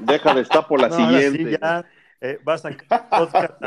Deja 0.00 0.34
de 0.34 0.40
estar 0.42 0.66
por 0.66 0.80
la 0.80 0.88
no, 0.90 0.96
siguiente. 0.96 1.44
Sí 1.44 1.58
ya, 1.60 1.84
eh, 2.24 2.38
vas 2.42 2.64
a 2.64 2.70
podcast. 3.10 3.62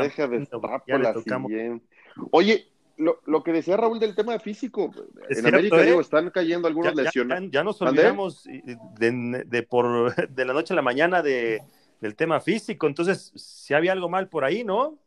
Oye, 2.32 2.66
lo, 2.96 3.20
lo, 3.26 3.44
que 3.44 3.52
decía 3.52 3.76
Raúl 3.76 4.00
del 4.00 4.16
tema 4.16 4.36
físico, 4.40 4.90
es 5.28 5.38
en 5.38 5.42
cierto, 5.42 5.48
América, 5.58 5.80
¿eh? 5.80 5.86
digo, 5.86 6.00
están 6.00 6.30
cayendo 6.30 6.66
algunos 6.66 6.92
ya, 6.92 7.02
lesiones. 7.02 7.40
Ya, 7.42 7.48
ya, 7.52 7.62
nos 7.62 7.80
olvidamos 7.80 8.42
de, 8.44 9.44
de, 9.46 9.62
por, 9.62 10.12
de 10.28 10.44
la 10.44 10.52
noche 10.52 10.74
a 10.74 10.76
la 10.76 10.82
mañana 10.82 11.22
de, 11.22 11.62
del 12.00 12.16
tema 12.16 12.40
físico, 12.40 12.88
entonces 12.88 13.32
si 13.36 13.74
había 13.74 13.92
algo 13.92 14.08
mal 14.08 14.28
por 14.28 14.44
ahí, 14.44 14.64
¿no? 14.64 14.98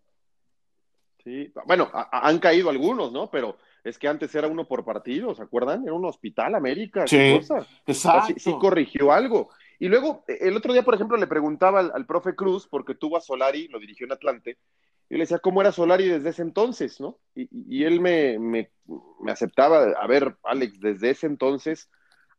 Sí, 1.21 1.51
bueno, 1.65 1.89
a, 1.93 2.25
han 2.25 2.39
caído 2.39 2.69
algunos, 2.69 3.11
¿no? 3.11 3.29
Pero 3.29 3.57
es 3.83 3.99
que 3.99 4.07
antes 4.07 4.33
era 4.33 4.47
uno 4.47 4.65
por 4.65 4.85
partido, 4.85 5.35
¿se 5.35 5.43
acuerdan? 5.43 5.83
Era 5.83 5.93
un 5.93 6.05
hospital, 6.05 6.55
América, 6.55 7.05
sí, 7.05 7.37
cosa. 7.37 7.67
Exacto. 7.85 8.27
Sí, 8.27 8.35
sí, 8.37 8.55
corrigió 8.61 9.11
algo. 9.11 9.49
Y 9.81 9.89
luego, 9.89 10.23
el 10.27 10.55
otro 10.55 10.73
día, 10.73 10.83
por 10.83 10.93
ejemplo, 10.93 11.17
le 11.17 11.25
preguntaba 11.25 11.79
al, 11.79 11.91
al, 11.95 12.05
profe 12.05 12.35
Cruz, 12.35 12.67
porque 12.67 12.93
tuvo 12.93 13.17
a 13.17 13.19
Solari, 13.19 13.67
lo 13.67 13.79
dirigió 13.79 14.05
en 14.05 14.11
Atlante, 14.11 14.59
y 15.09 15.15
le 15.15 15.21
decía 15.21 15.39
cómo 15.39 15.59
era 15.59 15.71
Solari 15.71 16.07
desde 16.07 16.29
ese 16.29 16.43
entonces, 16.43 17.01
¿no? 17.01 17.17
Y, 17.33 17.49
y 17.51 17.83
él 17.83 17.99
me, 17.99 18.37
me, 18.37 18.69
me, 19.19 19.31
aceptaba, 19.31 19.85
a 19.99 20.05
ver, 20.05 20.35
Alex, 20.43 20.79
desde 20.79 21.09
ese 21.09 21.25
entonces 21.25 21.89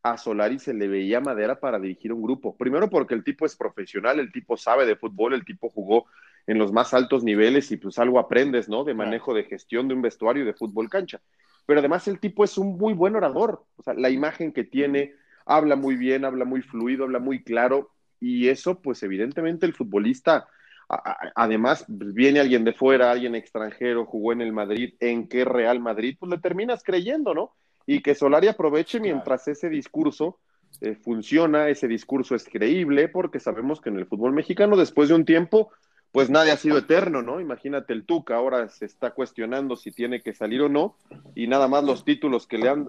a 0.03 0.17
Solari 0.17 0.57
se 0.57 0.73
le 0.73 0.87
veía 0.87 1.19
madera 1.19 1.59
para 1.59 1.79
dirigir 1.79 2.13
un 2.13 2.21
grupo. 2.21 2.55
Primero 2.55 2.89
porque 2.89 3.13
el 3.13 3.25
tipo 3.25 3.45
es 3.45 3.57
profesional, 3.57 4.21
el 4.21 4.31
tipo 4.31 4.55
sabe 4.55 4.85
de 4.85 4.95
fútbol, 4.95 5.33
el 5.33 5.43
tipo 5.43 5.69
jugó 5.69 6.05
en 6.47 6.57
los 6.57 6.71
más 6.71 6.93
altos 6.93 7.25
niveles 7.25 7.69
y 7.73 7.77
pues 7.77 7.99
algo 7.99 8.19
aprendes, 8.19 8.69
¿no? 8.69 8.85
De 8.85 8.93
manejo 8.93 9.33
de 9.33 9.43
gestión 9.43 9.89
de 9.89 9.95
un 9.95 10.01
vestuario 10.01 10.43
y 10.43 10.45
de 10.45 10.53
fútbol 10.53 10.89
cancha. 10.89 11.19
Pero 11.65 11.81
además 11.81 12.07
el 12.07 12.21
tipo 12.21 12.45
es 12.45 12.57
un 12.57 12.77
muy 12.77 12.93
buen 12.93 13.17
orador, 13.17 13.65
o 13.75 13.83
sea, 13.83 13.93
la 13.95 14.09
imagen 14.09 14.53
que 14.53 14.63
tiene, 14.63 15.13
habla 15.45 15.75
muy 15.75 15.95
bien, 15.95 16.25
habla 16.25 16.45
muy 16.45 16.61
fluido, 16.61 17.05
habla 17.05 17.19
muy 17.19 17.43
claro 17.43 17.91
y 18.19 18.47
eso 18.47 18.81
pues 18.81 19.03
evidentemente 19.03 19.65
el 19.65 19.73
futbolista, 19.73 20.47
a, 20.89 20.95
a, 20.95 21.17
además 21.35 21.85
viene 21.87 22.39
alguien 22.39 22.63
de 22.63 22.73
fuera, 22.73 23.11
alguien 23.11 23.35
extranjero, 23.35 24.05
jugó 24.05 24.33
en 24.33 24.41
el 24.41 24.53
Madrid, 24.53 24.93
en 24.99 25.27
qué 25.27 25.45
Real 25.45 25.79
Madrid, 25.79 26.15
pues 26.19 26.29
le 26.29 26.37
terminas 26.37 26.83
creyendo, 26.83 27.33
¿no? 27.33 27.55
Y 27.85 28.01
que 28.01 28.15
Solari 28.15 28.47
aproveche 28.47 28.99
mientras 28.99 29.47
ese 29.47 29.69
discurso 29.69 30.39
eh, 30.81 30.95
funciona, 30.95 31.69
ese 31.69 31.87
discurso 31.87 32.35
es 32.35 32.45
creíble, 32.45 33.09
porque 33.09 33.39
sabemos 33.39 33.81
que 33.81 33.89
en 33.89 33.97
el 33.97 34.05
fútbol 34.05 34.33
mexicano 34.33 34.75
después 34.75 35.09
de 35.09 35.15
un 35.15 35.25
tiempo 35.25 35.71
pues 36.13 36.29
nadie 36.29 36.51
ha 36.51 36.57
sido 36.57 36.77
eterno, 36.77 37.23
¿no? 37.23 37.41
Imagínate 37.41 37.91
el 37.91 38.05
Tuca, 38.05 38.35
ahora 38.35 38.69
se 38.69 38.85
está 38.85 39.11
cuestionando 39.15 39.75
si 39.75 39.91
tiene 39.91 40.21
que 40.21 40.35
salir 40.35 40.61
o 40.61 40.69
no, 40.69 40.95
y 41.33 41.47
nada 41.47 41.67
más 41.67 41.83
los 41.83 42.05
títulos 42.05 42.45
que 42.45 42.59
le 42.59 42.69
han, 42.69 42.87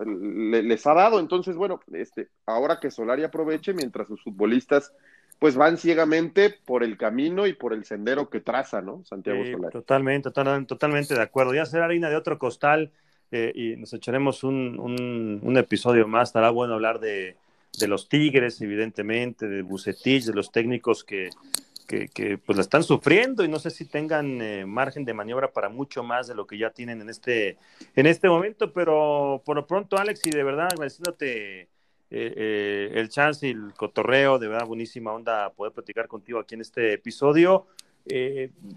le, 0.50 0.62
les 0.62 0.86
ha 0.86 0.92
dado. 0.92 1.18
Entonces, 1.18 1.56
bueno, 1.56 1.80
este, 1.94 2.28
ahora 2.44 2.78
que 2.80 2.90
Solari 2.90 3.24
aproveche, 3.24 3.72
mientras 3.72 4.08
sus 4.08 4.22
futbolistas 4.22 4.92
pues 5.38 5.56
van 5.56 5.78
ciegamente 5.78 6.54
por 6.64 6.84
el 6.84 6.96
camino 6.96 7.46
y 7.46 7.54
por 7.54 7.72
el 7.72 7.84
sendero 7.84 8.28
que 8.28 8.40
traza, 8.40 8.82
¿no? 8.82 9.02
Santiago 9.04 9.42
sí, 9.42 9.52
Solari. 9.52 9.72
Totalmente, 9.72 10.30
total, 10.30 10.66
totalmente 10.66 11.14
de 11.14 11.22
acuerdo. 11.22 11.54
Ya 11.54 11.64
será 11.64 11.86
harina 11.86 12.10
de 12.10 12.16
otro 12.16 12.38
costal 12.38 12.92
eh, 13.32 13.52
y 13.54 13.76
nos 13.76 13.92
echaremos 13.94 14.44
un, 14.44 14.78
un, 14.78 15.40
un, 15.42 15.56
episodio 15.56 16.06
más. 16.06 16.28
Estará 16.28 16.50
bueno 16.50 16.74
hablar 16.74 17.00
de, 17.00 17.36
de 17.78 17.88
los 17.88 18.08
Tigres, 18.08 18.60
evidentemente, 18.60 19.48
de 19.48 19.62
Bucetich, 19.62 20.24
de 20.24 20.34
los 20.34 20.52
técnicos 20.52 21.04
que 21.04 21.30
que, 21.86 22.38
pues 22.38 22.56
la 22.56 22.62
están 22.62 22.82
sufriendo 22.82 23.44
y 23.44 23.48
no 23.48 23.58
sé 23.58 23.70
si 23.70 23.84
tengan 23.84 24.40
eh, 24.40 24.64
margen 24.66 25.04
de 25.04 25.14
maniobra 25.14 25.52
para 25.52 25.68
mucho 25.68 26.02
más 26.02 26.26
de 26.26 26.34
lo 26.34 26.46
que 26.46 26.58
ya 26.58 26.70
tienen 26.70 27.02
en 27.02 27.10
este, 27.10 27.58
en 27.94 28.06
este 28.06 28.28
momento, 28.28 28.72
pero 28.72 29.42
por 29.44 29.56
lo 29.56 29.66
pronto, 29.66 29.98
Alex, 29.98 30.26
y 30.26 30.30
de 30.30 30.42
verdad 30.42 30.68
agradeciéndote 30.72 31.60
eh, 31.62 31.68
eh, 32.10 32.90
el 32.94 33.08
chance 33.08 33.46
y 33.46 33.50
el 33.50 33.74
cotorreo, 33.74 34.38
de 34.38 34.48
verdad 34.48 34.66
buenísima 34.66 35.12
onda 35.12 35.50
poder 35.50 35.72
platicar 35.72 36.08
contigo 36.08 36.38
aquí 36.38 36.54
en 36.54 36.62
este 36.62 36.94
episodio. 36.94 37.66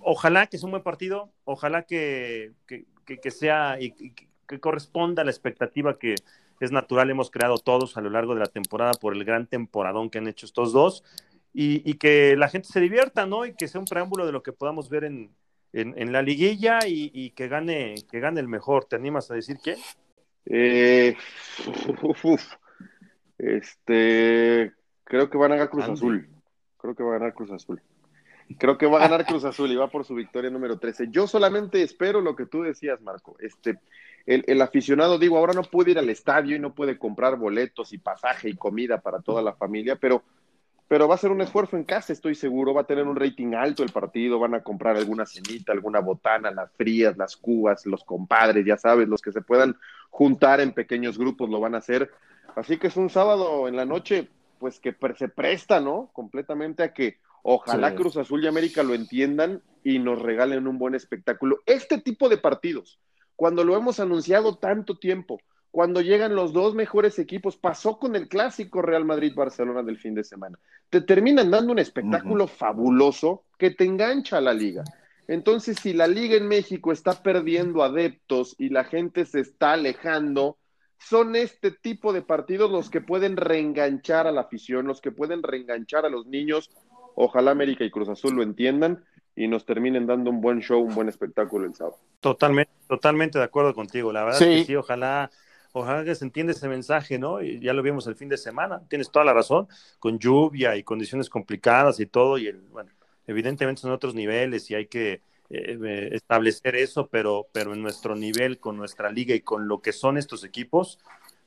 ojalá 0.01 0.47
que 0.47 0.57
sea 0.57 0.67
un 0.67 0.71
buen 0.71 0.83
partido, 0.83 1.31
ojalá 1.45 1.83
que, 1.83 2.51
que, 2.65 3.31
sea 3.31 3.77
y, 3.79 3.91
que 3.91 4.59
corresponda 4.59 5.21
a 5.21 5.25
la 5.25 5.31
expectativa 5.31 5.97
que 5.97 6.15
es 6.59 6.71
natural 6.71 7.09
hemos 7.09 7.29
creado 7.29 7.57
todos 7.57 7.97
a 7.97 8.01
lo 8.01 8.09
largo 8.09 8.33
de 8.33 8.39
la 8.39 8.47
temporada 8.47 8.93
por 8.93 9.13
el 9.13 9.23
gran 9.23 9.45
temporadón 9.45 10.09
que 10.09 10.17
han 10.17 10.27
hecho 10.27 10.45
estos 10.45 10.73
dos 10.73 11.03
y, 11.53 11.93
que 11.95 12.35
la 12.37 12.49
gente 12.49 12.67
se 12.67 12.79
divierta, 12.79 13.25
¿no? 13.25 13.45
Y 13.45 13.53
que 13.53 13.67
sea 13.67 13.79
un 13.79 13.85
preámbulo 13.85 14.25
de 14.25 14.31
lo 14.31 14.43
que 14.43 14.53
podamos 14.53 14.89
ver 14.89 15.03
en, 15.03 15.31
la 15.73 16.21
liguilla 16.21 16.79
y, 16.85 17.31
que 17.31 17.47
gane 17.47 17.95
que 18.09 18.19
gane 18.19 18.39
el 18.39 18.47
mejor. 18.47 18.85
¿Te 18.85 18.95
animas 18.95 19.31
a 19.31 19.35
decir 19.35 19.57
qué? 19.63 19.75
Eh, 20.45 21.15
este, 23.37 24.73
creo 25.03 25.29
que 25.29 25.37
va 25.37 25.45
a 25.45 25.49
ganar 25.49 25.69
Cruz 25.69 25.89
Azul. 25.89 26.29
Creo 26.77 26.95
que 26.95 27.03
va 27.03 27.15
a 27.15 27.19
ganar 27.19 27.33
Cruz 27.33 27.51
Azul. 27.51 27.81
Creo 28.57 28.77
que 28.77 28.85
va 28.85 28.97
a 28.97 29.09
ganar 29.09 29.25
Cruz 29.25 29.43
Azul 29.43 29.71
y 29.71 29.75
va 29.75 29.89
por 29.89 30.05
su 30.05 30.15
victoria 30.15 30.49
número 30.49 30.77
13. 30.77 31.09
Yo 31.09 31.27
solamente 31.27 31.81
espero 31.81 32.21
lo 32.21 32.35
que 32.35 32.45
tú 32.45 32.61
decías, 32.61 33.01
Marco. 33.01 33.35
Este, 33.39 33.79
el, 34.25 34.45
el, 34.47 34.61
aficionado, 34.61 35.19
digo, 35.19 35.37
ahora 35.37 35.53
no 35.53 35.63
puede 35.63 35.91
ir 35.91 35.99
al 35.99 36.09
estadio 36.09 36.55
y 36.55 36.59
no 36.59 36.73
puede 36.73 36.97
comprar 36.97 37.35
boletos 37.35 37.91
y 37.91 37.97
pasaje 37.97 38.49
y 38.49 38.55
comida 38.55 39.01
para 39.01 39.19
toda 39.19 39.41
la 39.41 39.53
familia, 39.53 39.97
pero 39.97 40.23
pero 40.87 41.07
va 41.07 41.15
a 41.15 41.19
ser 41.19 41.31
un 41.31 41.41
esfuerzo 41.41 41.75
en 41.75 41.83
casa, 41.83 42.13
estoy 42.13 42.33
seguro, 42.33 42.73
va 42.73 42.81
a 42.81 42.87
tener 42.87 43.05
un 43.05 43.15
rating 43.15 43.53
alto 43.53 43.83
el 43.83 43.91
partido, 43.91 44.39
van 44.39 44.55
a 44.55 44.63
comprar 44.63 44.95
alguna 44.95 45.25
cenita, 45.25 45.73
alguna 45.73 45.99
botana, 45.99 46.49
las 46.51 46.71
frías, 46.71 47.17
las 47.17 47.35
cubas, 47.35 47.85
los 47.85 48.03
compadres, 48.05 48.65
ya 48.65 48.77
sabes, 48.77 49.07
los 49.07 49.21
que 49.21 49.33
se 49.33 49.41
puedan 49.41 49.75
juntar 50.09 50.61
en 50.61 50.71
pequeños 50.71 51.17
grupos 51.17 51.49
lo 51.49 51.59
van 51.59 51.75
a 51.75 51.79
hacer. 51.79 52.09
Así 52.55 52.77
que 52.77 52.87
es 52.87 52.95
un 52.95 53.09
sábado 53.09 53.67
en 53.67 53.75
la 53.75 53.85
noche, 53.85 54.29
pues 54.59 54.79
que 54.79 54.95
se 55.17 55.27
presta, 55.27 55.81
¿no? 55.81 56.09
Completamente 56.13 56.83
a 56.83 56.93
que 56.93 57.17
ojalá 57.43 57.93
Cruz 57.93 58.15
Azul 58.15 58.43
y 58.43 58.47
América 58.47 58.81
lo 58.81 58.93
entiendan 58.93 59.61
y 59.83 59.99
nos 59.99 60.21
regalen 60.21 60.67
un 60.67 60.77
buen 60.77 60.95
espectáculo. 60.95 61.59
Este 61.65 61.99
tipo 61.99 62.29
de 62.29 62.37
partidos, 62.37 62.97
cuando 63.35 63.63
lo 63.65 63.75
hemos 63.75 63.99
anunciado 63.99 64.55
tanto 64.55 64.97
tiempo, 64.97 65.39
cuando 65.77 66.01
llegan 66.01 66.33
los 66.33 66.53
dos 66.53 66.73
mejores 66.73 67.19
equipos, 67.19 67.55
pasó 67.55 67.99
con 67.99 68.15
el 68.15 68.27
clásico 68.27 68.81
Real 68.81 69.05
Madrid-Barcelona 69.05 69.83
del 69.83 69.99
fin 69.99 70.15
de 70.15 70.23
semana. 70.23 70.57
Te 70.89 71.01
terminan 71.01 71.51
dando 71.51 71.71
un 71.71 71.77
espectáculo 71.77 72.47
fabuloso 72.47 73.43
que 73.59 73.69
te 73.69 73.83
engancha 73.83 74.39
a 74.39 74.41
la 74.41 74.55
liga. 74.55 74.83
Entonces, 75.27 75.77
si 75.79 75.93
la 75.93 76.07
liga 76.07 76.35
en 76.35 76.47
México 76.47 76.91
está 76.91 77.21
perdiendo 77.21 77.83
adeptos 77.83 78.55
y 78.57 78.69
la 78.69 78.85
gente 78.85 79.23
se 79.25 79.41
está 79.41 79.73
alejando, 79.73 80.57
son 80.97 81.35
este 81.35 81.69
tipo 81.69 82.11
de 82.11 82.23
partidos 82.23 82.71
los 82.71 82.89
que 82.89 83.01
pueden 83.01 83.37
reenganchar 83.37 84.25
a 84.25 84.31
la 84.31 84.41
afición, 84.41 84.87
los 84.87 84.99
que 84.99 85.11
pueden 85.11 85.43
reenganchar 85.43 86.07
a 86.07 86.09
los 86.09 86.25
niños. 86.25 86.71
Ojalá 87.13 87.51
América 87.51 87.83
y 87.83 87.91
Cruz 87.91 88.09
Azul 88.09 88.33
lo 88.33 88.41
entiendan 88.41 89.05
y 89.35 89.47
nos 89.47 89.63
terminen 89.67 90.07
dando 90.07 90.31
un 90.31 90.41
buen 90.41 90.59
show, 90.59 90.81
un 90.81 90.95
buen 90.95 91.07
espectáculo 91.07 91.67
el 91.67 91.75
sábado. 91.75 91.99
Totalmente, 92.19 92.71
totalmente 92.87 93.37
de 93.37 93.45
acuerdo 93.45 93.75
contigo. 93.75 94.11
La 94.11 94.23
verdad 94.23 94.41
es 94.41 94.61
que 94.61 94.65
sí, 94.65 94.75
ojalá 94.75 95.29
ojalá 95.73 96.03
que 96.03 96.15
se 96.15 96.25
entienda 96.25 96.53
ese 96.53 96.67
mensaje, 96.67 97.19
¿no? 97.19 97.41
Y 97.41 97.59
ya 97.59 97.73
lo 97.73 97.81
vimos 97.81 98.07
el 98.07 98.15
fin 98.15 98.29
de 98.29 98.37
semana, 98.37 98.81
tienes 98.87 99.11
toda 99.11 99.25
la 99.25 99.33
razón, 99.33 99.67
con 99.99 100.19
lluvia 100.19 100.75
y 100.75 100.83
condiciones 100.83 101.29
complicadas 101.29 101.99
y 101.99 102.05
todo, 102.05 102.37
y 102.37 102.47
el, 102.47 102.57
bueno, 102.71 102.91
evidentemente 103.27 103.81
son 103.81 103.91
otros 103.91 104.15
niveles 104.15 104.69
y 104.71 104.75
hay 104.75 104.87
que 104.87 105.21
eh, 105.49 105.79
eh, 105.81 106.09
establecer 106.11 106.75
eso, 106.75 107.07
pero, 107.07 107.47
pero 107.51 107.73
en 107.73 107.81
nuestro 107.81 108.15
nivel, 108.15 108.59
con 108.59 108.75
nuestra 108.75 109.11
liga 109.11 109.33
y 109.33 109.41
con 109.41 109.67
lo 109.67 109.81
que 109.81 109.93
son 109.93 110.17
estos 110.17 110.43
equipos, 110.43 110.99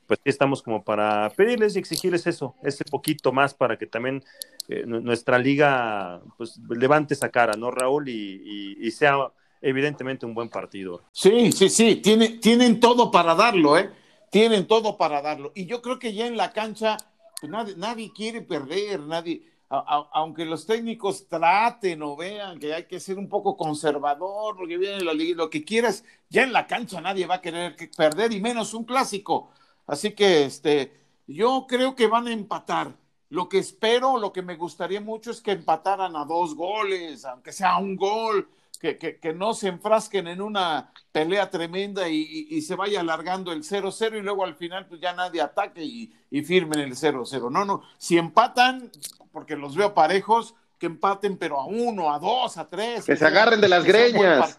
pues 0.07 0.19
estamos 0.25 0.61
como 0.61 0.83
para 0.83 1.29
pedirles 1.35 1.75
y 1.75 1.79
exigirles 1.79 2.27
eso, 2.27 2.55
ese 2.63 2.83
poquito 2.83 3.31
más 3.31 3.53
para 3.53 3.77
que 3.77 3.85
también 3.85 4.23
eh, 4.67 4.83
nuestra 4.85 5.37
liga 5.37 6.19
pues 6.37 6.59
levante 6.69 7.13
esa 7.13 7.29
cara, 7.29 7.53
¿no, 7.53 7.71
Raúl? 7.71 8.09
Y, 8.09 8.77
y, 8.79 8.91
sea 8.91 9.31
evidentemente 9.61 10.25
un 10.25 10.33
buen 10.33 10.49
partido. 10.49 11.03
Sí, 11.11 11.51
sí, 11.51 11.69
sí, 11.69 11.97
Tiene, 11.97 12.39
tienen 12.39 12.79
todo 12.79 13.11
para 13.11 13.35
darlo, 13.35 13.77
¿eh? 13.77 13.89
Tienen 14.31 14.65
todo 14.65 14.97
para 14.97 15.21
darlo. 15.21 15.51
Y 15.53 15.67
yo 15.67 15.83
creo 15.83 15.99
que 15.99 16.13
ya 16.13 16.25
en 16.25 16.37
la 16.37 16.53
cancha, 16.53 16.97
pues 17.39 17.51
nadie, 17.77 18.11
quiere 18.15 18.41
perder, 18.41 19.01
nadie, 19.01 19.43
aunque 19.69 20.45
los 20.45 20.65
técnicos 20.65 21.27
traten 21.27 22.01
o 22.01 22.15
vean 22.15 22.57
que 22.57 22.73
hay 22.73 22.85
que 22.85 22.99
ser 22.99 23.19
un 23.19 23.29
poco 23.29 23.57
conservador, 23.57 24.59
lo 24.59 24.67
que 24.67 24.77
viene 24.77 25.03
la 25.03 25.13
liga, 25.13 25.35
lo 25.35 25.49
que 25.49 25.63
quieras, 25.63 26.05
ya 26.29 26.43
en 26.43 26.53
la 26.53 26.65
cancha 26.65 27.01
nadie 27.01 27.27
va 27.27 27.35
a 27.35 27.41
querer 27.41 27.75
perder 27.95 28.31
y 28.31 28.39
menos 28.39 28.73
un 28.73 28.85
clásico. 28.85 29.51
Así 29.85 30.13
que 30.13 30.45
este, 30.45 30.93
yo 31.27 31.65
creo 31.67 31.95
que 31.95 32.07
van 32.07 32.27
a 32.27 32.33
empatar. 32.33 32.95
Lo 33.29 33.49
que 33.49 33.59
espero, 33.59 34.17
lo 34.17 34.33
que 34.33 34.41
me 34.41 34.55
gustaría 34.55 35.01
mucho 35.01 35.31
es 35.31 35.41
que 35.41 35.51
empataran 35.51 36.15
a 36.15 36.25
dos 36.25 36.55
goles, 36.55 37.25
aunque 37.25 37.51
sea 37.51 37.77
un 37.77 37.95
gol, 37.97 38.49
que, 38.81 39.33
no 39.35 39.53
se 39.53 39.67
enfrasquen 39.67 40.27
en 40.27 40.41
una 40.41 40.91
pelea 41.11 41.49
tremenda 41.49 42.09
y, 42.09 42.61
se 42.61 42.75
vaya 42.75 43.01
alargando 43.01 43.51
el 43.51 43.63
0-0 43.63 44.17
y 44.17 44.21
luego 44.21 44.43
al 44.43 44.55
final 44.55 44.87
pues 44.87 44.99
ya 44.99 45.13
nadie 45.13 45.41
ataque 45.41 45.83
y, 45.83 46.11
y 46.29 46.41
firmen 46.41 46.79
el 46.79 46.95
0-0. 46.95 47.51
No, 47.51 47.63
no, 47.63 47.83
si 47.97 48.17
empatan, 48.17 48.91
porque 49.31 49.55
los 49.55 49.75
veo 49.75 49.93
parejos, 49.93 50.55
que 50.77 50.87
empaten 50.87 51.37
pero 51.37 51.59
a 51.59 51.65
uno, 51.65 52.11
a 52.11 52.17
dos, 52.17 52.57
a 52.57 52.67
tres. 52.67 53.05
Que 53.05 53.15
se 53.15 53.25
agarren 53.25 53.61
de 53.61 53.69
las 53.69 53.83
greñas. 53.83 54.57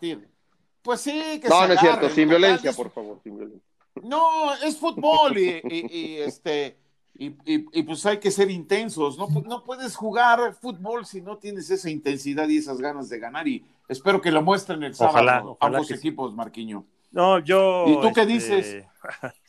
Pues 0.82 1.00
sí, 1.00 1.40
que 1.40 1.48
no, 1.48 1.66
no 1.66 1.74
es 1.74 1.80
cierto, 1.80 2.08
sin 2.10 2.28
violencia, 2.28 2.72
por 2.72 2.90
favor, 2.90 3.20
sin 3.22 3.36
violencia. 3.36 3.68
No, 4.02 4.54
es 4.54 4.76
fútbol 4.78 5.36
y 5.38 6.16
este 6.18 6.81
y, 7.14 7.82
pues 7.82 8.06
hay 8.06 8.18
que 8.18 8.30
ser 8.30 8.50
intensos, 8.50 9.18
¿no? 9.18 9.28
no 9.44 9.64
puedes 9.64 9.94
jugar 9.94 10.54
fútbol 10.54 11.04
si 11.04 11.20
no 11.20 11.36
tienes 11.36 11.70
esa 11.70 11.90
intensidad 11.90 12.48
y 12.48 12.58
esas 12.58 12.80
ganas 12.80 13.08
de 13.08 13.18
ganar 13.18 13.46
y 13.46 13.64
espero 13.86 14.20
que 14.20 14.30
lo 14.30 14.42
muestren 14.42 14.82
el 14.82 14.94
sábado 14.94 15.56
ambos 15.60 15.90
equipos, 15.90 16.34
Marquiño. 16.34 16.84
No, 17.10 17.38
yo... 17.38 17.84
¿Y 17.86 18.00
tú 18.00 18.12
qué 18.14 18.22
este, 18.22 18.32
dices? 18.32 18.84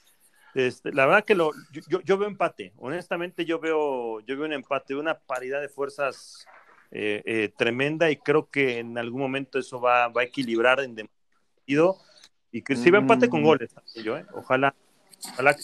Este, 0.56 0.92
la 0.92 1.08
verdad 1.08 1.26
que 1.26 1.34
lo, 1.34 1.52
yo, 1.88 2.18
veo 2.20 2.28
empate, 2.28 2.74
honestamente 2.78 3.44
yo 3.44 3.60
veo, 3.60 4.20
yo 4.20 4.38
veo 4.38 4.46
un 4.46 4.54
empate, 4.54 4.94
una 4.94 5.18
paridad 5.18 5.60
de 5.62 5.68
fuerzas 5.68 6.46
eh, 6.92 7.24
eh, 7.26 7.52
tremenda 7.58 8.12
y 8.12 8.18
creo 8.18 8.48
que 8.52 8.78
en 8.78 8.96
algún 9.00 9.20
momento 9.20 9.58
eso 9.58 9.82
va, 9.82 10.10
va 10.10 10.22
a 10.22 10.26
equilibrar 10.26 10.80
en 10.82 10.94
demasiado 10.94 11.98
y 12.52 12.62
que 12.62 12.76
si 12.76 12.92
va 12.92 13.00
empate 13.00 13.30
con 13.30 13.42
mm. 13.42 13.46
goles, 13.46 13.76
yo, 13.96 14.16
¿eh? 14.16 14.28
ojalá, 14.32 14.76
ojalá 15.32 15.56
que... 15.56 15.64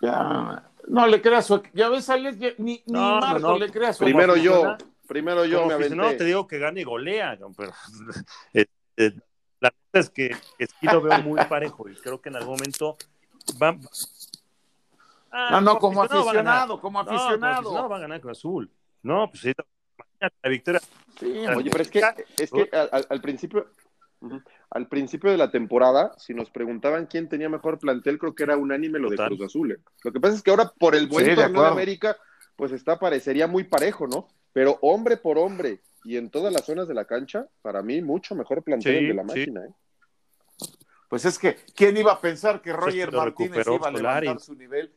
Ya, 0.00 0.66
no 0.88 1.06
le 1.06 1.20
creas, 1.20 1.52
ya 1.72 1.88
ves, 1.88 2.08
Alex, 2.10 2.38
ni, 2.58 2.82
ni 2.86 2.98
Marco 2.98 3.58
le 3.58 3.70
creas. 3.70 3.98
Primero 3.98 4.36
yo, 4.36 4.76
primero 5.06 5.44
yo 5.44 5.66
me 5.66 5.88
No, 5.90 6.08
te 6.16 6.24
digo 6.24 6.46
que 6.46 6.58
gane 6.58 6.80
y 6.80 6.84
golea, 6.84 7.38
pero 7.56 7.72
eh, 8.54 8.66
eh, 8.96 9.12
la 9.60 9.70
verdad 9.70 9.80
es 9.92 10.10
que, 10.10 10.36
que 10.58 10.86
lo 10.86 11.02
veo 11.02 11.22
muy 11.22 11.40
parejo 11.44 11.88
y 11.88 11.94
creo 11.96 12.20
que 12.20 12.28
en 12.28 12.36
algún 12.36 12.56
momento 12.56 12.96
va... 13.60 13.76
Ah, 15.30 15.48
no, 15.52 15.60
no, 15.60 15.78
como 15.78 16.02
aficionado, 16.02 16.80
como 16.80 17.00
aficionado. 17.00 17.74
No, 17.74 17.88
va 17.88 17.96
a 17.96 18.00
ganar 18.00 18.20
con 18.20 18.30
Azul. 18.30 18.70
No, 19.02 19.30
pues 19.30 19.54
la 20.42 20.48
victoria. 20.48 20.80
Sí, 21.18 21.46
oye, 21.46 21.70
pero 21.70 21.82
es 21.82 21.90
que, 21.90 22.02
es 22.38 22.50
que 22.50 22.70
al 22.72 23.20
principio, 23.20 23.66
al 24.70 24.88
principio 24.88 25.30
de 25.30 25.36
la 25.36 25.50
temporada, 25.50 26.14
si 26.18 26.34
nos 26.34 26.50
preguntaban 26.50 27.06
quién 27.06 27.28
tenía 27.28 27.48
mejor 27.48 27.78
plantel, 27.78 28.18
creo 28.18 28.34
que 28.34 28.42
era 28.42 28.56
unánime 28.56 28.98
lo 28.98 29.10
de 29.10 29.16
Cruz 29.16 29.42
Azul. 29.42 29.72
¿eh? 29.72 29.78
Lo 30.02 30.12
que 30.12 30.20
pasa 30.20 30.34
es 30.34 30.42
que 30.42 30.50
ahora, 30.50 30.72
por 30.78 30.94
el 30.94 31.06
buen 31.06 31.34
torneo 31.34 31.62
de, 31.62 31.68
América, 31.68 32.16
pues 32.56 32.72
está, 32.72 32.98
parecería 32.98 33.46
muy 33.46 33.64
parejo, 33.64 34.06
¿no? 34.06 34.28
Pero 34.52 34.78
hombre 34.80 35.16
por 35.16 35.38
hombre 35.38 35.80
y 36.04 36.16
en 36.16 36.30
todas 36.30 36.52
las 36.52 36.64
zonas 36.64 36.88
de 36.88 36.94
la 36.94 37.04
cancha, 37.04 37.46
para 37.62 37.82
mí, 37.82 38.00
mucho 38.00 38.34
mejor 38.34 38.62
plantel 38.62 39.08
de 39.08 39.14
la 39.14 39.22
máquina, 39.22 39.64
¿eh? 39.64 39.74
Pues 41.08 41.24
es 41.24 41.38
que, 41.38 41.56
¿quién 41.74 41.96
iba 41.96 42.12
a 42.12 42.20
pensar 42.20 42.60
que 42.60 42.72
Roger 42.72 43.12
Martínez 43.12 43.66
iba 43.66 43.88
a 43.88 43.90
levantar 43.90 44.40
su 44.40 44.54
nivel? 44.54 44.92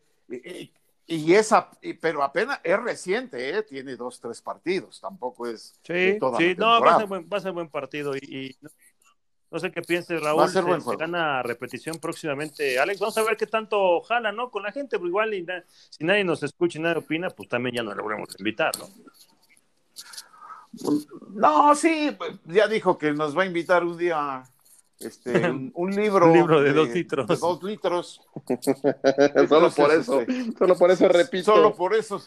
Y, 1.05 1.33
esa, 1.33 1.69
pero 1.99 2.21
apenas 2.21 2.59
es 2.63 2.79
reciente, 2.79 3.49
¿eh? 3.49 3.63
tiene 3.63 3.95
dos, 3.95 4.19
tres 4.19 4.41
partidos, 4.41 5.01
tampoco 5.01 5.47
es. 5.47 5.79
Sí, 5.83 6.19
sí, 6.37 6.55
no, 6.55 6.81
va 6.81 6.95
a, 6.95 6.97
ser 6.99 7.07
buen, 7.07 7.27
va 7.31 7.37
a 7.37 7.41
ser 7.41 7.51
buen 7.51 7.69
partido 7.69 8.15
y 8.15 8.55
no 9.51 9.59
sé 9.59 9.71
qué 9.71 9.81
piense 9.81 10.17
Raúl. 10.17 10.47
se, 10.49 10.61
gana 10.97 11.41
repetición 11.43 11.97
próximamente. 11.97 12.79
Alex, 12.79 12.99
vamos 12.99 13.17
a 13.17 13.23
ver 13.23 13.37
qué 13.37 13.47
tanto 13.47 14.01
jala, 14.01 14.31
¿no? 14.31 14.51
Con 14.51 14.63
la 14.63 14.71
gente, 14.71 14.97
pero 14.97 15.07
igual 15.07 15.31
si 15.89 16.03
nadie 16.03 16.23
nos 16.23 16.43
escucha 16.43 16.77
y 16.77 16.81
nadie 16.81 16.97
opina, 16.97 17.29
pues 17.29 17.49
también 17.49 17.75
ya 17.75 17.83
no 17.83 17.93
le 17.93 18.01
volvemos 18.01 18.29
a 18.29 18.35
invitar, 18.39 18.71
¿no? 18.77 18.87
No, 21.33 21.75
sí, 21.75 22.15
ya 22.45 22.67
dijo 22.67 22.97
que 22.97 23.11
nos 23.11 23.37
va 23.37 23.43
a 23.43 23.45
invitar 23.47 23.83
un 23.83 23.97
día 23.97 24.43
este, 24.99 25.31
un, 25.73 25.95
libro, 25.95 26.27
un 26.27 26.33
libro 26.33 26.61
de, 26.61 26.73
dos 26.73 26.89
litros. 26.89 27.27
De 27.27 27.37
dos 27.37 27.63
litros. 27.63 28.21
solo 29.49 29.71
por 29.71 29.91
eso, 29.91 30.21
este, 30.21 30.51
solo 30.57 30.77
por 30.77 30.91
eso 30.91 31.07
repito. 31.07 31.55
Solo 31.55 31.75
por 31.75 31.95
eso 31.95 32.21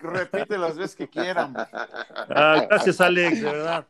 repite 0.00 0.56
las 0.58 0.76
veces 0.76 0.96
que 0.96 1.08
quieran. 1.08 1.54
Ah, 1.56 2.66
gracias, 2.68 3.00
Alex, 3.00 3.40
de 3.40 3.44
verdad. 3.44 3.86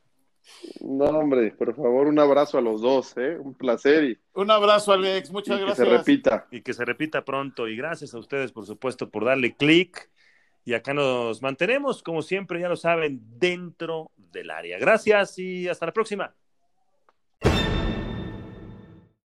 No, 0.81 1.05
hombre, 1.07 1.51
por 1.53 1.75
favor, 1.75 2.07
un 2.07 2.19
abrazo 2.19 2.59
a 2.59 2.61
los 2.61 2.81
dos, 2.81 3.17
¿eh? 3.17 3.37
Un 3.39 3.55
placer. 3.55 4.05
Y, 4.05 4.19
un 4.35 4.51
abrazo, 4.51 4.93
Alex, 4.93 5.31
muchas 5.31 5.59
gracias. 5.59 5.79
Que 5.79 5.85
se 5.85 5.99
repita. 5.99 6.47
Y 6.51 6.61
que 6.63 6.75
se 6.75 6.85
repita 6.85 7.25
pronto. 7.25 7.69
Y 7.69 7.77
gracias 7.77 8.15
a 8.15 8.19
ustedes, 8.19 8.53
por 8.53 8.67
supuesto, 8.67 9.11
por 9.11 9.25
darle 9.25 9.55
clic. 9.55 10.11
Y 10.65 10.75
acá 10.75 10.95
nos 10.95 11.43
mantenemos, 11.43 12.03
como 12.03 12.23
siempre, 12.23 12.61
ya 12.61 12.69
lo 12.69 12.77
saben, 12.77 13.21
dentro 13.39 14.11
del 14.17 14.51
área. 14.51 14.79
Gracias 14.79 15.39
y 15.39 15.69
hasta 15.69 15.87
la 15.87 15.93
próxima. 15.93 16.35